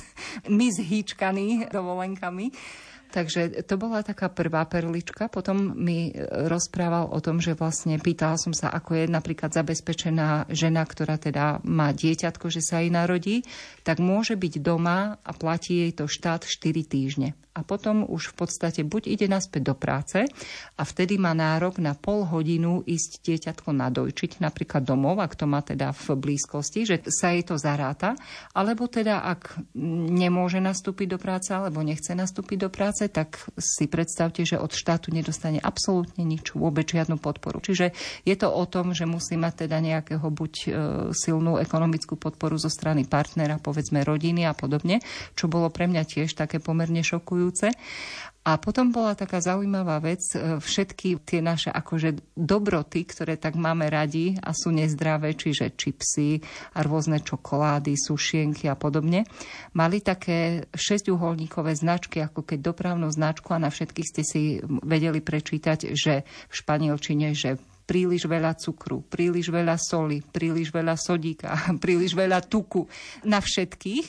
My 0.46 0.70
zhýčkaní 0.70 1.74
dovolenkami. 1.74 2.54
Takže 3.16 3.64
to 3.64 3.80
bola 3.80 4.04
taká 4.04 4.28
prvá 4.28 4.68
perlička. 4.68 5.32
Potom 5.32 5.72
mi 5.72 6.12
rozprával 6.52 7.08
o 7.08 7.16
tom, 7.24 7.40
že 7.40 7.56
vlastne 7.56 7.96
pýtala 7.96 8.36
som 8.36 8.52
sa, 8.52 8.68
ako 8.68 8.92
je 8.92 9.04
napríklad 9.08 9.56
zabezpečená 9.56 10.52
žena, 10.52 10.84
ktorá 10.84 11.16
teda 11.16 11.64
má 11.64 11.96
dieťatko, 11.96 12.52
že 12.52 12.60
sa 12.60 12.84
jej 12.84 12.92
narodí, 12.92 13.40
tak 13.88 14.04
môže 14.04 14.36
byť 14.36 14.60
doma 14.60 15.16
a 15.24 15.32
platí 15.32 15.88
jej 15.88 15.96
to 15.96 16.04
štát 16.04 16.44
4 16.44 16.84
týždne 16.84 17.32
a 17.56 17.64
potom 17.64 18.04
už 18.04 18.36
v 18.36 18.44
podstate 18.44 18.84
buď 18.84 19.08
ide 19.08 19.26
naspäť 19.32 19.72
do 19.72 19.74
práce 19.74 20.28
a 20.76 20.82
vtedy 20.84 21.16
má 21.16 21.32
nárok 21.32 21.80
na 21.80 21.96
pol 21.96 22.28
hodinu 22.28 22.84
ísť 22.84 23.24
dieťatko 23.24 23.72
nadojčiť, 23.72 24.44
napríklad 24.44 24.84
domov, 24.84 25.24
ak 25.24 25.32
to 25.40 25.48
má 25.48 25.64
teda 25.64 25.96
v 25.96 26.20
blízkosti, 26.20 26.84
že 26.84 26.96
sa 27.08 27.32
jej 27.32 27.48
to 27.48 27.56
zaráta, 27.56 28.12
alebo 28.52 28.84
teda 28.92 29.24
ak 29.24 29.72
nemôže 30.12 30.60
nastúpiť 30.60 31.16
do 31.16 31.18
práce 31.18 31.56
alebo 31.56 31.80
nechce 31.80 32.12
nastúpiť 32.12 32.58
do 32.60 32.70
práce, 32.70 33.08
tak 33.08 33.40
si 33.56 33.88
predstavte, 33.88 34.44
že 34.44 34.60
od 34.60 34.76
štátu 34.76 35.08
nedostane 35.16 35.56
absolútne 35.56 36.28
nič, 36.28 36.52
vôbec 36.52 36.84
žiadnu 36.84 37.16
podporu. 37.16 37.64
Čiže 37.64 37.96
je 38.28 38.36
to 38.36 38.52
o 38.52 38.64
tom, 38.68 38.92
že 38.92 39.08
musí 39.08 39.40
mať 39.40 39.64
teda 39.64 39.80
nejakého 39.80 40.28
buď 40.28 40.52
e, 40.52 40.68
silnú 41.16 41.56
ekonomickú 41.56 42.20
podporu 42.20 42.60
zo 42.60 42.68
strany 42.68 43.08
partnera, 43.08 43.56
povedzme 43.56 44.04
rodiny 44.04 44.44
a 44.44 44.52
podobne, 44.52 45.00
čo 45.32 45.48
bolo 45.48 45.72
pre 45.72 45.88
mňa 45.88 46.02
tiež 46.04 46.36
také 46.36 46.60
pomerne 46.60 47.00
šokujúce 47.00 47.45
inšpirujúce. 47.46 47.70
A 48.46 48.62
potom 48.62 48.94
bola 48.94 49.18
taká 49.18 49.42
zaujímavá 49.42 49.98
vec, 49.98 50.22
e, 50.30 50.62
všetky 50.62 51.18
tie 51.26 51.42
naše 51.42 51.66
akože 51.66 52.38
dobroty, 52.38 53.02
ktoré 53.02 53.34
tak 53.34 53.58
máme 53.58 53.90
radi 53.90 54.38
a 54.38 54.54
sú 54.54 54.70
nezdravé, 54.70 55.34
čiže 55.34 55.74
čipsy 55.74 56.38
a 56.78 56.86
rôzne 56.86 57.18
čokolády, 57.26 57.98
sušienky 57.98 58.70
a 58.70 58.78
podobne, 58.78 59.26
mali 59.74 59.98
také 59.98 60.70
šesťuholníkové 60.70 61.74
značky, 61.74 62.22
ako 62.22 62.46
keď 62.46 62.70
dopravnú 62.70 63.10
značku 63.10 63.50
a 63.50 63.58
na 63.58 63.66
všetkých 63.66 64.06
ste 64.14 64.22
si 64.22 64.42
vedeli 64.62 65.18
prečítať, 65.18 65.90
že 65.90 66.22
v 66.22 66.54
španielčine, 66.54 67.34
že 67.34 67.58
príliš 67.86 68.26
veľa 68.26 68.58
cukru, 68.58 69.06
príliš 69.06 69.48
veľa 69.48 69.78
soli, 69.78 70.18
príliš 70.20 70.74
veľa 70.74 70.98
sodíka, 70.98 71.54
príliš 71.84 72.18
veľa 72.18 72.42
tuku 72.44 72.84
na 73.22 73.38
všetkých. 73.38 74.06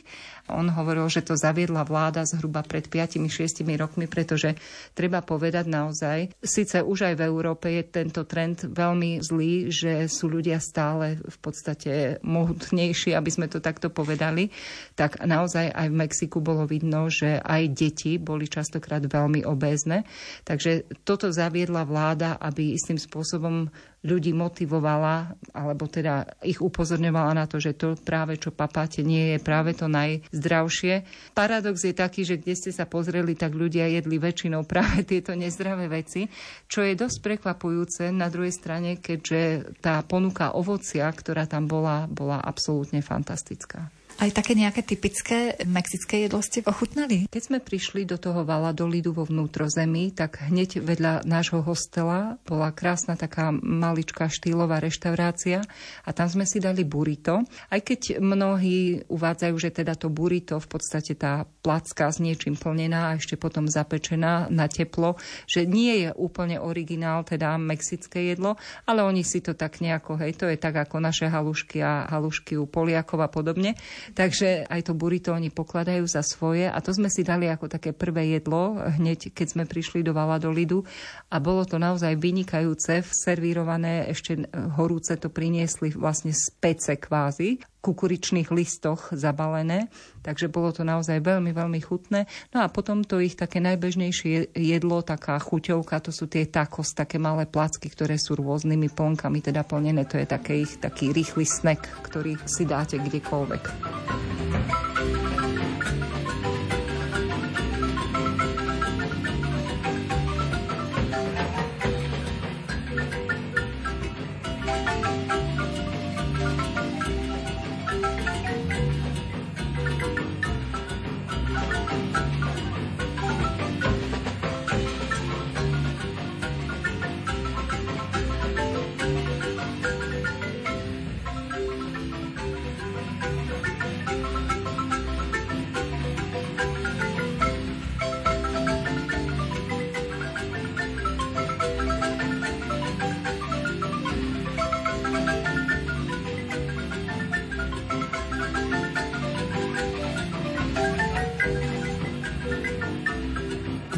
On 0.48 0.64
hovoril, 0.64 1.12
že 1.12 1.24
to 1.24 1.36
zaviedla 1.36 1.84
vláda 1.84 2.24
zhruba 2.24 2.64
pred 2.64 2.88
5-6 2.88 3.68
rokmi, 3.76 4.08
pretože 4.08 4.56
treba 4.96 5.20
povedať 5.20 5.68
naozaj, 5.68 6.18
síce 6.40 6.80
už 6.80 7.12
aj 7.12 7.16
v 7.20 7.26
Európe 7.28 7.68
je 7.68 7.84
tento 7.84 8.24
trend 8.24 8.64
veľmi 8.64 9.20
zlý, 9.20 9.68
že 9.68 10.08
sú 10.08 10.32
ľudia 10.32 10.64
stále 10.64 11.20
v 11.20 11.38
podstate 11.44 12.24
mohutnejší, 12.24 13.12
aby 13.12 13.30
sme 13.32 13.52
to 13.52 13.60
takto 13.60 13.92
povedali, 13.92 14.48
tak 14.96 15.20
naozaj 15.20 15.68
aj 15.72 15.88
v 15.92 16.00
Mexiku 16.00 16.40
bolo 16.40 16.64
vidno, 16.64 17.12
že 17.12 17.44
aj 17.44 17.64
deti 17.76 18.16
boli 18.16 18.48
častokrát 18.48 19.04
veľmi 19.04 19.44
obézne. 19.44 20.08
Takže 20.48 21.04
toto 21.04 21.28
zaviedla 21.28 21.84
vláda, 21.84 22.40
aby 22.40 22.72
istým 22.72 22.96
spôsobom 22.96 23.68
ľudí 24.06 24.32
motivovala, 24.32 25.34
alebo 25.58 25.90
teda 25.90 26.38
ich 26.46 26.62
upozorňovala 26.62 27.34
na 27.34 27.46
to, 27.50 27.58
že 27.58 27.74
to 27.74 27.98
práve, 27.98 28.38
čo 28.38 28.54
papáte, 28.54 29.02
nie 29.02 29.36
je 29.36 29.40
práve 29.42 29.74
to 29.74 29.90
najzdravšie. 29.90 31.02
Paradox 31.34 31.82
je 31.82 31.98
taký, 31.98 32.22
že 32.22 32.38
kde 32.38 32.54
ste 32.54 32.72
sa 32.72 32.86
pozreli, 32.86 33.34
tak 33.34 33.58
ľudia 33.58 33.90
jedli 33.90 34.22
väčšinou 34.22 34.64
práve 34.70 35.02
tieto 35.02 35.34
nezdravé 35.34 35.90
veci, 35.90 36.30
čo 36.70 36.86
je 36.86 36.94
dosť 36.94 37.18
prekvapujúce 37.26 38.14
na 38.14 38.30
druhej 38.30 38.54
strane, 38.54 39.02
keďže 39.02 39.74
tá 39.82 40.06
ponuka 40.06 40.54
ovocia, 40.54 41.10
ktorá 41.10 41.50
tam 41.50 41.66
bola, 41.66 42.06
bola 42.06 42.38
absolútne 42.38 43.02
fantastická. 43.02 43.90
Aj 44.18 44.34
také 44.34 44.58
nejaké 44.58 44.82
typické 44.82 45.54
mexické 45.70 46.26
jedlo 46.26 46.42
ste 46.42 46.66
ochutnali? 46.66 47.30
Keď 47.30 47.44
sme 47.54 47.62
prišli 47.62 48.02
do 48.02 48.18
toho 48.18 48.42
Valadolidu 48.42 49.14
vo 49.14 49.30
vnútrozemí, 49.30 50.10
tak 50.10 50.42
hneď 50.50 50.82
vedľa 50.82 51.22
nášho 51.22 51.62
hostela 51.62 52.42
bola 52.42 52.74
krásna 52.74 53.14
taká 53.14 53.54
maličká 53.54 54.26
štýlová 54.26 54.82
reštaurácia 54.82 55.62
a 56.02 56.10
tam 56.18 56.26
sme 56.34 56.50
si 56.50 56.58
dali 56.58 56.82
burito. 56.82 57.46
Aj 57.70 57.78
keď 57.78 58.18
mnohí 58.18 59.06
uvádzajú, 59.06 59.54
že 59.62 59.70
teda 59.70 59.94
to 59.94 60.10
burito 60.10 60.58
v 60.58 60.66
podstate 60.66 61.14
tá 61.14 61.46
placka 61.62 62.10
s 62.10 62.18
niečím 62.18 62.58
plnená 62.58 63.14
a 63.14 63.22
ešte 63.22 63.38
potom 63.38 63.70
zapečená 63.70 64.50
na 64.50 64.66
teplo, 64.66 65.22
že 65.46 65.70
nie 65.70 66.10
je 66.10 66.10
úplne 66.18 66.58
originál, 66.58 67.22
teda 67.22 67.62
mexické 67.62 68.34
jedlo, 68.34 68.58
ale 68.90 69.06
oni 69.06 69.22
si 69.22 69.46
to 69.46 69.54
tak 69.54 69.78
nejako, 69.78 70.18
hej, 70.26 70.42
to 70.42 70.50
je 70.50 70.58
tak 70.58 70.74
ako 70.74 70.98
naše 71.06 71.30
halušky 71.30 71.86
a 71.86 72.10
halušky 72.10 72.58
u 72.58 72.66
Poliakov 72.66 73.22
a 73.22 73.30
podobne. 73.30 73.78
Takže 74.14 74.68
aj 74.68 74.82
to 74.88 74.94
burrito 74.94 75.34
oni 75.34 75.52
pokladajú 75.52 76.06
za 76.08 76.24
svoje. 76.24 76.68
A 76.68 76.78
to 76.80 76.92
sme 76.96 77.12
si 77.12 77.26
dali 77.26 77.50
ako 77.50 77.68
také 77.68 77.92
prvé 77.92 78.38
jedlo 78.40 78.80
hneď, 78.80 79.32
keď 79.34 79.48
sme 79.56 79.64
prišli 79.64 80.04
do 80.04 80.16
Valadolidu 80.16 80.84
a 81.32 81.40
bolo 81.42 81.68
to 81.68 81.80
naozaj 81.80 82.16
vynikajúce, 82.16 83.04
servírované, 83.04 84.08
ešte 84.12 84.48
horúce 84.80 85.16
to 85.20 85.28
priniesli 85.32 85.92
vlastne 85.92 86.32
z 86.32 86.54
pece 86.60 87.00
kvázi 87.00 87.60
kukuričných 87.82 88.50
listoch 88.52 89.14
zabalené, 89.14 89.88
takže 90.26 90.52
bolo 90.52 90.74
to 90.74 90.84
naozaj 90.84 91.22
veľmi, 91.24 91.54
veľmi 91.54 91.80
chutné. 91.80 92.26
No 92.52 92.66
a 92.66 92.68
potom 92.68 93.06
to 93.06 93.22
ich 93.22 93.38
také 93.38 93.64
najbežnejšie 93.64 94.58
jedlo, 94.58 95.06
taká 95.06 95.40
chuťovka, 95.40 96.04
to 96.04 96.12
sú 96.12 96.28
tie 96.28 96.50
tacos, 96.50 96.92
také 96.98 97.22
malé 97.22 97.48
placky, 97.48 97.88
ktoré 97.88 98.20
sú 98.20 98.36
rôznymi 98.36 98.92
plnkami 98.92 99.40
teda 99.40 99.64
plnené. 99.64 100.04
To 100.10 100.20
je 100.20 100.28
také 100.28 100.66
ich 100.66 100.82
taký 100.82 101.14
rýchly 101.14 101.46
snack, 101.48 101.86
ktorý 102.04 102.36
si 102.50 102.68
dáte 102.68 103.00
kdekoľvek. 103.00 103.64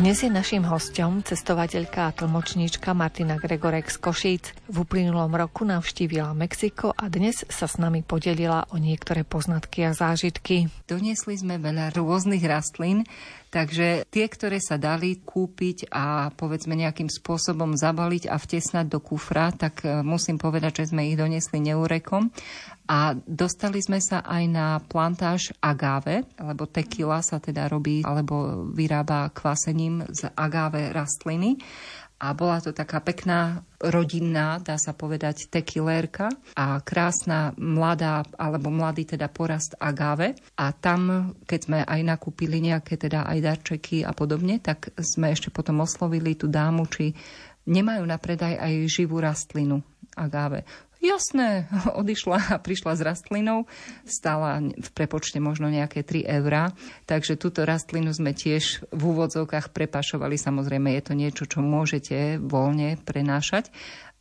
Dnes 0.10 0.26
je 0.26 0.34
našim 0.34 0.66
hostom 0.66 1.22
cestovateľka 1.22 2.10
a 2.10 2.16
tlmočníčka 2.18 2.98
Martina 2.98 3.38
Gregorek 3.38 3.94
z 3.94 3.98
Košíc. 4.02 4.58
V 4.66 4.82
uplynulom 4.82 5.30
roku 5.38 5.70
navštívila 5.70 6.34
Mexiko 6.34 6.98
a 6.98 7.14
dnes 7.14 7.46
sa 7.46 7.70
s 7.70 7.78
nami 7.78 8.02
podelila 8.02 8.66
o 8.74 8.82
niektoré 8.82 9.22
poznatky 9.22 9.86
a 9.86 9.94
zážitky. 9.94 10.74
Doniesli 10.90 11.38
sme 11.38 11.62
veľa 11.62 11.94
rôznych 11.94 12.42
rastlín, 12.42 13.06
Takže 13.50 14.06
tie, 14.14 14.26
ktoré 14.30 14.62
sa 14.62 14.78
dali 14.78 15.18
kúpiť 15.18 15.90
a 15.90 16.30
povedzme 16.30 16.78
nejakým 16.78 17.10
spôsobom 17.10 17.74
zabaliť 17.74 18.30
a 18.30 18.38
vtesnať 18.38 18.86
do 18.86 19.02
kufra, 19.02 19.50
tak 19.50 19.82
e, 19.82 20.06
musím 20.06 20.38
povedať, 20.38 20.86
že 20.86 20.94
sme 20.94 21.10
ich 21.10 21.18
donesli 21.18 21.58
neurekom. 21.58 22.30
A 22.90 23.18
dostali 23.18 23.82
sme 23.82 24.02
sa 24.02 24.22
aj 24.22 24.44
na 24.50 24.78
plantáž 24.82 25.54
agáve, 25.62 26.26
lebo 26.38 26.70
tequila 26.70 27.26
sa 27.26 27.42
teda 27.42 27.70
robí 27.70 28.06
alebo 28.06 28.66
vyrába 28.70 29.34
kvasením 29.34 30.06
z 30.10 30.30
agáve 30.34 30.90
rastliny 30.94 31.58
a 32.20 32.36
bola 32.36 32.60
to 32.60 32.76
taká 32.76 33.00
pekná 33.00 33.64
rodinná, 33.80 34.60
dá 34.60 34.76
sa 34.76 34.92
povedať, 34.92 35.48
tekilérka 35.48 36.28
a 36.52 36.84
krásna 36.84 37.56
mladá, 37.56 38.28
alebo 38.36 38.68
mladý 38.68 39.16
teda 39.16 39.32
porast 39.32 39.80
agave. 39.80 40.36
A 40.60 40.76
tam, 40.76 41.32
keď 41.48 41.60
sme 41.64 41.80
aj 41.88 42.02
nakúpili 42.04 42.60
nejaké 42.60 43.00
teda 43.00 43.24
aj 43.24 43.40
darčeky 43.40 44.04
a 44.04 44.12
podobne, 44.12 44.60
tak 44.60 44.92
sme 45.00 45.32
ešte 45.32 45.48
potom 45.48 45.80
oslovili 45.80 46.36
tú 46.36 46.52
dámu, 46.52 46.92
či 46.92 47.16
nemajú 47.72 48.04
na 48.04 48.20
predaj 48.20 48.60
aj 48.60 48.74
živú 48.92 49.24
rastlinu 49.24 49.80
agave. 50.20 50.68
Jasné, 51.00 51.72
odišla 52.02 52.56
a 52.56 52.56
prišla 52.60 53.00
s 53.00 53.02
rastlinou, 53.02 53.72
stala 54.04 54.60
v 54.60 54.90
prepočte 54.92 55.40
možno 55.40 55.72
nejaké 55.72 56.04
3 56.04 56.28
eurá, 56.44 56.76
takže 57.08 57.40
túto 57.40 57.64
rastlinu 57.64 58.12
sme 58.12 58.36
tiež 58.36 58.84
v 58.92 59.02
úvodzovkách 59.16 59.72
prepašovali, 59.72 60.36
samozrejme 60.36 60.92
je 61.00 61.04
to 61.04 61.14
niečo, 61.16 61.44
čo 61.48 61.64
môžete 61.64 62.44
voľne 62.44 63.00
prenášať, 63.08 63.72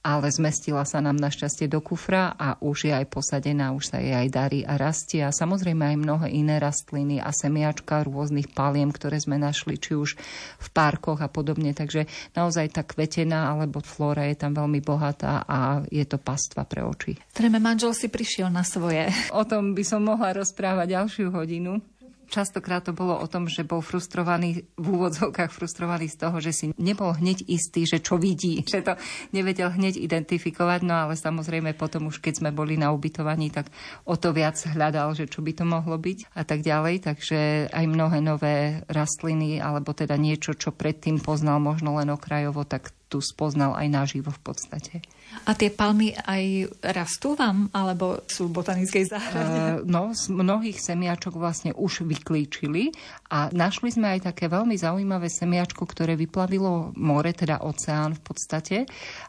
ale 0.03 0.31
zmestila 0.31 0.87
sa 0.87 1.03
nám 1.03 1.19
našťastie 1.19 1.67
do 1.67 1.83
kufra 1.83 2.33
a 2.39 2.55
už 2.63 2.89
je 2.89 2.93
aj 2.95 3.07
posadená, 3.11 3.75
už 3.75 3.91
sa 3.93 3.99
jej 3.99 4.15
aj 4.15 4.29
darí 4.31 4.61
a 4.63 4.79
rastie. 4.79 5.21
A 5.27 5.35
samozrejme 5.35 5.85
aj 5.95 5.97
mnohé 5.99 6.29
iné 6.33 6.63
rastliny 6.63 7.19
a 7.19 7.35
semiačka 7.35 8.07
rôznych 8.07 8.55
paliem, 8.55 8.95
ktoré 8.95 9.19
sme 9.19 9.37
našli, 9.37 9.77
či 9.77 9.99
už 9.99 10.15
v 10.59 10.69
parkoch 10.71 11.19
a 11.19 11.29
podobne. 11.29 11.75
Takže 11.75 12.07
naozaj 12.39 12.79
tá 12.79 12.83
kvetená 12.87 13.51
alebo 13.51 13.83
flóra 13.83 14.31
je 14.31 14.39
tam 14.39 14.55
veľmi 14.55 14.79
bohatá 14.81 15.43
a 15.45 15.83
je 15.91 16.05
to 16.07 16.17
pastva 16.17 16.63
pre 16.63 16.87
oči. 16.87 17.19
Zrejme 17.35 17.59
manžel 17.59 17.91
si 17.93 18.07
prišiel 18.07 18.49
na 18.49 18.63
svoje. 18.63 19.11
O 19.35 19.43
tom 19.45 19.75
by 19.75 19.83
som 19.83 20.07
mohla 20.07 20.33
rozprávať 20.33 20.95
ďalšiu 20.95 21.35
hodinu. 21.35 21.98
Častokrát 22.29 22.85
to 22.85 22.93
bolo 22.93 23.17
o 23.17 23.27
tom, 23.27 23.49
že 23.49 23.65
bol 23.65 23.81
frustrovaný, 23.81 24.69
v 24.77 24.87
úvodzovkách 24.87 25.49
frustrovaný 25.49 26.13
z 26.13 26.17
toho, 26.21 26.37
že 26.45 26.53
si 26.53 26.67
nebol 26.77 27.17
hneď 27.17 27.49
istý, 27.49 27.89
že 27.89 28.05
čo 28.05 28.21
vidí, 28.21 28.61
že 28.73 28.85
to 28.85 28.95
nevedel 29.33 29.73
hneď 29.73 29.97
identifikovať, 29.97 30.85
no 30.85 31.09
ale 31.09 31.17
samozrejme 31.17 31.73
potom 31.73 32.13
už 32.13 32.21
keď 32.21 32.45
sme 32.45 32.51
boli 32.53 32.77
na 32.77 32.93
ubytovaní, 32.93 33.49
tak 33.49 33.73
o 34.05 34.15
to 34.21 34.37
viac 34.37 34.61
hľadal, 34.61 35.17
že 35.17 35.25
čo 35.25 35.41
by 35.41 35.57
to 35.57 35.65
mohlo 35.65 35.97
byť 35.97 36.37
a 36.37 36.43
tak 36.45 36.61
ďalej, 36.61 37.09
takže 37.09 37.73
aj 37.73 37.85
mnohé 37.89 38.21
nové 38.21 38.85
rastliny, 38.93 39.59
alebo 39.59 39.97
teda 39.97 40.21
niečo, 40.21 40.53
čo 40.53 40.71
predtým 40.71 41.19
poznal 41.25 41.59
možno 41.59 41.97
len 41.97 42.13
okrajovo, 42.13 42.69
tak 42.69 42.93
tu 43.09 43.25
spoznal 43.25 43.73
aj 43.73 43.89
naživo 43.89 44.29
v 44.29 44.41
podstate. 44.45 45.01
A 45.45 45.53
tie 45.55 45.71
palmy 45.71 46.17
aj 46.17 46.73
rastú 46.83 47.39
vám, 47.39 47.69
alebo 47.71 48.25
sú 48.27 48.49
v 48.51 48.63
botanickej 48.63 49.05
záhrade? 49.07 49.59
Uh, 49.59 49.87
no, 49.87 50.11
z 50.17 50.33
mnohých 50.33 50.79
semiačok 50.81 51.39
vlastne 51.39 51.71
už 51.77 52.09
vyklíčili 52.09 52.91
a 53.29 53.53
našli 53.53 53.93
sme 53.93 54.19
aj 54.19 54.33
také 54.33 54.49
veľmi 54.49 54.75
zaujímavé 54.75 55.29
semiačko, 55.29 55.85
ktoré 55.85 56.17
vyplavilo 56.17 56.97
more, 56.97 57.31
teda 57.31 57.61
oceán 57.63 58.17
v 58.17 58.23
podstate. 58.25 58.77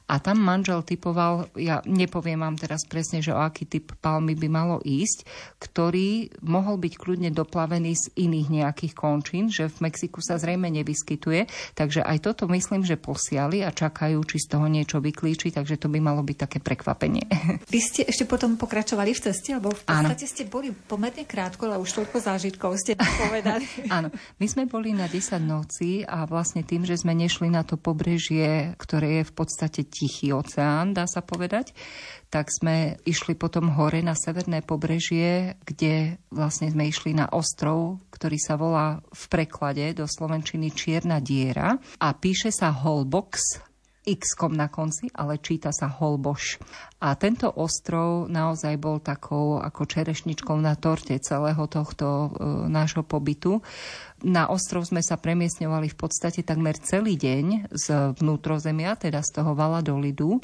A 0.10 0.18
tam 0.24 0.42
manžel 0.42 0.82
typoval, 0.82 1.52
ja 1.60 1.84
nepoviem 1.86 2.40
vám 2.40 2.58
teraz 2.58 2.88
presne, 2.88 3.22
že 3.22 3.36
o 3.36 3.40
aký 3.44 3.68
typ 3.68 3.94
palmy 4.00 4.34
by 4.34 4.48
malo 4.50 4.78
ísť, 4.82 5.28
ktorý 5.62 6.34
mohol 6.42 6.80
byť 6.82 6.94
kľudne 6.96 7.30
doplavený 7.30 7.94
z 7.94 8.06
iných 8.18 8.48
nejakých 8.50 8.94
končín, 8.96 9.52
že 9.52 9.68
v 9.70 9.92
Mexiku 9.92 10.24
sa 10.24 10.40
zrejme 10.40 10.72
nevyskytuje. 10.72 11.46
Takže 11.76 12.02
aj 12.02 12.18
toto 12.24 12.48
myslím, 12.50 12.88
že 12.88 12.96
posiali 12.96 13.62
a 13.62 13.76
čakajú, 13.76 14.18
či 14.26 14.38
z 14.42 14.48
toho 14.56 14.66
niečo 14.72 15.04
vyklíči, 15.04 15.52
takže 15.52 15.78
to 15.78 15.92
by 15.92 15.99
malo 16.04 16.26
byť 16.26 16.38
také 16.48 16.58
prekvapenie. 16.60 17.28
Vy 17.74 17.80
ste 17.80 18.02
ešte 18.08 18.26
potom 18.26 18.56
pokračovali 18.56 19.14
v 19.16 19.22
ceste, 19.30 19.56
lebo 19.56 19.72
v 19.72 19.84
podstate 19.84 20.26
Áno. 20.26 20.34
ste 20.34 20.44
boli 20.48 20.74
pomerne 20.74 21.24
krátko, 21.24 21.70
ale 21.70 21.80
už 21.80 22.04
toľko 22.04 22.18
zážitkov 22.20 22.76
ste 22.80 22.98
povedali. 23.24 23.68
Áno, 23.88 24.12
my 24.40 24.46
sme 24.48 24.66
boli 24.66 24.92
na 24.92 25.06
10 25.06 25.40
noci 25.44 26.02
a 26.04 26.26
vlastne 26.26 26.66
tým, 26.66 26.84
že 26.84 27.00
sme 27.00 27.16
nešli 27.16 27.48
na 27.52 27.62
to 27.62 27.78
pobrežie, 27.78 28.74
ktoré 28.76 29.22
je 29.22 29.30
v 29.30 29.34
podstate 29.36 29.86
tichý 29.88 30.34
oceán, 30.36 30.92
dá 30.98 31.06
sa 31.06 31.22
povedať, 31.22 31.72
tak 32.30 32.54
sme 32.54 33.02
išli 33.10 33.34
potom 33.34 33.74
hore 33.74 34.06
na 34.06 34.14
severné 34.14 34.62
pobrežie, 34.62 35.58
kde 35.66 36.22
vlastne 36.30 36.70
sme 36.70 36.86
išli 36.86 37.18
na 37.18 37.26
ostrov, 37.34 37.98
ktorý 38.14 38.38
sa 38.38 38.54
volá 38.56 39.02
v 39.10 39.24
preklade 39.30 39.98
do 39.98 40.06
slovenčiny 40.06 40.70
Čierna 40.70 41.18
diera 41.18 41.78
a 41.98 42.08
píše 42.14 42.54
sa 42.54 42.70
Holbox 42.70 43.66
x 44.08 44.36
na 44.52 44.72
konci, 44.72 45.12
ale 45.12 45.40
číta 45.40 45.76
sa 45.76 45.92
Holboš. 45.92 46.60
A 47.04 47.16
tento 47.16 47.52
ostrov 47.52 48.32
naozaj 48.32 48.76
bol 48.80 49.00
takou 49.04 49.60
ako 49.60 49.88
čerešničkou 49.88 50.56
na 50.60 50.76
torte 50.76 51.16
celého 51.20 51.64
tohto 51.68 52.08
e, 52.08 52.30
nášho 52.68 53.04
pobytu. 53.04 53.60
Na 54.24 54.52
ostrov 54.52 54.88
sme 54.88 55.00
sa 55.04 55.16
premiesňovali 55.16 55.88
v 55.92 55.98
podstate 56.00 56.44
takmer 56.44 56.76
celý 56.80 57.16
deň 57.16 57.72
z 57.72 57.86
vnútrozemia, 58.20 59.00
teda 59.00 59.24
z 59.24 59.40
toho 59.40 59.56
vala 59.56 59.80
do 59.80 59.96
lidu 59.96 60.40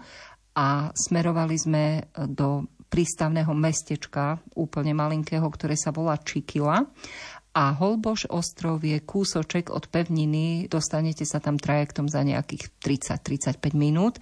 a 0.55 0.91
smerovali 0.95 1.55
sme 1.59 1.83
do 2.31 2.63
prístavného 2.95 3.51
mestečka, 3.51 4.39
úplne 4.55 4.95
malinkého, 4.95 5.43
ktoré 5.43 5.75
sa 5.75 5.91
volá 5.91 6.15
Čikila. 6.15 6.87
A 7.55 7.71
Holboš 7.71 8.27
ostrov 8.35 8.83
je 8.83 8.99
kúsoček 8.99 9.71
od 9.71 9.87
pevniny, 9.87 10.67
dostanete 10.67 11.23
sa 11.23 11.39
tam 11.39 11.55
trajektom 11.55 12.11
za 12.11 12.19
nejakých 12.19 12.67
30-35 12.83 13.71
minút 13.71 14.19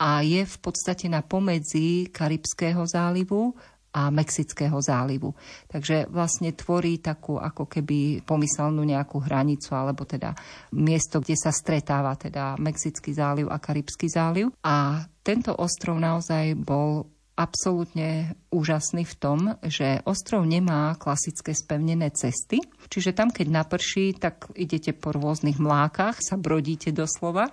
a 0.00 0.24
je 0.24 0.42
v 0.42 0.56
podstate 0.56 1.06
na 1.12 1.20
pomedzi 1.20 2.08
Karibského 2.08 2.88
zálivu 2.88 3.52
a 3.92 4.08
Mexického 4.08 4.80
zálivu. 4.80 5.36
Takže 5.68 6.08
vlastne 6.08 6.56
tvorí 6.56 6.96
takú 7.04 7.36
ako 7.36 7.68
keby 7.68 8.24
pomyselnú 8.24 8.80
nejakú 8.88 9.20
hranicu, 9.20 9.76
alebo 9.76 10.08
teda 10.08 10.32
miesto, 10.72 11.20
kde 11.20 11.36
sa 11.36 11.52
stretáva 11.52 12.16
teda 12.16 12.56
Mexický 12.56 13.12
záliv 13.12 13.52
a 13.52 13.60
Karibský 13.60 14.08
záliv. 14.08 14.48
A 14.64 15.04
tento 15.20 15.52
ostrov 15.60 16.00
naozaj 16.00 16.56
bol 16.56 17.11
absolútne 17.36 18.36
úžasný 18.52 19.08
v 19.08 19.14
tom, 19.16 19.38
že 19.64 20.04
ostrov 20.04 20.44
nemá 20.44 20.94
klasické 21.00 21.56
spevnené 21.56 22.12
cesty, 22.12 22.60
čiže 22.92 23.16
tam, 23.16 23.32
keď 23.32 23.46
naprší, 23.48 24.14
tak 24.20 24.52
idete 24.52 24.92
po 24.92 25.16
rôznych 25.16 25.56
mlákach, 25.56 26.20
sa 26.20 26.36
brodíte 26.36 26.92
doslova 26.92 27.48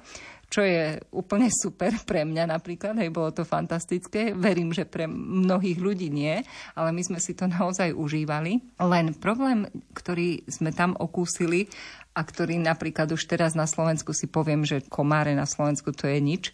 čo 0.49 0.65
je 0.65 0.97
úplne 1.13 1.47
super 1.53 1.93
pre 2.09 2.25
mňa 2.25 2.49
napríklad, 2.49 2.97
hej, 2.97 3.13
bolo 3.13 3.29
to 3.29 3.45
fantastické. 3.45 4.33
Verím, 4.33 4.73
že 4.73 4.89
pre 4.89 5.05
mnohých 5.05 5.77
ľudí 5.77 6.09
nie, 6.09 6.41
ale 6.73 6.89
my 6.89 7.05
sme 7.05 7.21
si 7.21 7.37
to 7.37 7.45
naozaj 7.45 7.93
užívali. 7.93 8.57
Len 8.81 9.13
problém, 9.13 9.69
ktorý 9.93 10.49
sme 10.49 10.73
tam 10.73 10.97
okúsili 10.97 11.69
a 12.17 12.25
ktorý 12.25 12.57
napríklad 12.57 13.13
už 13.13 13.29
teraz 13.29 13.53
na 13.53 13.69
Slovensku 13.69 14.11
si 14.11 14.25
poviem, 14.25 14.65
že 14.65 14.81
komáre 14.89 15.37
na 15.37 15.45
Slovensku 15.45 15.93
to 15.93 16.09
je 16.09 16.17
nič, 16.17 16.49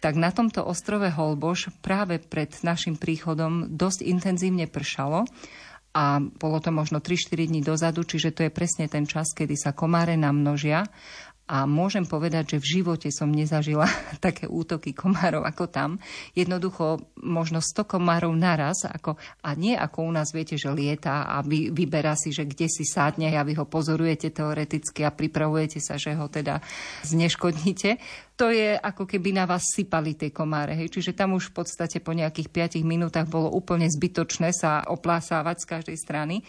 tak 0.00 0.14
na 0.20 0.28
tomto 0.30 0.64
ostrove 0.64 1.08
Holboš 1.08 1.72
práve 1.80 2.20
pred 2.20 2.52
našim 2.60 3.00
príchodom 3.00 3.72
dosť 3.72 4.04
intenzívne 4.04 4.68
pršalo 4.68 5.24
a 5.96 6.20
bolo 6.20 6.60
to 6.60 6.68
možno 6.68 7.00
3-4 7.00 7.48
dní 7.48 7.64
dozadu, 7.64 8.04
čiže 8.04 8.36
to 8.36 8.44
je 8.44 8.52
presne 8.52 8.84
ten 8.84 9.08
čas, 9.08 9.32
kedy 9.32 9.56
sa 9.56 9.72
komáre 9.72 10.12
namnožia 10.20 10.84
a 11.46 11.62
môžem 11.62 12.02
povedať, 12.02 12.58
že 12.58 12.62
v 12.62 12.70
živote 12.78 13.08
som 13.14 13.30
nezažila 13.30 13.86
také 14.26 14.50
útoky 14.50 14.90
komárov 14.90 15.46
ako 15.46 15.70
tam. 15.70 15.90
Jednoducho 16.34 16.98
možno 17.22 17.62
100 17.62 17.86
komárov 17.86 18.34
naraz, 18.34 18.82
ako, 18.82 19.14
a 19.46 19.54
nie 19.54 19.78
ako 19.78 20.10
u 20.10 20.12
nás 20.12 20.34
viete, 20.34 20.58
že 20.58 20.74
lieta 20.74 21.22
a 21.22 21.46
vy, 21.46 21.70
vyberá 21.70 22.18
si, 22.18 22.34
že 22.34 22.42
kde 22.42 22.66
si 22.66 22.82
sádne 22.82 23.30
a 23.30 23.46
vy 23.46 23.54
ho 23.54 23.66
pozorujete 23.66 24.34
teoreticky 24.34 25.06
a 25.06 25.14
pripravujete 25.14 25.78
sa, 25.78 25.94
že 25.94 26.18
ho 26.18 26.26
teda 26.26 26.58
zneškodníte. 27.06 28.02
To 28.36 28.52
je 28.52 28.76
ako 28.76 29.08
keby 29.08 29.32
na 29.32 29.48
vás 29.48 29.64
sypali 29.72 30.12
tie 30.12 30.28
komáre. 30.28 30.76
Hej. 30.76 30.92
Čiže 30.92 31.16
tam 31.16 31.32
už 31.32 31.54
v 31.54 31.64
podstate 31.64 32.04
po 32.04 32.12
nejakých 32.12 32.76
5 32.76 32.84
minútach 32.84 33.24
bolo 33.24 33.48
úplne 33.48 33.88
zbytočné 33.88 34.52
sa 34.52 34.84
oplásávať 34.84 35.64
z 35.64 35.66
každej 35.72 35.96
strany. 35.96 36.44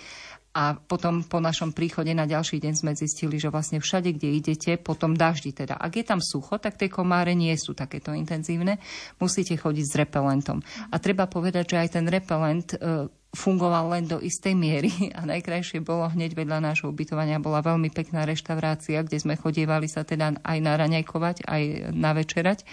A 0.58 0.74
potom 0.74 1.22
po 1.22 1.38
našom 1.38 1.70
príchode 1.70 2.10
na 2.18 2.26
ďalší 2.26 2.58
deň 2.58 2.74
sme 2.74 2.98
zistili, 2.98 3.38
že 3.38 3.54
vlastne 3.54 3.78
všade, 3.78 4.18
kde 4.18 4.42
idete, 4.42 4.72
potom 4.82 5.14
daždi 5.14 5.54
teda. 5.54 5.78
Ak 5.78 5.94
je 5.94 6.02
tam 6.02 6.18
sucho, 6.18 6.58
tak 6.58 6.82
tie 6.82 6.90
komáre 6.90 7.38
nie 7.38 7.54
sú 7.54 7.78
takéto 7.78 8.10
intenzívne. 8.10 8.82
Musíte 9.22 9.54
chodiť 9.54 9.86
s 9.86 9.94
repelentom. 9.94 10.66
A 10.90 10.98
treba 10.98 11.30
povedať, 11.30 11.78
že 11.78 11.78
aj 11.78 11.90
ten 11.94 12.06
repelent 12.10 12.74
e, 12.74 13.06
fungoval 13.36 13.92
len 13.92 14.06
do 14.08 14.18
istej 14.22 14.56
miery 14.56 14.92
a 15.18 15.28
najkrajšie 15.28 15.84
bolo 15.84 16.08
hneď 16.08 16.38
vedľa 16.38 16.64
nášho 16.64 16.92
ubytovania 16.92 17.42
bola 17.42 17.60
veľmi 17.64 17.92
pekná 17.92 18.24
reštaurácia, 18.24 19.04
kde 19.04 19.18
sme 19.20 19.36
chodievali 19.36 19.90
sa 19.92 20.08
teda 20.08 20.40
aj 20.42 20.58
na 20.64 20.74
raňajkovať, 20.80 21.48
aj 21.48 21.64
na 21.92 22.12
večerať 22.16 22.64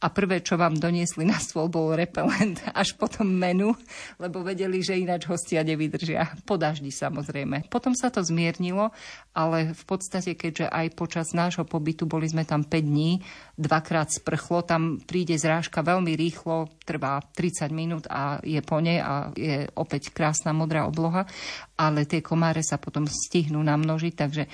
a 0.00 0.08
prvé, 0.08 0.40
čo 0.40 0.56
vám 0.56 0.80
doniesli 0.80 1.28
na 1.28 1.36
stôl, 1.36 1.68
bol 1.68 1.92
repelent, 1.92 2.56
až 2.80 2.96
potom 2.96 3.28
menu, 3.28 3.76
lebo 4.16 4.40
vedeli, 4.40 4.80
že 4.80 4.96
ináč 4.96 5.28
hostia 5.28 5.60
nevydržia. 5.60 6.40
Po 6.48 6.56
daždi 6.56 6.88
samozrejme. 6.88 7.68
Potom 7.68 7.92
sa 7.92 8.08
to 8.08 8.24
zmiernilo, 8.24 8.96
ale 9.36 9.76
v 9.76 9.84
podstate, 9.84 10.32
keďže 10.32 10.72
aj 10.72 10.96
počas 10.96 11.36
nášho 11.36 11.68
pobytu 11.68 12.08
boli 12.08 12.24
sme 12.26 12.48
tam 12.48 12.64
5 12.64 12.80
dní, 12.80 13.20
dvakrát 13.60 14.08
sprchlo, 14.08 14.64
tam 14.64 14.96
príde 15.04 15.36
zrážka 15.36 15.84
veľmi 15.84 16.16
rýchlo, 16.16 16.72
trvá 16.88 17.20
30 17.36 17.68
minút 17.70 18.04
a 18.08 18.40
je 18.40 18.58
po 18.64 18.80
nej 18.80 19.04
a 19.04 19.28
je 19.36 19.68
opäť 19.90 20.14
krásna 20.14 20.54
modrá 20.54 20.86
obloha, 20.86 21.26
ale 21.74 22.06
tie 22.06 22.22
komáre 22.22 22.62
sa 22.62 22.78
potom 22.78 23.10
stihnú 23.10 23.58
namnožiť, 23.58 24.14
takže 24.14 24.46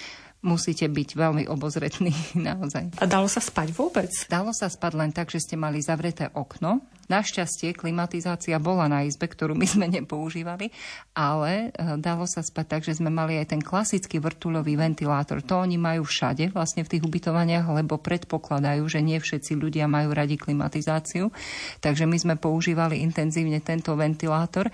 musíte 0.47 0.87
byť 0.87 1.09
veľmi 1.19 1.45
obozretní 1.51 2.15
naozaj. 2.49 2.95
A 3.03 3.05
dalo 3.05 3.27
sa 3.27 3.43
spať 3.43 3.75
vôbec? 3.75 4.09
Dalo 4.31 4.55
sa 4.55 4.71
spať 4.71 4.93
len 4.95 5.11
tak, 5.11 5.29
že 5.35 5.43
ste 5.43 5.59
mali 5.59 5.83
zavreté 5.83 6.31
okno. 6.31 6.87
Našťastie 7.07 7.71
klimatizácia 7.79 8.59
bola 8.59 8.91
na 8.91 9.07
izbe, 9.07 9.31
ktorú 9.31 9.55
my 9.55 9.63
sme 9.63 9.87
nepoužívali, 9.87 10.75
ale 11.15 11.71
e, 11.71 11.95
dalo 12.03 12.27
sa 12.27 12.43
spať 12.43 12.67
tak, 12.67 12.83
že 12.83 12.99
sme 12.99 13.15
mali 13.15 13.39
aj 13.39 13.55
ten 13.55 13.63
klasický 13.63 14.19
vrtuľový 14.19 14.75
ventilátor. 14.75 15.39
To 15.47 15.63
oni 15.63 15.79
majú 15.79 16.03
všade 16.03 16.51
vlastne 16.51 16.83
v 16.83 16.91
tých 16.99 17.07
ubytovaniach, 17.07 17.71
lebo 17.71 18.03
predpokladajú, 18.03 18.83
že 18.91 19.07
nie 19.07 19.23
všetci 19.23 19.55
ľudia 19.55 19.87
majú 19.87 20.19
radi 20.19 20.35
klimatizáciu. 20.35 21.31
Takže 21.79 22.11
my 22.11 22.17
sme 22.19 22.35
používali 22.35 22.99
intenzívne 23.07 23.63
tento 23.63 23.95
ventilátor 23.95 24.67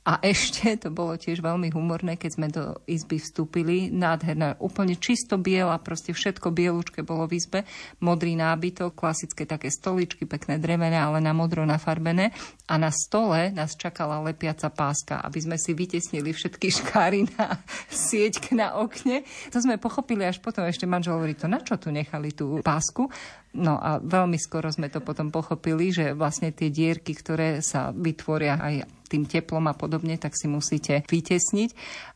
a 0.00 0.16
ešte 0.24 0.72
to 0.80 0.88
bolo 0.88 1.12
tiež 1.12 1.44
veľmi 1.44 1.68
humorné, 1.76 2.16
keď 2.16 2.30
sme 2.32 2.48
do 2.48 2.80
izby 2.88 3.20
vstúpili. 3.20 3.92
Nádherná, 3.92 4.56
úplne 4.56 4.96
čisto 4.96 5.36
biela, 5.36 5.76
proste 5.76 6.16
všetko 6.16 6.48
bielučké 6.56 7.04
bolo 7.04 7.28
v 7.28 7.36
izbe. 7.36 7.60
Modrý 8.00 8.32
nábytok, 8.32 8.96
klasické 8.96 9.44
také 9.44 9.68
stoličky, 9.68 10.24
pekné 10.24 10.56
drevené, 10.56 10.96
ale 10.96 11.20
na 11.20 11.36
modro 11.36 11.68
nafarbené. 11.68 12.32
A 12.64 12.80
na 12.80 12.88
stole 12.88 13.52
nás 13.52 13.76
čakala 13.76 14.24
lepiaca 14.24 14.72
páska, 14.72 15.20
aby 15.20 15.38
sme 15.44 15.56
si 15.60 15.76
vytesnili 15.76 16.32
všetky 16.32 16.68
škáry 16.80 17.28
na 17.36 17.60
sieťk 17.92 18.56
na 18.56 18.80
okne. 18.80 19.28
To 19.52 19.60
sme 19.60 19.76
pochopili 19.76 20.24
až 20.24 20.40
potom, 20.40 20.64
ešte 20.64 20.88
manžel 20.88 21.20
hovorí, 21.20 21.36
to 21.36 21.44
na 21.44 21.60
čo 21.60 21.76
tu 21.76 21.92
nechali 21.92 22.32
tú 22.32 22.64
pásku? 22.64 23.04
No 23.50 23.82
a 23.82 23.98
veľmi 23.98 24.38
skoro 24.38 24.70
sme 24.70 24.86
to 24.86 25.02
potom 25.02 25.34
pochopili, 25.34 25.90
že 25.90 26.14
vlastne 26.14 26.54
tie 26.54 26.70
dierky, 26.70 27.18
ktoré 27.18 27.58
sa 27.66 27.90
vytvoria 27.90 28.54
aj 28.62 28.74
tým 29.10 29.26
teplom 29.26 29.66
a 29.66 29.74
podobne, 29.74 30.14
tak 30.22 30.38
si 30.38 30.46
musíte 30.46 31.02
vytesniť. 31.10 31.70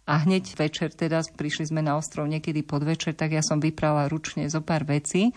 A 0.07 0.23
hneď 0.23 0.55
večer, 0.55 0.95
teda 0.95 1.27
prišli 1.35 1.75
sme 1.75 1.83
na 1.83 1.99
ostrov 1.99 2.31
niekedy 2.31 2.63
podvečer, 2.63 3.19
tak 3.19 3.35
ja 3.35 3.43
som 3.43 3.59
vyprala 3.59 4.07
ručne 4.07 4.47
zo 4.47 4.63
pár 4.63 4.87
vecí 4.87 5.35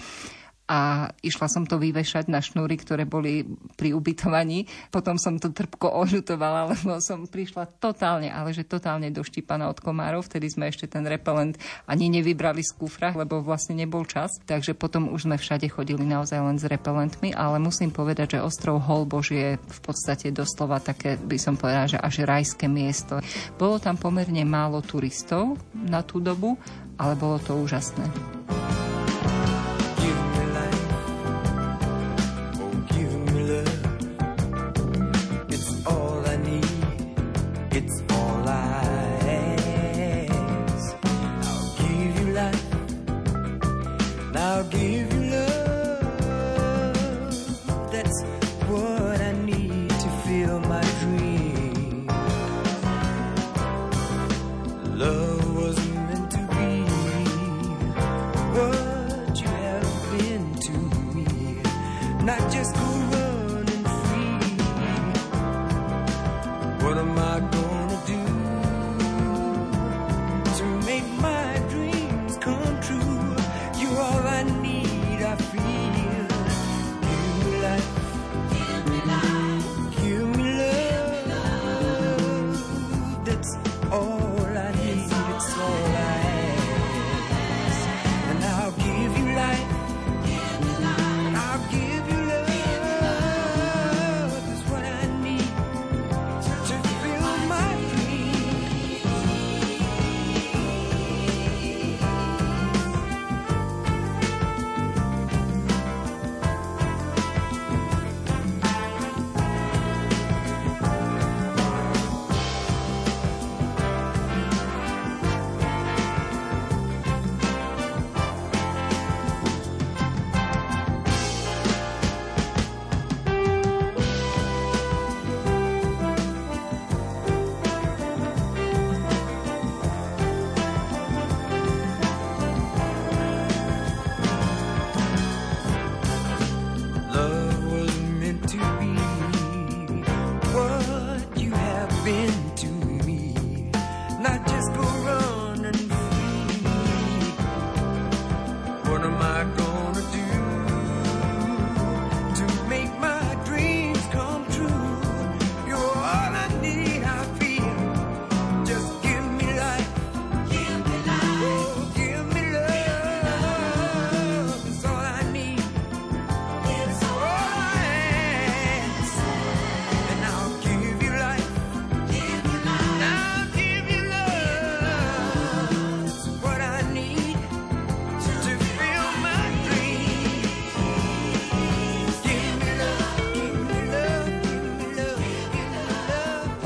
a 0.68 1.10
išla 1.24 1.48
som 1.48 1.64
to 1.64 1.80
vyvešať 1.80 2.28
na 2.28 2.44
šnúry, 2.44 2.76
ktoré 2.76 3.08
boli 3.08 3.48
pri 3.80 3.96
ubytovaní. 3.96 4.68
Potom 4.92 5.16
som 5.16 5.40
to 5.40 5.56
trpko 5.56 5.96
ožutovala, 5.96 6.68
lebo 6.76 7.00
som 7.00 7.24
prišla 7.24 7.80
totálne, 7.80 8.28
ale 8.28 8.52
že 8.52 8.68
totálne 8.68 9.08
doštípaná 9.08 9.72
od 9.72 9.80
komárov. 9.80 10.28
Vtedy 10.28 10.52
sme 10.52 10.68
ešte 10.68 10.92
ten 10.92 11.08
repelent 11.08 11.56
ani 11.88 12.12
nevybrali 12.12 12.60
z 12.60 12.76
kufra, 12.76 13.16
lebo 13.16 13.40
vlastne 13.40 13.80
nebol 13.80 14.04
čas. 14.04 14.36
Takže 14.44 14.76
potom 14.76 15.08
už 15.16 15.32
sme 15.32 15.40
všade 15.40 15.72
chodili 15.72 16.04
naozaj 16.04 16.40
len 16.44 16.60
s 16.60 16.68
repelentmi, 16.68 17.32
ale 17.32 17.64
musím 17.64 17.96
povedať, 17.96 18.38
že 18.38 18.44
ostrov 18.44 18.84
Holbož 18.84 19.32
je 19.32 19.56
v 19.56 19.80
podstate 19.80 20.36
doslova 20.36 20.84
také, 20.84 21.16
by 21.16 21.40
som 21.40 21.56
povedala, 21.56 21.88
že 21.88 21.98
až 21.98 22.28
rajské 22.28 22.68
miesto. 22.68 23.24
Bolo 23.56 23.80
tam 23.80 23.96
pomerne 23.96 24.44
málo 24.44 24.84
turistov 24.84 25.56
na 25.72 26.04
tú 26.04 26.20
dobu, 26.20 26.60
ale 27.00 27.16
bolo 27.16 27.40
to 27.40 27.56
úžasné. 27.56 28.04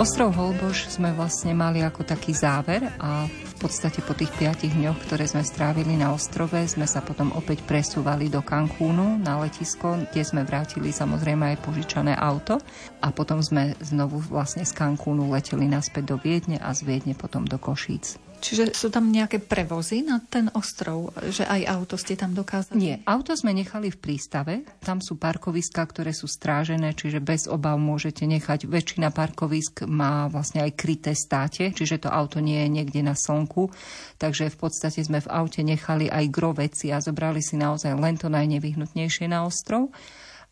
Ostrov 0.02 0.34
Holboš 0.34 0.97
sme 0.97 1.14
vlastne 1.14 1.54
mali 1.54 1.86
ako 1.86 2.02
taký 2.02 2.34
záver 2.34 2.89
a 2.97 3.30
v 3.30 3.56
podstate 3.62 4.02
po 4.02 4.18
tých 4.18 4.34
piatich 4.34 4.74
dňoch, 4.74 4.97
ktoré 5.06 5.30
sme 5.30 5.45
strávili 5.45 5.93
na 5.93 6.10
ostrove, 6.10 6.58
sme 6.66 6.89
sa 6.89 7.06
potom 7.06 7.30
opäť 7.38 7.62
presúvali 7.70 8.26
do 8.26 8.41
Cancúnu 8.41 9.22
na 9.22 9.38
letisko, 9.45 10.02
kde 10.10 10.26
sme 10.26 10.41
vrátili 10.41 10.89
samozrejme 10.89 11.54
aj 11.54 11.62
požičané 11.62 12.18
auto 12.18 12.58
a 12.97 13.14
potom 13.14 13.45
sme 13.45 13.78
znovu 13.78 14.18
vlastne 14.26 14.66
z 14.66 14.74
Cancúnu 14.74 15.30
leteli 15.30 15.70
naspäť 15.70 16.04
do 16.10 16.18
Viedne 16.18 16.58
a 16.58 16.74
z 16.74 16.82
Viedne 16.82 17.14
potom 17.14 17.45
do 17.45 17.62
Košíc. 17.62 18.31
Čiže 18.42 18.74
sú 18.74 18.89
tam 18.89 19.14
nejaké 19.14 19.38
prevozy 19.38 20.02
na 20.02 20.18
ten 20.18 20.50
ostrov, 20.58 21.14
že 21.30 21.46
aj 21.46 21.62
auto 21.70 21.96
ste 21.96 22.18
tam 22.18 22.34
dokázali? 22.34 22.74
Nie, 22.74 22.96
auto 23.06 23.38
sme 23.38 23.54
nechali 23.54 23.94
v 23.94 24.02
prístave. 24.02 24.66
Tam 24.82 24.98
sú 24.98 25.22
parkoviska, 25.22 25.86
ktoré 25.86 26.10
sú 26.10 26.26
strážené, 26.26 26.98
čiže 26.98 27.22
bez 27.22 27.46
obav 27.46 27.78
môžete 27.78 28.26
nechať. 28.26 28.66
Väčšina 28.66 29.14
parkovisk 29.14 29.86
má 29.86 30.26
vlastne 30.26 30.66
aj 30.66 30.74
kryté 30.74 31.14
státe, 31.14 31.70
čiže 31.70 32.04
to 32.04 32.10
auto 32.10 32.42
nie 32.42 32.66
je 32.66 32.70
niekde 32.82 33.06
na 33.06 33.14
slnku. 33.14 33.70
Takže 34.18 34.50
v 34.50 34.58
podstate 34.58 35.06
sme 35.06 35.22
v 35.22 35.30
aute 35.30 35.62
nechali 35.62 36.10
aj 36.10 36.26
gro 36.34 36.58
veci 36.58 36.89
a 36.89 36.98
zobrali 36.98 37.46
si 37.46 37.62
naozaj 37.62 37.94
len 37.94 38.18
to 38.18 38.26
najnevyhnutnejšie 38.34 39.30
na 39.30 39.46
ostrov 39.46 39.94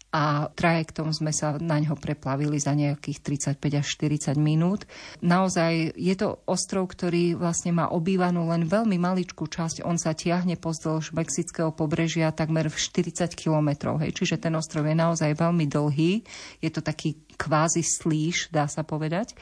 a 0.09 0.49
trajektom 0.49 1.13
sme 1.13 1.29
sa 1.29 1.53
na 1.61 1.77
ňo 1.77 1.93
preplavili 1.93 2.57
za 2.57 2.73
nejakých 2.73 3.21
35 3.61 3.61
až 3.77 3.87
40 4.33 4.41
minút. 4.41 4.89
Naozaj 5.21 5.93
je 5.93 6.15
to 6.17 6.41
ostrov, 6.49 6.89
ktorý 6.89 7.37
vlastne 7.37 7.77
má 7.77 7.93
obývanú 7.93 8.49
len 8.49 8.65
veľmi 8.65 8.97
maličkú 8.97 9.45
časť. 9.45 9.85
On 9.85 10.01
sa 10.01 10.17
tiahne 10.17 10.57
pozdĺž 10.57 11.13
mexického 11.13 11.69
pobrežia 11.69 12.33
takmer 12.33 12.73
v 12.73 12.77
40 12.77 13.37
kilometrov. 13.37 14.01
Čiže 14.01 14.41
ten 14.41 14.57
ostrov 14.57 14.89
je 14.89 14.97
naozaj 14.97 15.37
veľmi 15.37 15.69
dlhý. 15.69 16.25
Je 16.57 16.69
to 16.73 16.81
taký 16.81 17.21
kvázi 17.37 17.85
slíš, 17.85 18.49
dá 18.49 18.65
sa 18.65 18.81
povedať 18.81 19.37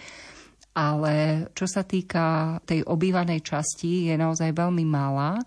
ale 0.77 1.49
čo 1.57 1.65
sa 1.65 1.81
týka 1.81 2.61
tej 2.61 2.85
obývanej 2.85 3.41
časti, 3.41 4.13
je 4.13 4.13
naozaj 4.13 4.53
veľmi 4.53 4.85
malá 4.85 5.41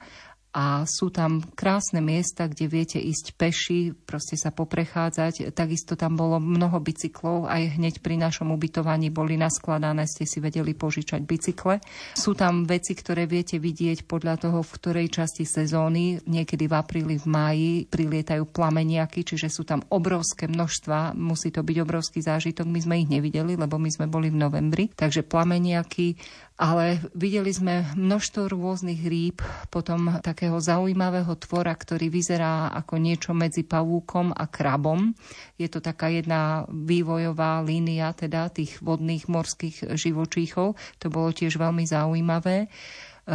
a 0.50 0.82
sú 0.82 1.14
tam 1.14 1.38
krásne 1.54 2.02
miesta, 2.02 2.50
kde 2.50 2.66
viete 2.66 2.98
ísť 2.98 3.38
peši, 3.38 3.94
proste 3.94 4.34
sa 4.34 4.50
poprechádzať. 4.50 5.54
Takisto 5.54 5.94
tam 5.94 6.18
bolo 6.18 6.42
mnoho 6.42 6.82
bicyklov, 6.82 7.46
aj 7.46 7.78
hneď 7.78 8.02
pri 8.02 8.18
našom 8.18 8.50
ubytovaní 8.50 9.14
boli 9.14 9.38
naskladané, 9.38 10.10
ste 10.10 10.26
si 10.26 10.42
vedeli 10.42 10.74
požičať 10.74 11.22
bicykle. 11.22 11.78
Sú 12.18 12.34
tam 12.34 12.66
veci, 12.66 12.98
ktoré 12.98 13.30
viete 13.30 13.62
vidieť 13.62 14.10
podľa 14.10 14.42
toho, 14.42 14.66
v 14.66 14.74
ktorej 14.74 15.06
časti 15.14 15.46
sezóny, 15.46 16.18
niekedy 16.26 16.66
v 16.66 16.74
apríli, 16.74 17.14
v 17.22 17.26
máji, 17.30 17.72
prilietajú 17.86 18.50
plameniaky, 18.50 19.22
čiže 19.22 19.46
sú 19.46 19.62
tam 19.62 19.86
obrovské 19.86 20.50
množstva, 20.50 21.14
musí 21.14 21.54
to 21.54 21.62
byť 21.62 21.76
obrovský 21.78 22.26
zážitok. 22.26 22.66
My 22.66 22.80
sme 22.82 22.94
ich 22.98 23.08
nevideli, 23.08 23.54
lebo 23.54 23.78
my 23.78 23.90
sme 23.94 24.10
boli 24.10 24.34
v 24.34 24.42
novembri, 24.42 24.90
takže 24.90 25.22
plameniaky, 25.22 26.18
ale 26.60 27.00
videli 27.16 27.48
sme 27.48 27.88
množstvo 27.96 28.52
rôznych 28.52 29.00
rýb, 29.08 29.40
potom 29.72 30.20
takého 30.20 30.60
zaujímavého 30.60 31.32
tvora, 31.40 31.72
ktorý 31.72 32.12
vyzerá 32.12 32.68
ako 32.76 33.00
niečo 33.00 33.32
medzi 33.32 33.64
pavúkom 33.64 34.36
a 34.36 34.44
krabom. 34.44 35.16
Je 35.56 35.72
to 35.72 35.80
taká 35.80 36.12
jedna 36.12 36.68
vývojová 36.68 37.64
línia 37.64 38.12
teda 38.12 38.52
tých 38.52 38.76
vodných 38.84 39.24
morských 39.24 39.96
živočíchov. 39.96 40.76
To 41.00 41.06
bolo 41.08 41.32
tiež 41.32 41.56
veľmi 41.56 41.88
zaujímavé. 41.88 42.68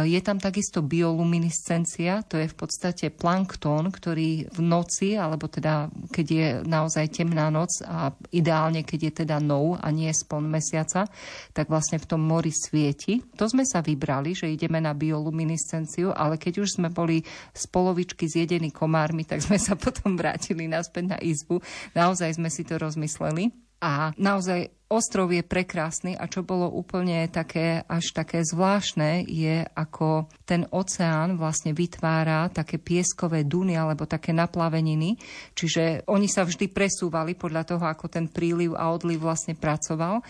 Je 0.04 0.20
tam 0.20 0.36
takisto 0.36 0.84
bioluminiscencia, 0.84 2.20
to 2.28 2.36
je 2.36 2.52
v 2.52 2.56
podstate 2.56 3.08
planktón, 3.08 3.88
ktorý 3.88 4.44
v 4.52 4.60
noci, 4.60 5.16
alebo 5.16 5.48
teda 5.48 5.88
keď 6.12 6.26
je 6.28 6.46
naozaj 6.68 7.16
temná 7.16 7.48
noc 7.48 7.80
a 7.80 8.12
ideálne 8.28 8.84
keď 8.84 9.00
je 9.08 9.12
teda 9.24 9.40
nou 9.40 9.72
a 9.72 9.88
nie 9.88 10.12
spon 10.12 10.44
mesiaca, 10.44 11.08
tak 11.56 11.72
vlastne 11.72 11.96
v 11.96 12.08
tom 12.12 12.20
mori 12.20 12.52
svieti. 12.52 13.24
To 13.40 13.48
sme 13.48 13.64
sa 13.64 13.80
vybrali, 13.80 14.36
že 14.36 14.52
ideme 14.52 14.84
na 14.84 14.92
bioluminiscenciu, 14.92 16.12
ale 16.12 16.36
keď 16.36 16.60
už 16.60 16.76
sme 16.76 16.92
boli 16.92 17.24
z 17.56 17.64
polovičky 17.72 18.28
zjedení 18.28 18.68
komármi, 18.68 19.24
tak 19.24 19.40
sme 19.40 19.56
sa 19.56 19.80
potom 19.80 20.12
vrátili 20.12 20.68
naspäť 20.68 21.16
na 21.16 21.18
izbu. 21.24 21.64
Naozaj 21.96 22.36
sme 22.36 22.52
si 22.52 22.68
to 22.68 22.76
rozmysleli. 22.76 23.48
A 23.76 24.12
naozaj 24.16 24.75
ostrov 24.86 25.34
je 25.34 25.42
prekrásny 25.42 26.14
a 26.14 26.30
čo 26.30 26.46
bolo 26.46 26.70
úplne 26.70 27.26
také 27.26 27.82
až 27.90 28.14
také 28.14 28.46
zvláštne 28.46 29.26
je, 29.26 29.66
ako 29.74 30.30
ten 30.46 30.62
oceán 30.70 31.34
vlastne 31.34 31.74
vytvára 31.74 32.46
také 32.54 32.78
pieskové 32.78 33.42
duny 33.42 33.74
alebo 33.74 34.06
také 34.06 34.30
naplaveniny, 34.30 35.18
čiže 35.58 36.06
oni 36.06 36.30
sa 36.30 36.46
vždy 36.46 36.70
presúvali 36.70 37.34
podľa 37.34 37.76
toho, 37.76 37.84
ako 37.84 38.06
ten 38.06 38.30
príliv 38.30 38.78
a 38.78 38.94
odliv 38.94 39.18
vlastne 39.22 39.58
pracoval. 39.58 40.22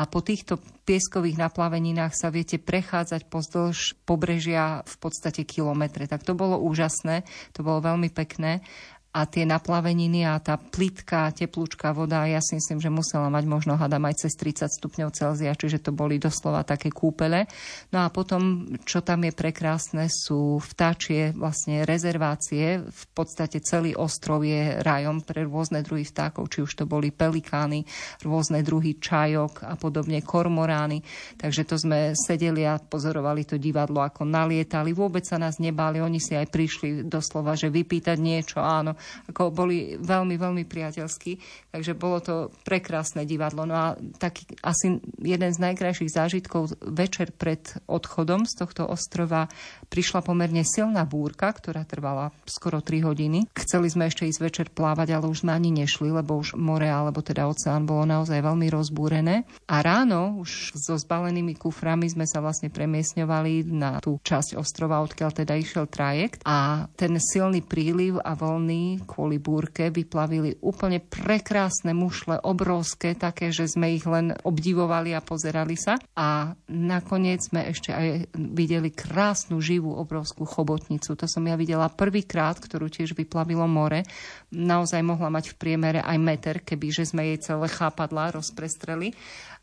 A 0.00 0.08
po 0.08 0.24
týchto 0.24 0.56
pieskových 0.88 1.36
naplaveninách 1.36 2.14
sa 2.16 2.32
viete 2.32 2.56
prechádzať 2.56 3.28
pozdĺž 3.28 4.00
pobrežia 4.08 4.80
v 4.86 4.96
podstate 4.96 5.44
kilometre. 5.44 6.08
Tak 6.08 6.24
to 6.24 6.32
bolo 6.32 6.56
úžasné, 6.56 7.26
to 7.52 7.60
bolo 7.60 7.84
veľmi 7.84 8.08
pekné 8.08 8.64
a 9.10 9.26
tie 9.26 9.42
naplaveniny 9.42 10.22
a 10.22 10.38
tá 10.38 10.54
plitká, 10.54 11.34
teplúčká 11.34 11.90
voda, 11.90 12.30
ja 12.30 12.38
si 12.38 12.54
myslím, 12.54 12.78
že 12.78 12.94
musela 12.94 13.26
mať 13.26 13.42
možno 13.42 13.74
hádam 13.74 14.06
aj 14.06 14.22
cez 14.22 14.38
30 14.38 14.70
stupňov 14.70 15.10
Celzia, 15.10 15.58
čiže 15.58 15.82
to 15.82 15.90
boli 15.90 16.22
doslova 16.22 16.62
také 16.62 16.94
kúpele. 16.94 17.50
No 17.90 18.06
a 18.06 18.08
potom, 18.14 18.70
čo 18.86 19.02
tam 19.02 19.26
je 19.26 19.34
prekrásne, 19.34 20.06
sú 20.06 20.62
vtáčie 20.62 21.34
vlastne 21.34 21.82
rezervácie. 21.82 22.86
V 22.86 23.04
podstate 23.10 23.58
celý 23.66 23.98
ostrov 23.98 24.46
je 24.46 24.78
rajom 24.78 25.26
pre 25.26 25.42
rôzne 25.42 25.82
druhy 25.82 26.06
vtákov, 26.06 26.46
či 26.46 26.62
už 26.62 26.70
to 26.78 26.84
boli 26.86 27.10
pelikány, 27.10 27.82
rôzne 28.22 28.62
druhy 28.62 29.02
čajok 29.02 29.66
a 29.66 29.74
podobne, 29.74 30.22
kormorány. 30.22 31.02
Takže 31.34 31.66
to 31.66 31.74
sme 31.74 32.14
sedeli 32.14 32.62
a 32.62 32.78
pozorovali 32.78 33.42
to 33.42 33.58
divadlo, 33.58 34.06
ako 34.06 34.22
nalietali. 34.22 34.94
Vôbec 34.94 35.26
sa 35.26 35.34
nás 35.34 35.58
nebáli, 35.58 35.98
oni 35.98 36.22
si 36.22 36.38
aj 36.38 36.46
prišli 36.46 37.10
doslova, 37.10 37.58
že 37.58 37.74
vypýtať 37.74 38.14
niečo, 38.22 38.62
áno, 38.62 38.99
ako 39.28 39.52
boli 39.54 39.96
veľmi, 40.00 40.34
veľmi 40.36 40.64
priateľskí. 40.66 41.32
Takže 41.70 41.92
bolo 41.94 42.18
to 42.18 42.34
prekrásne 42.66 43.22
divadlo. 43.28 43.64
No 43.68 43.74
a 43.76 43.86
taký 44.18 44.46
asi 44.60 44.98
jeden 45.22 45.50
z 45.50 45.58
najkrajších 45.62 46.10
zážitkov 46.10 46.74
večer 46.82 47.30
pred 47.30 47.62
odchodom 47.86 48.44
z 48.48 48.54
tohto 48.58 48.88
ostrova 48.90 49.46
prišla 49.86 50.24
pomerne 50.26 50.66
silná 50.66 51.06
búrka, 51.06 51.52
ktorá 51.54 51.86
trvala 51.86 52.34
skoro 52.48 52.82
3 52.82 53.06
hodiny. 53.06 53.46
Chceli 53.54 53.86
sme 53.92 54.10
ešte 54.10 54.26
ísť 54.26 54.40
večer 54.42 54.66
plávať, 54.74 55.14
ale 55.14 55.30
už 55.30 55.46
sme 55.46 55.54
ani 55.54 55.70
nešli, 55.70 56.10
lebo 56.10 56.42
už 56.42 56.58
more 56.58 56.90
alebo 56.90 57.22
teda 57.22 57.46
oceán 57.46 57.86
bolo 57.86 58.02
naozaj 58.02 58.42
veľmi 58.42 58.66
rozbúrené. 58.66 59.46
A 59.70 59.82
ráno 59.86 60.42
už 60.42 60.74
so 60.74 60.98
zbalenými 60.98 61.54
kuframi 61.54 62.10
sme 62.10 62.26
sa 62.26 62.42
vlastne 62.42 62.72
premiesňovali 62.72 63.70
na 63.70 64.02
tú 64.02 64.18
časť 64.18 64.58
ostrova, 64.58 64.98
odkiaľ 65.06 65.30
teda 65.30 65.54
išiel 65.54 65.86
trajekt. 65.86 66.42
A 66.42 66.90
ten 66.98 67.14
silný 67.22 67.62
príliv 67.62 68.18
a 68.18 68.34
voľný 68.34 68.89
kvôli 68.98 69.38
búrke 69.38 69.92
vyplavili 69.92 70.58
úplne 70.64 70.98
prekrásne 70.98 71.94
mušle, 71.94 72.40
obrovské, 72.42 73.14
také, 73.14 73.54
že 73.54 73.70
sme 73.70 73.94
ich 73.94 74.02
len 74.08 74.34
obdivovali 74.42 75.14
a 75.14 75.22
pozerali 75.22 75.76
sa. 75.78 76.00
A 76.16 76.56
nakoniec 76.66 77.44
sme 77.44 77.70
ešte 77.70 77.94
aj 77.94 78.34
videli 78.34 78.90
krásnu 78.90 79.60
živú 79.60 79.94
obrovskú 79.94 80.48
chobotnicu. 80.48 81.14
To 81.14 81.26
som 81.28 81.44
ja 81.44 81.54
videla 81.54 81.92
prvýkrát, 81.92 82.56
ktorú 82.56 82.90
tiež 82.90 83.12
vyplavilo 83.14 83.68
more. 83.70 84.02
Naozaj 84.50 85.04
mohla 85.04 85.28
mať 85.30 85.54
v 85.54 85.58
priemere 85.60 86.00
aj 86.00 86.18
meter, 86.18 86.56
keby 86.64 86.86
že 86.90 87.04
sme 87.06 87.28
jej 87.30 87.52
celé 87.52 87.68
chápadla 87.68 88.34
rozprestreli. 88.34 89.12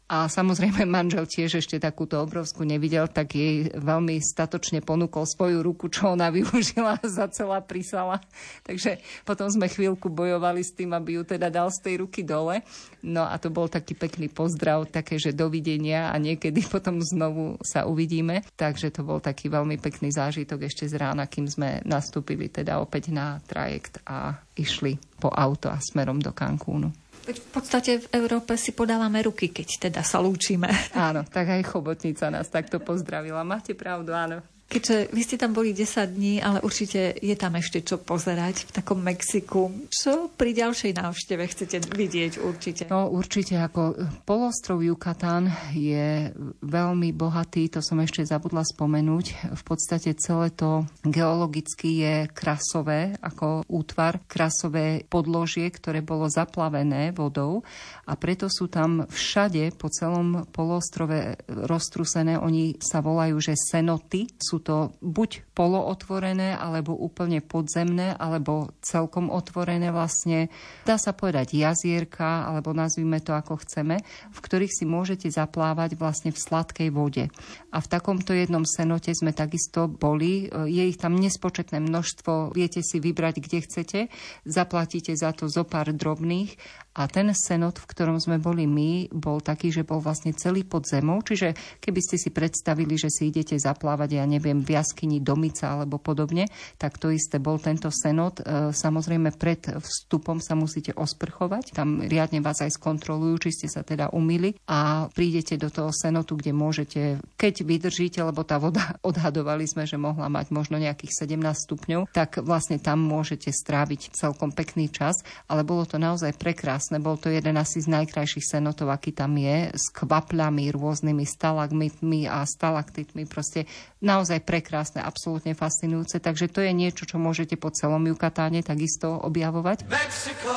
A 0.08 0.32
samozrejme 0.32 0.88
manžel 0.88 1.28
tiež 1.28 1.60
ešte 1.60 1.84
takúto 1.84 2.16
obrovskú 2.24 2.64
nevidel, 2.64 3.12
tak 3.12 3.36
jej 3.36 3.68
veľmi 3.76 4.24
statočne 4.24 4.80
ponúkol 4.80 5.28
svoju 5.28 5.60
ruku, 5.60 5.92
čo 5.92 6.16
ona 6.16 6.32
využila 6.36 7.04
za 7.04 7.28
celá 7.28 7.60
prisala. 7.60 8.24
Takže 8.64 9.04
potom 9.28 9.52
sme 9.52 9.68
chvíľku 9.68 10.08
bojovali 10.08 10.64
s 10.64 10.72
tým, 10.72 10.96
aby 10.96 11.20
ju 11.20 11.24
teda 11.28 11.52
dal 11.52 11.68
z 11.68 11.84
tej 11.84 11.96
ruky 12.08 12.24
dole. 12.24 12.64
No 13.04 13.28
a 13.28 13.36
to 13.36 13.52
bol 13.52 13.68
taký 13.68 14.00
pekný 14.00 14.32
pozdrav, 14.32 14.88
také, 14.88 15.20
že 15.20 15.36
dovidenia 15.36 16.08
a 16.08 16.16
niekedy 16.16 16.64
potom 16.74 17.04
znovu 17.04 17.60
sa 17.60 17.84
uvidíme. 17.84 18.48
Takže 18.56 18.96
to 18.96 19.04
bol 19.04 19.20
taký 19.20 19.52
veľmi 19.52 19.76
pekný 19.76 20.16
zážitok 20.16 20.72
ešte 20.72 20.88
z 20.88 20.96
rána, 20.96 21.28
kým 21.28 21.52
sme 21.52 21.84
nastúpili 21.84 22.48
teda 22.48 22.80
opäť 22.80 23.12
na 23.12 23.44
trajekt 23.44 24.00
a 24.08 24.40
išli 24.56 24.96
po 25.20 25.28
auto 25.28 25.68
a 25.68 25.84
smerom 25.84 26.24
do 26.24 26.32
Cancúnu. 26.32 27.07
V 27.28 27.52
podstate 27.52 28.00
v 28.00 28.08
Európe 28.24 28.56
si 28.56 28.72
podávame 28.72 29.20
ruky, 29.20 29.52
keď 29.52 29.92
teda 29.92 30.02
sa 30.02 30.24
lúčime. 30.24 30.72
Áno, 30.96 31.28
tak 31.28 31.52
aj 31.52 31.68
chobotnica 31.68 32.32
nás 32.32 32.48
takto 32.48 32.80
pozdravila. 32.80 33.44
Máte 33.44 33.76
pravdu, 33.76 34.16
áno. 34.16 34.40
Keďže 34.68 35.16
vy 35.16 35.22
ste 35.24 35.40
tam 35.40 35.56
boli 35.56 35.72
10 35.72 36.12
dní, 36.12 36.44
ale 36.44 36.60
určite 36.60 37.16
je 37.16 37.36
tam 37.40 37.56
ešte 37.56 37.88
čo 37.88 38.04
pozerať 38.04 38.68
v 38.68 38.72
takom 38.76 39.00
Mexiku. 39.00 39.72
Čo 39.88 40.28
pri 40.36 40.52
ďalšej 40.52 40.92
návšteve 40.92 41.44
chcete 41.48 41.78
vidieť 41.96 42.44
určite? 42.44 42.84
No 42.92 43.08
určite 43.08 43.56
ako 43.56 43.96
polostrov 44.28 44.84
Yucatán 44.84 45.48
je 45.72 46.36
veľmi 46.60 47.16
bohatý, 47.16 47.72
to 47.72 47.80
som 47.80 48.04
ešte 48.04 48.28
zabudla 48.28 48.68
spomenúť. 48.68 49.56
V 49.56 49.64
podstate 49.64 50.12
celé 50.20 50.52
to 50.52 50.84
geologicky 51.08 52.04
je 52.04 52.16
krasové 52.36 53.16
ako 53.24 53.64
útvar, 53.72 54.20
krasové 54.28 55.08
podložie, 55.08 55.72
ktoré 55.72 56.04
bolo 56.04 56.28
zaplavené 56.28 57.16
vodou 57.16 57.64
a 58.08 58.16
preto 58.16 58.48
sú 58.48 58.72
tam 58.72 59.04
všade 59.04 59.76
po 59.76 59.92
celom 59.92 60.48
polostrove 60.56 61.36
roztrusené, 61.46 62.40
oni 62.40 62.80
sa 62.80 63.04
volajú, 63.04 63.36
že 63.44 63.60
senoty, 63.60 64.32
sú 64.40 64.64
to 64.64 64.96
buď 65.04 65.52
polootvorené, 65.52 66.56
alebo 66.56 66.96
úplne 66.96 67.44
podzemné, 67.44 68.16
alebo 68.16 68.72
celkom 68.80 69.28
otvorené 69.28 69.92
vlastne, 69.92 70.48
dá 70.88 70.96
sa 70.96 71.12
povedať 71.12 71.60
jazierka, 71.60 72.48
alebo 72.48 72.72
nazvime 72.72 73.20
to 73.20 73.36
ako 73.36 73.60
chceme, 73.68 74.00
v 74.32 74.40
ktorých 74.40 74.72
si 74.72 74.88
môžete 74.88 75.28
zaplávať 75.28 76.00
vlastne 76.00 76.32
v 76.32 76.40
sladkej 76.40 76.90
vode. 76.96 77.28
A 77.76 77.78
v 77.84 77.92
takomto 77.92 78.32
jednom 78.32 78.64
senote 78.64 79.12
sme 79.12 79.36
takisto 79.36 79.92
boli. 79.92 80.48
Je 80.48 80.84
ich 80.88 80.96
tam 80.96 81.20
nespočetné 81.20 81.84
množstvo, 81.84 82.56
viete 82.56 82.80
si 82.80 83.04
vybrať, 83.04 83.36
kde 83.44 83.60
chcete, 83.68 84.00
zaplatíte 84.48 85.12
za 85.18 85.36
to 85.36 85.52
zo 85.52 85.68
pár 85.68 85.92
drobných 85.92 86.56
a 86.98 87.06
ten 87.06 87.30
senot, 87.30 87.78
v 87.78 87.90
ktorom 87.94 88.18
sme 88.18 88.42
boli 88.42 88.66
my, 88.66 89.14
bol 89.14 89.38
taký, 89.38 89.70
že 89.70 89.86
bol 89.86 90.02
vlastne 90.02 90.34
celý 90.34 90.66
pod 90.66 90.90
zemou. 90.90 91.22
Čiže 91.22 91.54
keby 91.78 92.02
ste 92.02 92.18
si 92.18 92.34
predstavili, 92.34 92.98
že 92.98 93.14
si 93.14 93.30
idete 93.30 93.54
zaplávať, 93.54 94.18
ja 94.18 94.26
neviem, 94.26 94.66
v 94.66 94.74
jaskyni 94.74 95.22
Domica 95.22 95.78
alebo 95.78 96.02
podobne, 96.02 96.50
tak 96.82 96.98
to 96.98 97.14
isté 97.14 97.38
bol 97.38 97.62
tento 97.62 97.94
senot. 97.94 98.42
E, 98.42 98.74
samozrejme, 98.74 99.30
pred 99.38 99.78
vstupom 99.78 100.42
sa 100.42 100.58
musíte 100.58 100.98
osprchovať. 100.98 101.78
Tam 101.78 102.02
riadne 102.02 102.42
vás 102.42 102.66
aj 102.66 102.74
skontrolujú, 102.74 103.46
či 103.46 103.54
ste 103.54 103.68
sa 103.70 103.86
teda 103.86 104.10
umýli 104.10 104.58
a 104.66 105.06
prídete 105.14 105.54
do 105.62 105.70
toho 105.70 105.94
senotu, 105.94 106.34
kde 106.34 106.50
môžete, 106.58 107.22
keď 107.38 107.62
vydržíte, 107.62 108.26
lebo 108.26 108.42
tá 108.42 108.58
voda 108.58 108.98
odhadovali 109.10 109.70
sme, 109.70 109.86
že 109.86 110.02
mohla 110.02 110.34
mať 110.34 110.50
možno 110.50 110.82
nejakých 110.82 111.30
17 111.30 111.38
stupňov, 111.46 112.10
tak 112.10 112.42
vlastne 112.42 112.82
tam 112.82 113.06
môžete 113.06 113.54
stráviť 113.54 114.18
celkom 114.18 114.50
pekný 114.50 114.90
čas, 114.90 115.22
ale 115.46 115.62
bolo 115.62 115.86
to 115.86 116.02
naozaj 116.02 116.34
prekrásne 116.34 116.87
krásne. 116.88 117.04
Bol 117.04 117.20
to 117.20 117.28
jeden 117.28 117.60
asi 117.60 117.84
z 117.84 117.92
najkrajších 117.92 118.48
senotov, 118.48 118.88
aký 118.88 119.12
tam 119.12 119.36
je, 119.36 119.76
s 119.76 119.92
kvapľami, 119.92 120.72
rôznymi 120.72 121.28
stalagmitmi 121.28 122.32
a 122.32 122.48
stalaktitmi. 122.48 123.28
Proste 123.28 123.68
naozaj 124.00 124.48
prekrásne, 124.48 125.04
absolútne 125.04 125.52
fascinujúce. 125.52 126.24
Takže 126.24 126.48
to 126.48 126.64
je 126.64 126.72
niečo, 126.72 127.04
čo 127.04 127.20
môžete 127.20 127.60
po 127.60 127.68
celom 127.76 128.08
Jukatáne 128.08 128.64
takisto 128.64 129.20
objavovať. 129.20 129.84
Mexico. 129.92 130.56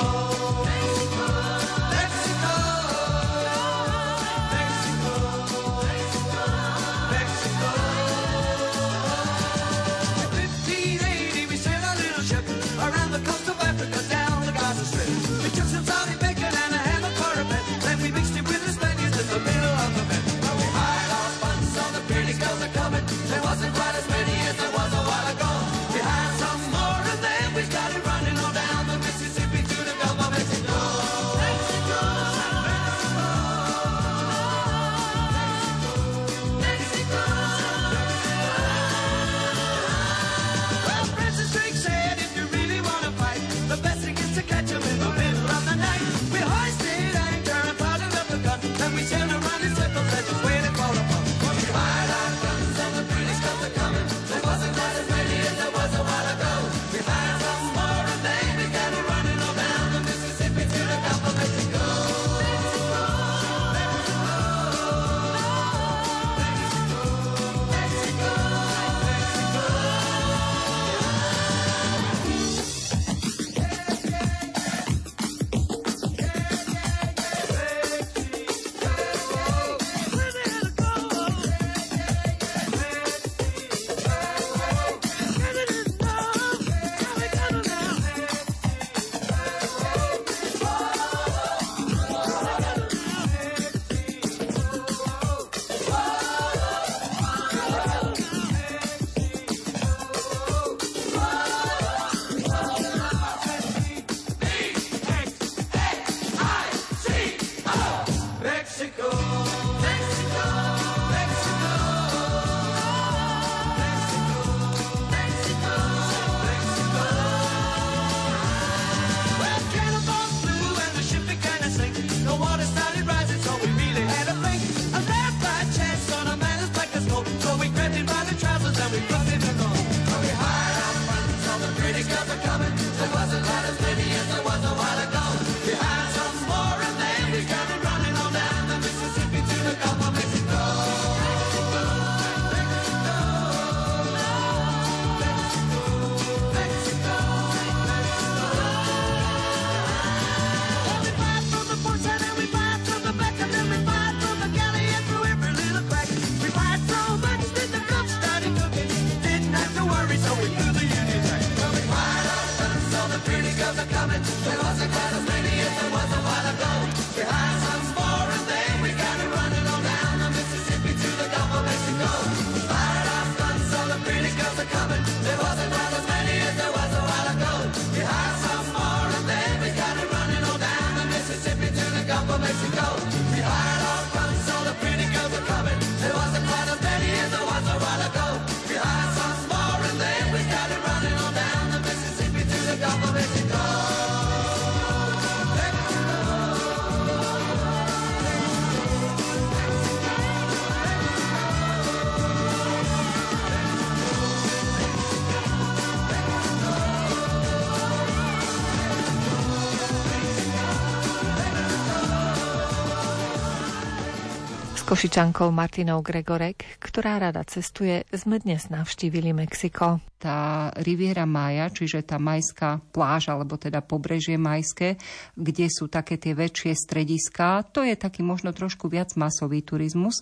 Košičankou 215.01 215.49
Martinou 215.49 216.05
Gregorek, 216.05 216.77
ktorá 216.77 217.17
rada 217.17 217.41
cestuje, 217.49 218.05
sme 218.13 218.37
dnes 218.37 218.69
navštívili 218.69 219.33
Mexiko. 219.33 219.97
Tá 220.21 220.69
Riviera 220.77 221.25
Maja, 221.25 221.73
čiže 221.73 222.05
tá 222.05 222.21
majská 222.21 222.85
pláž, 222.93 223.33
alebo 223.33 223.57
teda 223.57 223.81
pobrežie 223.81 224.37
majské, 224.37 225.01
kde 225.41 225.73
sú 225.73 225.89
také 225.89 226.21
tie 226.21 226.37
väčšie 226.37 226.77
strediská, 226.77 227.65
to 227.73 227.81
je 227.81 227.97
taký 227.97 228.21
možno 228.21 228.53
trošku 228.53 228.93
viac 228.93 229.17
masový 229.17 229.65
turizmus. 229.65 230.21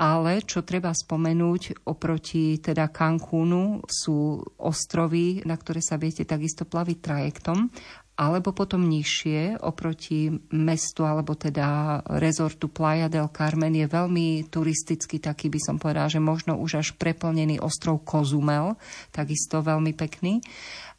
Ale 0.00 0.40
čo 0.40 0.64
treba 0.64 0.96
spomenúť 0.96 1.84
oproti 1.84 2.56
teda 2.64 2.88
Cancúnu 2.88 3.84
sú 3.84 4.40
ostrovy, 4.56 5.44
na 5.44 5.58
ktoré 5.58 5.84
sa 5.84 6.00
viete 6.00 6.24
takisto 6.24 6.64
plaviť 6.64 6.96
trajektom 7.02 7.68
alebo 8.18 8.50
potom 8.50 8.82
nižšie 8.90 9.62
oproti 9.62 10.26
mestu 10.50 11.06
alebo 11.06 11.38
teda 11.38 12.02
rezortu 12.18 12.66
Playa 12.66 13.06
del 13.06 13.30
Carmen 13.30 13.70
je 13.70 13.86
veľmi 13.86 14.50
turistický 14.50 15.22
taký 15.22 15.46
by 15.46 15.60
som 15.62 15.76
povedala, 15.78 16.10
že 16.10 16.18
možno 16.18 16.58
už 16.58 16.82
až 16.82 16.88
preplnený 16.98 17.62
ostrov 17.62 18.02
Kozumel, 18.02 18.74
takisto 19.14 19.62
veľmi 19.62 19.94
pekný. 19.94 20.42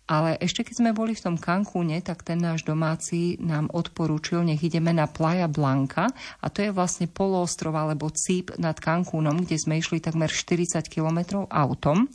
Ale 0.10 0.42
ešte 0.42 0.66
keď 0.66 0.76
sme 0.82 0.92
boli 0.98 1.14
v 1.14 1.22
tom 1.22 1.38
Cancúne, 1.38 2.02
tak 2.02 2.26
ten 2.26 2.42
náš 2.42 2.66
domáci 2.66 3.38
nám 3.38 3.70
odporúčil, 3.70 4.42
nech 4.42 4.58
ideme 4.66 4.90
na 4.90 5.06
Playa 5.06 5.46
Blanca 5.46 6.10
a 6.42 6.46
to 6.50 6.66
je 6.66 6.74
vlastne 6.74 7.06
poloostrov 7.06 7.78
alebo 7.78 8.10
cíp 8.10 8.50
nad 8.58 8.74
Cancúnom, 8.82 9.46
kde 9.46 9.62
sme 9.62 9.78
išli 9.78 10.02
takmer 10.02 10.34
40 10.34 10.82
kilometrov 10.90 11.46
autom. 11.54 12.10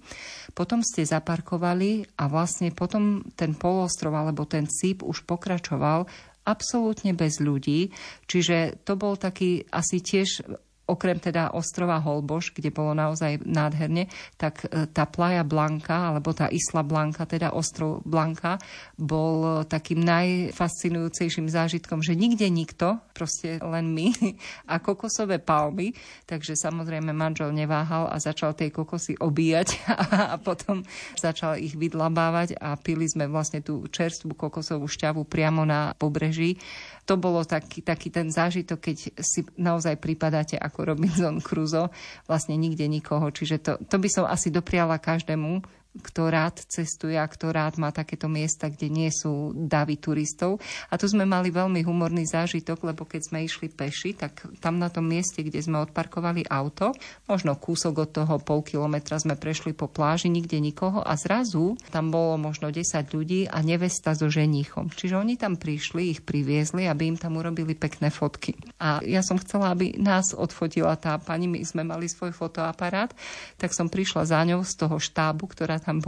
Potom 0.59 0.83
ste 0.83 1.07
zaparkovali 1.07 2.19
a 2.19 2.27
vlastne 2.27 2.75
potom 2.75 3.23
ten 3.39 3.55
poloostrov 3.55 4.11
alebo 4.19 4.43
ten 4.43 4.67
cíp 4.67 5.07
už 5.07 5.23
pokračoval 5.23 6.11
absolútne 6.45 7.15
bez 7.15 7.39
ľudí, 7.39 7.95
čiže 8.27 8.83
to 8.83 8.99
bol 8.99 9.15
taký 9.15 9.65
asi 9.71 10.03
tiež 10.03 10.45
okrem 10.85 11.17
teda 11.17 11.57
ostrova 11.57 11.97
Holboš, 12.01 12.53
kde 12.53 12.69
bolo 12.69 12.93
naozaj 12.93 13.41
nádherne, 13.45 14.13
tak 14.37 14.69
e, 14.69 14.85
tá 14.93 15.09
Playa 15.09 15.41
Blanca, 15.41 16.13
alebo 16.13 16.37
tá 16.37 16.53
Isla 16.53 16.85
Blanca, 16.85 17.25
teda 17.25 17.57
ostrov 17.57 18.05
Blanca, 18.05 18.61
bol 19.01 19.65
takým 19.65 20.05
najfascinujúcejším 20.05 21.49
zážitkom, 21.49 22.05
že 22.05 22.13
nikde 22.13 22.53
nikto, 22.53 23.01
proste 23.17 23.57
len 23.65 23.97
my 23.97 24.13
a 24.73 24.77
kokosové 24.81 25.41
palmy, 25.41 25.97
takže 26.29 26.53
samozrejme 26.53 27.17
manžel 27.17 27.49
neváhal 27.57 28.13
a 28.13 28.21
začal 28.21 28.53
tej 28.53 28.69
kokosy 28.69 29.17
obíjať 29.17 29.69
a, 29.89 30.37
potom 30.37 30.85
začal 31.17 31.57
ich 31.57 31.73
vydlabávať 31.75 32.61
a 32.61 32.77
pili 32.77 33.09
sme 33.09 33.25
vlastne 33.25 33.65
tú 33.65 33.89
čerstvú 33.89 34.37
kokosovú 34.37 34.85
šťavu 34.85 35.25
priamo 35.25 35.65
na 35.65 35.97
pobreží 35.97 36.61
to 37.05 37.15
bolo 37.21 37.45
taký, 37.45 37.85
taký 37.85 38.09
ten 38.09 38.33
zážitok, 38.33 38.81
keď 38.81 38.97
si 39.21 39.41
naozaj 39.61 40.01
pripadáte 40.01 40.57
ako 40.57 40.97
Robinson 40.97 41.37
Crusoe, 41.45 41.93
vlastne 42.25 42.57
nikde 42.57 42.89
nikoho. 42.89 43.29
Čiže 43.29 43.57
to, 43.61 43.73
to 43.85 43.97
by 44.01 44.09
som 44.09 44.25
asi 44.25 44.49
dopriala 44.49 44.97
každému, 44.97 45.84
kto 46.03 46.27
rád 46.27 46.59
cestuje 46.67 47.15
a 47.15 47.31
kto 47.31 47.55
rád 47.55 47.79
má 47.79 47.95
takéto 47.95 48.27
miesta, 48.27 48.67
kde 48.67 48.91
nie 48.91 49.11
sú 49.15 49.55
davy 49.55 49.95
turistov. 50.03 50.59
A 50.91 50.99
tu 50.99 51.07
sme 51.07 51.23
mali 51.23 51.55
veľmi 51.55 51.87
humorný 51.87 52.27
zážitok, 52.27 52.83
lebo 52.91 53.07
keď 53.07 53.31
sme 53.31 53.47
išli 53.47 53.71
peši, 53.71 54.19
tak 54.19 54.43
tam 54.59 54.83
na 54.83 54.91
tom 54.91 55.07
mieste, 55.07 55.47
kde 55.47 55.63
sme 55.63 55.79
odparkovali 55.87 56.51
auto, 56.51 56.91
možno 57.31 57.55
kúsok 57.55 57.95
od 58.03 58.11
toho 58.11 58.35
pol 58.43 58.67
kilometra 58.67 59.23
sme 59.23 59.39
prešli 59.39 59.71
po 59.71 59.87
pláži, 59.87 60.27
nikde 60.27 60.59
nikoho 60.59 60.99
a 61.05 61.15
zrazu 61.15 61.79
tam 61.95 62.11
bolo 62.11 62.35
možno 62.43 62.75
10 62.75 62.83
ľudí 63.15 63.47
a 63.47 63.63
nevesta 63.63 64.19
so 64.19 64.27
ženichom. 64.27 64.91
Čiže 64.91 65.15
oni 65.15 65.39
tam 65.39 65.55
prišli, 65.55 66.11
ich 66.11 66.21
priviezli, 66.27 66.91
aby 66.91 67.15
im 67.15 67.19
tam 67.21 67.39
urobili 67.39 67.79
pekné 67.79 68.11
fotky. 68.11 68.59
A 68.83 68.99
ja 69.07 69.23
som 69.23 69.39
chcela, 69.39 69.71
aby 69.71 69.95
nás 69.95 70.35
odfotila 70.35 70.99
tá 70.99 71.15
pani, 71.23 71.47
my 71.47 71.63
sme 71.63 71.87
mali 71.87 72.11
svoj 72.11 72.35
fotoaparát, 72.35 73.15
tak 73.61 73.71
som 73.71 73.87
prišla 73.87 74.23
za 74.27 74.41
ňou 74.43 74.67
z 74.67 74.75
toho 74.75 74.97
štábu, 74.99 75.47
ktorá 75.47 75.84
tam 75.85 76.01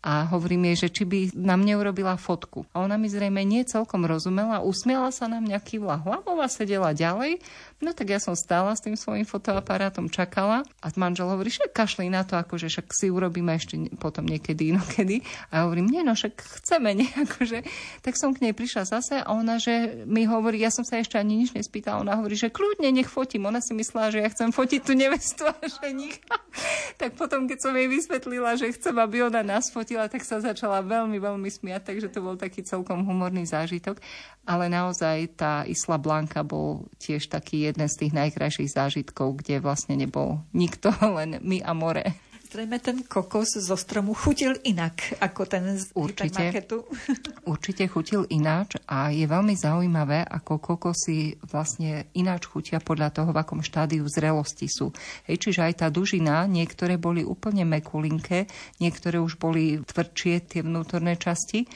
a 0.00 0.24
hovorím 0.32 0.72
jej, 0.72 0.88
že 0.88 0.88
či 0.88 1.02
by 1.04 1.18
nám 1.36 1.60
neurobila 1.60 2.16
fotku. 2.16 2.64
A 2.72 2.80
ona 2.80 2.96
mi 2.96 3.12
zrejme 3.12 3.44
nie 3.44 3.68
celkom 3.68 4.08
rozumela, 4.08 4.64
usmiala 4.64 5.12
sa 5.12 5.28
na 5.28 5.44
mňa, 5.44 5.60
kývla 5.60 6.00
hlavou 6.00 6.40
a 6.40 6.48
sedela 6.48 6.96
ďalej 6.96 7.44
No 7.80 7.96
tak 7.96 8.12
ja 8.12 8.20
som 8.20 8.36
stála 8.36 8.76
s 8.76 8.84
tým 8.84 8.92
svojím 8.92 9.24
fotoaparátom, 9.24 10.12
čakala 10.12 10.68
a 10.84 10.86
manžel 11.00 11.32
hovorí, 11.32 11.48
že 11.48 11.64
kašli 11.72 12.12
na 12.12 12.28
to, 12.28 12.36
akože 12.36 12.68
však 12.68 12.92
si 12.92 13.08
urobíme 13.08 13.56
ešte 13.56 13.80
potom 13.96 14.28
niekedy 14.28 14.76
inokedy. 14.76 15.24
A 15.48 15.52
ja 15.56 15.60
hovorím, 15.64 15.88
nie 15.88 16.04
no, 16.04 16.12
však 16.12 16.60
chceme, 16.60 16.92
nie, 16.92 17.08
akože. 17.24 17.64
Tak 18.04 18.20
som 18.20 18.36
k 18.36 18.44
nej 18.44 18.52
prišla 18.52 18.84
zase 18.84 19.24
a 19.24 19.32
ona, 19.32 19.56
že 19.56 20.04
mi 20.04 20.28
hovorí, 20.28 20.60
ja 20.60 20.68
som 20.68 20.84
sa 20.84 21.00
ešte 21.00 21.16
ani 21.16 21.40
nič 21.40 21.56
nespýtala, 21.56 22.04
ona 22.04 22.20
hovorí, 22.20 22.36
že 22.36 22.52
kľudne 22.52 22.92
nech 22.92 23.08
fotím. 23.08 23.48
Ona 23.48 23.64
si 23.64 23.72
myslela, 23.72 24.12
že 24.12 24.20
ja 24.20 24.28
chcem 24.28 24.52
fotiť 24.52 24.80
tú 24.84 24.92
nevestu 24.92 25.48
a 25.48 25.56
ženich. 25.64 26.20
tak 27.00 27.16
potom, 27.16 27.48
keď 27.48 27.64
som 27.64 27.72
jej 27.72 27.88
vysvetlila, 27.88 28.60
že 28.60 28.76
chcem, 28.76 28.92
aby 28.92 29.24
ona 29.24 29.40
nás 29.40 29.72
fotila, 29.72 29.89
tak 29.96 30.22
sa 30.22 30.38
začala 30.38 30.84
veľmi, 30.84 31.18
veľmi 31.18 31.50
smiať, 31.50 31.90
takže 31.90 32.12
to 32.12 32.22
bol 32.22 32.38
taký 32.38 32.62
celkom 32.62 33.02
humorný 33.02 33.42
zážitok. 33.48 33.98
Ale 34.46 34.70
naozaj 34.70 35.34
tá 35.34 35.66
Isla 35.66 35.98
Blanka 35.98 36.46
bol 36.46 36.86
tiež 37.02 37.26
taký 37.32 37.66
jeden 37.66 37.86
z 37.90 38.06
tých 38.06 38.12
najkrajších 38.14 38.70
zážitkov, 38.70 39.42
kde 39.42 39.58
vlastne 39.58 39.98
nebol 39.98 40.42
nikto, 40.54 40.94
len 41.16 41.42
my 41.42 41.58
a 41.66 41.72
more. 41.74 42.29
Zrejme 42.50 42.82
ten 42.82 43.06
kokos 43.06 43.62
zo 43.62 43.78
stromu 43.78 44.10
chutil 44.10 44.58
inak 44.66 45.22
ako 45.22 45.46
ten 45.46 45.70
z 45.78 45.94
určite, 45.94 46.50
určite 47.54 47.86
chutil 47.86 48.26
ináč 48.26 48.74
a 48.90 49.14
je 49.14 49.22
veľmi 49.22 49.54
zaujímavé, 49.54 50.26
ako 50.26 50.58
kokosy 50.58 51.38
vlastne 51.46 52.10
ináč 52.18 52.50
chutia 52.50 52.82
podľa 52.82 53.14
toho, 53.14 53.30
v 53.30 53.38
akom 53.38 53.62
štádiu 53.62 54.02
zrelosti 54.10 54.66
sú. 54.66 54.90
Hej, 55.30 55.46
čiže 55.46 55.62
aj 55.62 55.74
tá 55.78 55.86
dužina, 55.94 56.50
niektoré 56.50 56.98
boli 56.98 57.22
úplne 57.22 57.62
mekulinké, 57.62 58.50
niektoré 58.82 59.22
už 59.22 59.38
boli 59.38 59.78
tvrdšie 59.86 60.50
tie 60.50 60.66
vnútorné 60.66 61.14
časti. 61.22 61.70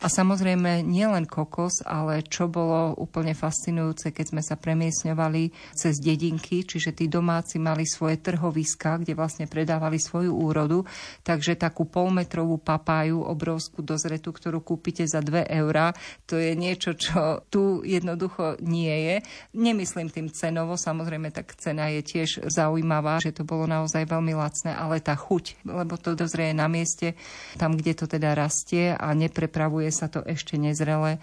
A 0.00 0.08
samozrejme 0.08 0.80
nielen 0.80 1.28
kokos, 1.28 1.84
ale 1.84 2.24
čo 2.24 2.48
bolo 2.48 2.96
úplne 2.96 3.36
fascinujúce, 3.36 4.16
keď 4.16 4.26
sme 4.32 4.40
sa 4.46 4.56
premiesňovali 4.56 5.76
cez 5.76 6.00
dedinky, 6.00 6.64
čiže 6.64 6.96
tí 6.96 7.04
domáci 7.04 7.60
mali 7.60 7.84
svoje 7.84 8.16
trhoviska, 8.16 8.96
kde 9.04 9.12
vlastne 9.12 9.44
predávali 9.44 10.00
svoju 10.20 10.36
úrodu, 10.36 10.78
takže 11.24 11.56
takú 11.56 11.88
polmetrovú 11.88 12.60
papáju, 12.60 13.24
obrovskú 13.24 13.80
dozretú, 13.80 14.36
ktorú 14.36 14.60
kúpite 14.60 15.08
za 15.08 15.24
2 15.24 15.48
eurá, 15.48 15.96
to 16.28 16.36
je 16.36 16.52
niečo, 16.52 16.92
čo 16.92 17.40
tu 17.48 17.80
jednoducho 17.80 18.60
nie 18.60 18.92
je. 18.92 19.16
Nemyslím 19.56 20.12
tým 20.12 20.28
cenovo, 20.28 20.76
samozrejme 20.76 21.32
tak 21.32 21.56
cena 21.56 21.88
je 21.88 22.04
tiež 22.04 22.52
zaujímavá, 22.52 23.16
že 23.24 23.32
to 23.32 23.48
bolo 23.48 23.64
naozaj 23.64 24.04
veľmi 24.04 24.36
lacné, 24.36 24.76
ale 24.76 25.00
tá 25.00 25.16
chuť, 25.16 25.64
lebo 25.64 25.96
to 25.96 26.12
dozrie 26.12 26.52
na 26.52 26.68
mieste, 26.68 27.16
tam, 27.56 27.80
kde 27.80 27.96
to 27.96 28.04
teda 28.04 28.36
rastie 28.36 28.92
a 28.92 29.16
neprepravuje 29.16 29.88
sa 29.88 30.12
to 30.12 30.20
ešte 30.20 30.60
nezrele 30.60 31.16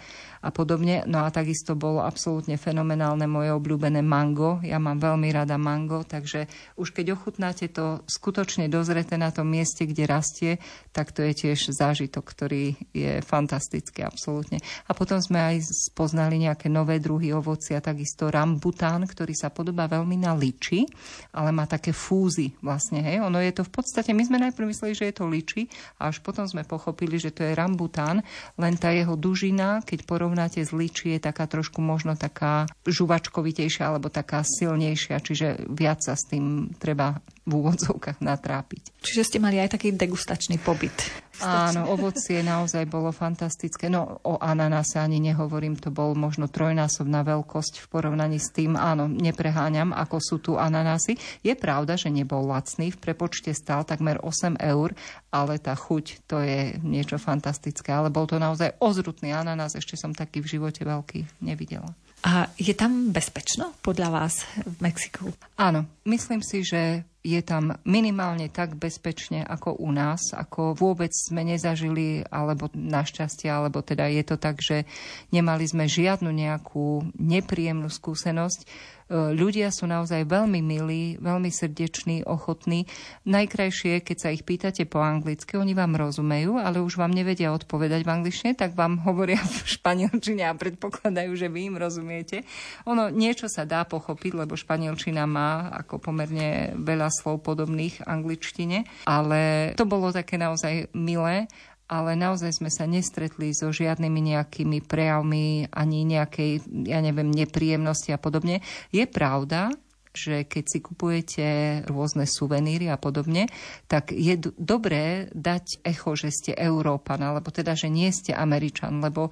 a 0.48 0.50
podobne. 0.56 1.04
No 1.04 1.28
a 1.28 1.30
takisto 1.30 1.76
bolo 1.76 2.00
absolútne 2.00 2.56
fenomenálne 2.56 3.28
moje 3.28 3.52
obľúbené 3.52 4.00
mango. 4.00 4.64
Ja 4.64 4.80
mám 4.80 5.04
veľmi 5.04 5.28
rada 5.36 5.60
mango, 5.60 6.08
takže 6.08 6.48
už 6.80 6.95
keď 6.95 7.20
ochutnáte 7.20 7.68
to 7.68 8.00
skutočne 8.08 8.72
dozrete 8.72 9.20
na 9.20 9.28
tom 9.36 9.52
mieste, 9.52 9.84
kde 9.84 10.08
rastie, 10.08 10.52
tak 10.95 11.12
to 11.12 11.28
je 11.28 11.36
tiež 11.36 11.76
zážitok, 11.76 12.24
ktorý 12.24 12.80
je 12.95 13.20
fantastický 13.20 14.08
absolútne. 14.08 14.64
A 14.88 14.95
potom 14.95 15.20
sme 15.20 15.43
aj 15.43 15.68
spoznali 15.91 16.39
nejaké 16.39 16.72
nové 16.72 17.04
druhy 17.04 17.36
ovocia, 17.36 17.84
takisto 17.84 18.32
rambután, 18.32 19.04
ktorý 19.04 19.36
sa 19.36 19.52
podobá 19.52 19.91
veľmi 19.91 20.16
na 20.16 20.32
liči, 20.32 20.88
ale 21.36 21.52
má 21.52 21.68
také 21.68 21.91
fúzy 21.91 22.56
vlastne. 22.64 23.04
Hej. 23.04 23.20
Ono 23.28 23.43
je 23.43 23.52
to 23.52 23.68
v 23.68 23.72
podstate, 23.76 24.16
my 24.16 24.24
sme 24.24 24.39
najprv 24.39 24.72
mysleli, 24.72 24.95
že 24.95 25.12
je 25.12 25.16
to 25.20 25.28
liči 25.28 25.68
a 26.00 26.08
až 26.08 26.24
potom 26.24 26.48
sme 26.48 26.64
pochopili, 26.64 27.20
že 27.20 27.36
to 27.36 27.43
je 27.43 27.52
rambután, 27.52 28.24
len 28.56 28.80
tá 28.80 28.95
jeho 28.95 29.20
dužina, 29.20 29.84
keď 29.84 30.08
porovnáte 30.38 30.62
s 30.62 30.70
liči, 30.70 31.18
je 31.18 31.34
taká 31.34 31.50
trošku 31.50 31.82
možno 31.82 32.14
taká 32.14 32.70
žuvačkovitejšia 32.86 33.90
alebo 33.90 34.14
taká 34.14 34.46
silnejšia, 34.46 35.18
čiže 35.18 35.66
viac 35.66 36.06
sa 36.06 36.14
s 36.14 36.30
tým 36.30 36.78
treba 36.78 37.18
v 37.48 37.52
úvodzovkách 37.64 38.20
natrápiť. 38.20 39.00
Čiže 39.00 39.24
ste 39.24 39.38
mali 39.39 39.56
aj 39.56 39.80
taký 39.80 39.95
degustačný 39.95 40.60
pobyt. 40.60 40.93
Áno, 41.39 41.93
ovocie 41.93 42.41
naozaj 42.41 42.89
bolo 42.89 43.14
fantastické. 43.14 43.88
No 43.88 44.20
o 44.26 44.41
ananase 44.41 44.98
ani 44.98 45.22
nehovorím, 45.22 45.78
to 45.78 45.93
bol 45.93 46.18
možno 46.18 46.50
trojnásobná 46.50 47.22
veľkosť 47.24 47.86
v 47.86 47.88
porovnaní 47.88 48.41
s 48.41 48.52
tým. 48.52 48.74
Áno, 48.76 49.08
nepreháňam, 49.08 49.93
ako 49.93 50.18
sú 50.18 50.36
tu 50.41 50.52
ananasy. 50.58 51.16
Je 51.45 51.54
pravda, 51.54 51.95
že 51.95 52.10
nebol 52.10 52.43
lacný, 52.50 52.89
v 52.91 53.00
prepočte 53.00 53.54
stál 53.54 53.86
takmer 53.86 54.18
8 54.20 54.58
eur, 54.60 54.98
ale 55.30 55.62
tá 55.62 55.78
chuť, 55.78 56.26
to 56.26 56.41
je 56.41 56.82
niečo 56.82 57.22
fantastické. 57.22 57.93
Ale 57.93 58.10
bol 58.10 58.26
to 58.26 58.41
naozaj 58.41 58.76
ozrutný 58.82 59.32
ananás, 59.32 59.78
ešte 59.78 59.93
som 59.93 60.12
taký 60.12 60.41
v 60.41 60.58
živote 60.58 60.82
veľký 60.82 61.45
nevidela. 61.45 61.93
A 62.26 62.49
je 62.57 62.74
tam 62.74 63.13
bezpečno 63.13 63.78
podľa 63.86 64.09
vás 64.09 64.41
v 64.65 64.76
Mexiku? 64.82 65.30
Áno, 65.53 65.86
myslím 66.09 66.41
si, 66.41 66.65
že 66.65 67.05
je 67.28 67.41
tam 67.43 67.76
minimálne 67.84 68.47
tak 68.47 68.80
bezpečne 68.80 69.43
ako 69.43 69.78
u 69.84 69.91
nás, 69.91 70.34
ako 70.34 70.74
vôbec 70.74 71.11
sme 71.11 71.43
nezažili, 71.43 72.24
alebo 72.32 72.72
našťastie, 72.74 73.51
alebo 73.51 73.84
teda 73.84 74.07
je 74.07 74.24
to 74.24 74.39
tak, 74.39 74.63
že 74.63 74.88
nemali 75.30 75.68
sme 75.68 75.86
žiadnu 75.86 76.32
nejakú 76.32 77.11
nepríjemnú 77.20 77.91
skúsenosť. 77.91 78.65
Ľudia 79.12 79.72
sú 79.72 79.88
naozaj 79.88 80.28
veľmi 80.28 80.60
milí, 80.60 81.16
veľmi 81.20 81.47
srdeční, 81.47 82.28
ochotní. 82.28 82.88
Najkrajšie, 83.24 84.03
keď 84.03 84.18
sa 84.20 84.30
ich 84.36 84.43
pýtate 84.43 84.84
po 84.84 84.99
anglicky, 84.99 85.55
oni 85.55 85.72
vám 85.72 85.95
rozumejú, 85.95 86.60
ale 86.60 86.84
už 86.84 86.99
vám 86.99 87.16
nevedia 87.16 87.55
odpovedať 87.55 88.03
v 88.03 88.14
angličtine, 88.14 88.51
tak 88.55 88.76
vám 88.76 88.99
hovoria 89.08 89.39
v 89.39 89.58
španielčine 89.64 90.43
a 90.43 90.53
predpokladajú, 90.55 91.32
že 91.39 91.47
vy 91.47 91.72
im 91.72 91.78
rozumiete. 91.80 92.43
Ono 92.84 93.08
niečo 93.08 93.47
sa 93.47 93.64
dá 93.64 93.88
pochopiť, 93.88 94.43
lebo 94.43 94.60
španielčina 94.60 95.24
má 95.24 95.72
ako 95.72 96.03
pomerne 96.03 96.76
veľa 96.76 97.08
slov 97.12 97.47
podobných 97.47 98.03
angličtine, 98.03 99.08
ale 99.08 99.72
to 99.80 99.88
bolo 99.88 100.12
také 100.12 100.36
naozaj 100.36 100.91
milé 100.91 101.47
ale 101.88 102.20
naozaj 102.20 102.60
sme 102.60 102.68
sa 102.68 102.84
nestretli 102.84 103.56
so 103.56 103.72
žiadnymi 103.72 104.36
nejakými 104.36 104.84
prejavmi 104.84 105.72
ani 105.72 106.04
nejakej, 106.04 106.68
ja 106.84 107.00
neviem, 107.00 107.32
nepríjemnosti 107.32 108.12
a 108.12 108.20
podobne. 108.20 108.60
Je 108.92 109.08
pravda, 109.08 109.72
že 110.18 110.49
keď 110.49 110.63
si 110.65 110.80
kupujete 110.82 111.45
rôzne 111.86 112.26
suveníry 112.26 112.89
a 112.89 112.97
podobne, 112.97 113.45
tak 113.86 114.09
je 114.09 114.34
d- 114.34 114.49
dobré 114.57 115.30
dať 115.38 115.86
echo, 115.86 116.18
že 116.18 116.34
ste 116.34 116.51
Európan, 116.57 117.22
alebo 117.22 117.53
teda, 117.53 117.78
že 117.78 117.93
nie 117.93 118.09
ste 118.09 118.34
Američan, 118.34 118.97
lebo 118.97 119.30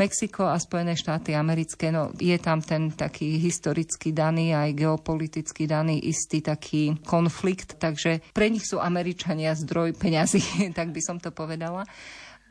Mexiko 0.00 0.48
a 0.48 0.56
Spojené 0.56 0.96
štáty 0.96 1.36
americké, 1.36 1.92
no 1.92 2.08
je 2.16 2.40
tam 2.40 2.64
ten 2.64 2.88
taký 2.96 3.36
historicky 3.36 4.16
daný, 4.16 4.56
aj 4.56 4.72
geopoliticky 4.72 5.68
daný 5.68 6.00
istý 6.00 6.40
taký 6.40 6.96
konflikt, 7.04 7.76
takže 7.76 8.24
pre 8.32 8.48
nich 8.48 8.64
sú 8.64 8.80
Američania 8.80 9.52
zdroj 9.52 9.92
peňazí, 10.00 10.40
tak 10.78 10.96
by 10.96 11.00
som 11.04 11.20
to 11.20 11.28
povedala 11.28 11.84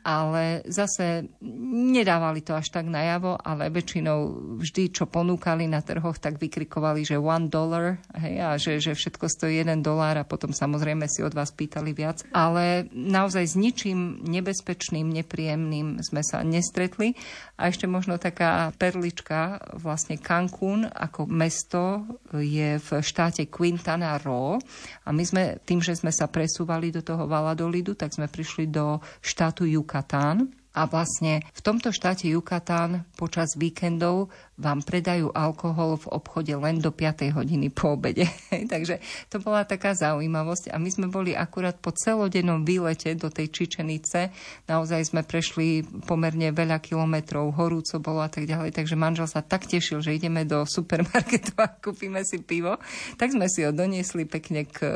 ale 0.02 0.66
zase 0.66 1.30
nedávali 1.72 2.42
to 2.42 2.58
až 2.58 2.74
tak 2.74 2.90
najavo, 2.90 3.38
ale 3.38 3.70
väčšinou 3.70 4.18
vždy, 4.58 4.90
čo 4.90 5.06
ponúkali 5.06 5.70
na 5.70 5.78
trhoch, 5.78 6.18
tak 6.18 6.42
vykrikovali, 6.42 7.06
že 7.06 7.22
one 7.22 7.46
dollar 7.46 8.02
hej, 8.18 8.34
a 8.42 8.58
že, 8.58 8.82
že 8.82 8.98
všetko 8.98 9.30
stojí 9.30 9.62
jeden 9.62 9.78
dolár 9.78 10.18
a 10.18 10.26
potom 10.26 10.50
samozrejme 10.50 11.06
si 11.06 11.22
od 11.22 11.30
vás 11.30 11.54
pýtali 11.54 11.94
viac. 11.94 12.26
Ale 12.34 12.90
naozaj 12.90 13.44
s 13.46 13.54
ničím 13.54 14.26
nebezpečným, 14.26 15.06
nepríjemným 15.06 16.02
sme 16.02 16.26
sa 16.26 16.42
nestretli. 16.42 17.14
A 17.62 17.70
ešte 17.70 17.86
možno 17.86 18.18
taká 18.18 18.74
perlička, 18.74 19.62
vlastne 19.78 20.18
Cancún 20.18 20.82
ako 20.90 21.30
mesto 21.30 22.02
je 22.34 22.82
v 22.82 22.88
štáte 22.98 23.46
Quintana 23.46 24.18
Roo 24.18 24.58
a 25.06 25.08
my 25.14 25.22
sme 25.22 25.62
tým, 25.62 25.78
že 25.78 25.94
sme 25.94 26.10
sa 26.10 26.26
presúvali 26.26 26.90
do 26.90 27.06
toho 27.06 27.30
Valadolidu, 27.30 27.94
tak 27.94 28.10
sme 28.10 28.26
prišli 28.26 28.66
do 28.66 28.98
štátu 29.22 29.62
Yucatán 29.62 29.91
Yucatán. 29.92 30.48
A 30.72 30.88
vlastne 30.88 31.44
v 31.52 31.60
tomto 31.60 31.92
štáte 31.92 32.32
Yucatán 32.32 33.04
počas 33.20 33.60
víkendov 33.60 34.32
vám 34.56 34.80
predajú 34.80 35.28
alkohol 35.36 36.00
v 36.00 36.16
obchode 36.16 36.48
len 36.56 36.80
do 36.80 36.88
5. 36.88 37.28
hodiny 37.36 37.68
po 37.68 37.92
obede. 37.92 38.24
Takže 38.72 39.04
to 39.28 39.36
bola 39.44 39.68
taká 39.68 39.92
zaujímavosť. 39.92 40.72
A 40.72 40.80
my 40.80 40.88
sme 40.88 41.12
boli 41.12 41.36
akurát 41.36 41.76
po 41.76 41.92
celodennom 41.92 42.64
výlete 42.64 43.12
do 43.12 43.28
tej 43.28 43.52
Čičenice. 43.52 44.32
Naozaj 44.64 45.12
sme 45.12 45.20
prešli 45.28 45.84
pomerne 46.08 46.48
veľa 46.56 46.80
kilometrov, 46.80 47.52
horúco 47.52 48.00
bolo 48.00 48.24
a 48.24 48.32
tak 48.32 48.48
ďalej. 48.48 48.72
Takže 48.72 48.96
manžel 48.96 49.28
sa 49.28 49.44
tak 49.44 49.68
tešil, 49.68 50.00
že 50.00 50.16
ideme 50.16 50.48
do 50.48 50.64
supermarketu 50.64 51.52
a 51.60 51.68
kúpime 51.68 52.24
si 52.24 52.40
pivo. 52.40 52.80
Tak 53.20 53.36
sme 53.36 53.44
si 53.52 53.60
ho 53.60 53.76
doniesli 53.76 54.24
pekne 54.24 54.64
k 54.64 54.88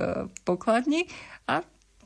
pokladni 0.48 1.04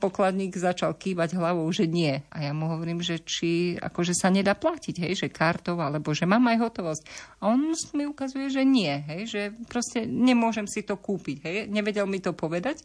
pokladník 0.01 0.57
začal 0.57 0.97
kývať 0.97 1.37
hlavou, 1.37 1.69
že 1.69 1.85
nie. 1.85 2.25
A 2.33 2.49
ja 2.49 2.53
mu 2.57 2.73
hovorím, 2.73 3.05
že 3.05 3.21
či 3.21 3.77
akože 3.77 4.17
sa 4.17 4.33
nedá 4.33 4.57
platiť, 4.57 4.97
hej, 5.05 5.13
že 5.21 5.29
kartou, 5.29 5.77
alebo 5.77 6.17
že 6.17 6.25
mám 6.25 6.49
aj 6.49 6.59
hotovosť. 6.65 7.03
A 7.45 7.53
on 7.53 7.77
mi 7.93 8.05
ukazuje, 8.09 8.49
že 8.49 8.65
nie, 8.65 8.91
hej, 9.05 9.23
že 9.29 9.43
proste 9.69 10.09
nemôžem 10.09 10.65
si 10.65 10.81
to 10.81 10.97
kúpiť, 10.97 11.37
hej, 11.45 11.57
nevedel 11.69 12.09
mi 12.09 12.25
to 12.25 12.33
povedať. 12.33 12.81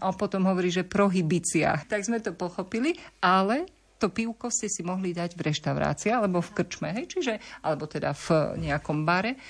A 0.00 0.12
potom 0.12 0.44
hovorí, 0.48 0.72
že 0.72 0.84
prohibícia. 0.84 1.80
Tak 1.88 2.04
sme 2.04 2.20
to 2.20 2.32
pochopili, 2.36 2.96
ale 3.20 3.64
to 3.96 4.12
pivko 4.12 4.52
ste 4.52 4.68
si 4.68 4.84
mohli 4.84 5.16
dať 5.16 5.32
v 5.36 5.44
reštaurácii 5.52 6.12
alebo 6.12 6.44
v 6.44 6.52
krčme, 6.52 6.92
hej, 6.92 7.08
čiže, 7.08 7.34
alebo 7.64 7.88
teda 7.88 8.12
v 8.12 8.60
nejakom 8.60 9.08
bare. 9.08 9.40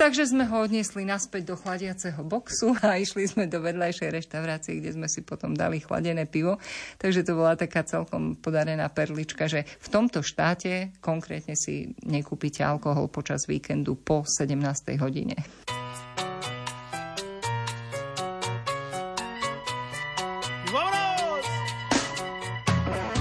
Takže 0.00 0.32
sme 0.32 0.48
ho 0.48 0.64
odniesli 0.64 1.04
naspäť 1.04 1.52
do 1.52 1.60
chladiaceho 1.60 2.24
boxu 2.24 2.72
a 2.80 2.96
išli 2.96 3.28
sme 3.28 3.44
do 3.44 3.60
vedľajšej 3.60 4.08
reštaurácie, 4.08 4.80
kde 4.80 4.96
sme 4.96 5.04
si 5.12 5.20
potom 5.20 5.52
dali 5.52 5.76
chladené 5.76 6.24
pivo. 6.24 6.56
Takže 6.96 7.20
to 7.20 7.36
bola 7.36 7.52
taká 7.52 7.84
celkom 7.84 8.32
podarená 8.40 8.88
perlička, 8.88 9.44
že 9.44 9.68
v 9.68 9.88
tomto 9.92 10.24
štáte 10.24 10.96
konkrétne 11.04 11.52
si 11.52 11.92
nekúpite 12.08 12.64
alkohol 12.64 13.12
počas 13.12 13.44
víkendu 13.44 13.92
po 14.00 14.24
17. 14.24 14.56
hodine. 14.96 15.36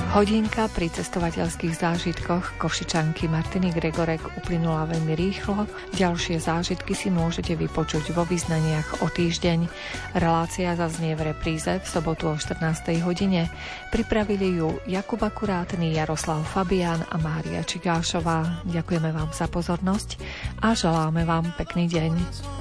Hodinka 0.10 0.66
pri 0.74 0.89
cestovateľských 0.89 1.86
zážitkoch 1.86 2.57
Košičanky 2.57 3.30
Martiny 3.30 3.70
Gregorek 3.70 4.41
uplynula 4.41 4.89
veľmi 4.89 5.14
rýchlo. 5.14 5.70
Ďalšie 5.93 6.41
zážitky 6.41 6.97
si 6.97 7.14
môžete 7.14 7.53
vypočuť 7.53 8.10
vo 8.18 8.26
význaniach 8.26 9.05
o 9.05 9.07
týždeň. 9.07 9.70
Relácia 10.18 10.74
zaznie 10.74 11.14
v 11.14 11.30
repríze 11.30 11.78
v 11.78 11.86
sobotu 11.86 12.34
o 12.34 12.36
14. 12.41 12.89
hodine. 13.05 13.53
Pripravili 13.93 14.57
ju 14.57 14.82
Jakub 14.89 15.22
Akurátny, 15.22 15.93
Jaroslav 15.93 16.41
Fabián 16.41 17.05
a 17.05 17.22
Mária 17.22 17.62
Čigášová. 17.62 18.66
Ďakujeme 18.66 19.14
vám 19.14 19.30
za 19.30 19.45
pozornosť 19.45 20.18
a 20.66 20.74
želáme 20.74 21.22
vám 21.22 21.53
pekný 21.53 21.86
deň. 21.86 22.59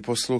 Milí 0.00 0.06
poslucháči, 0.06 0.38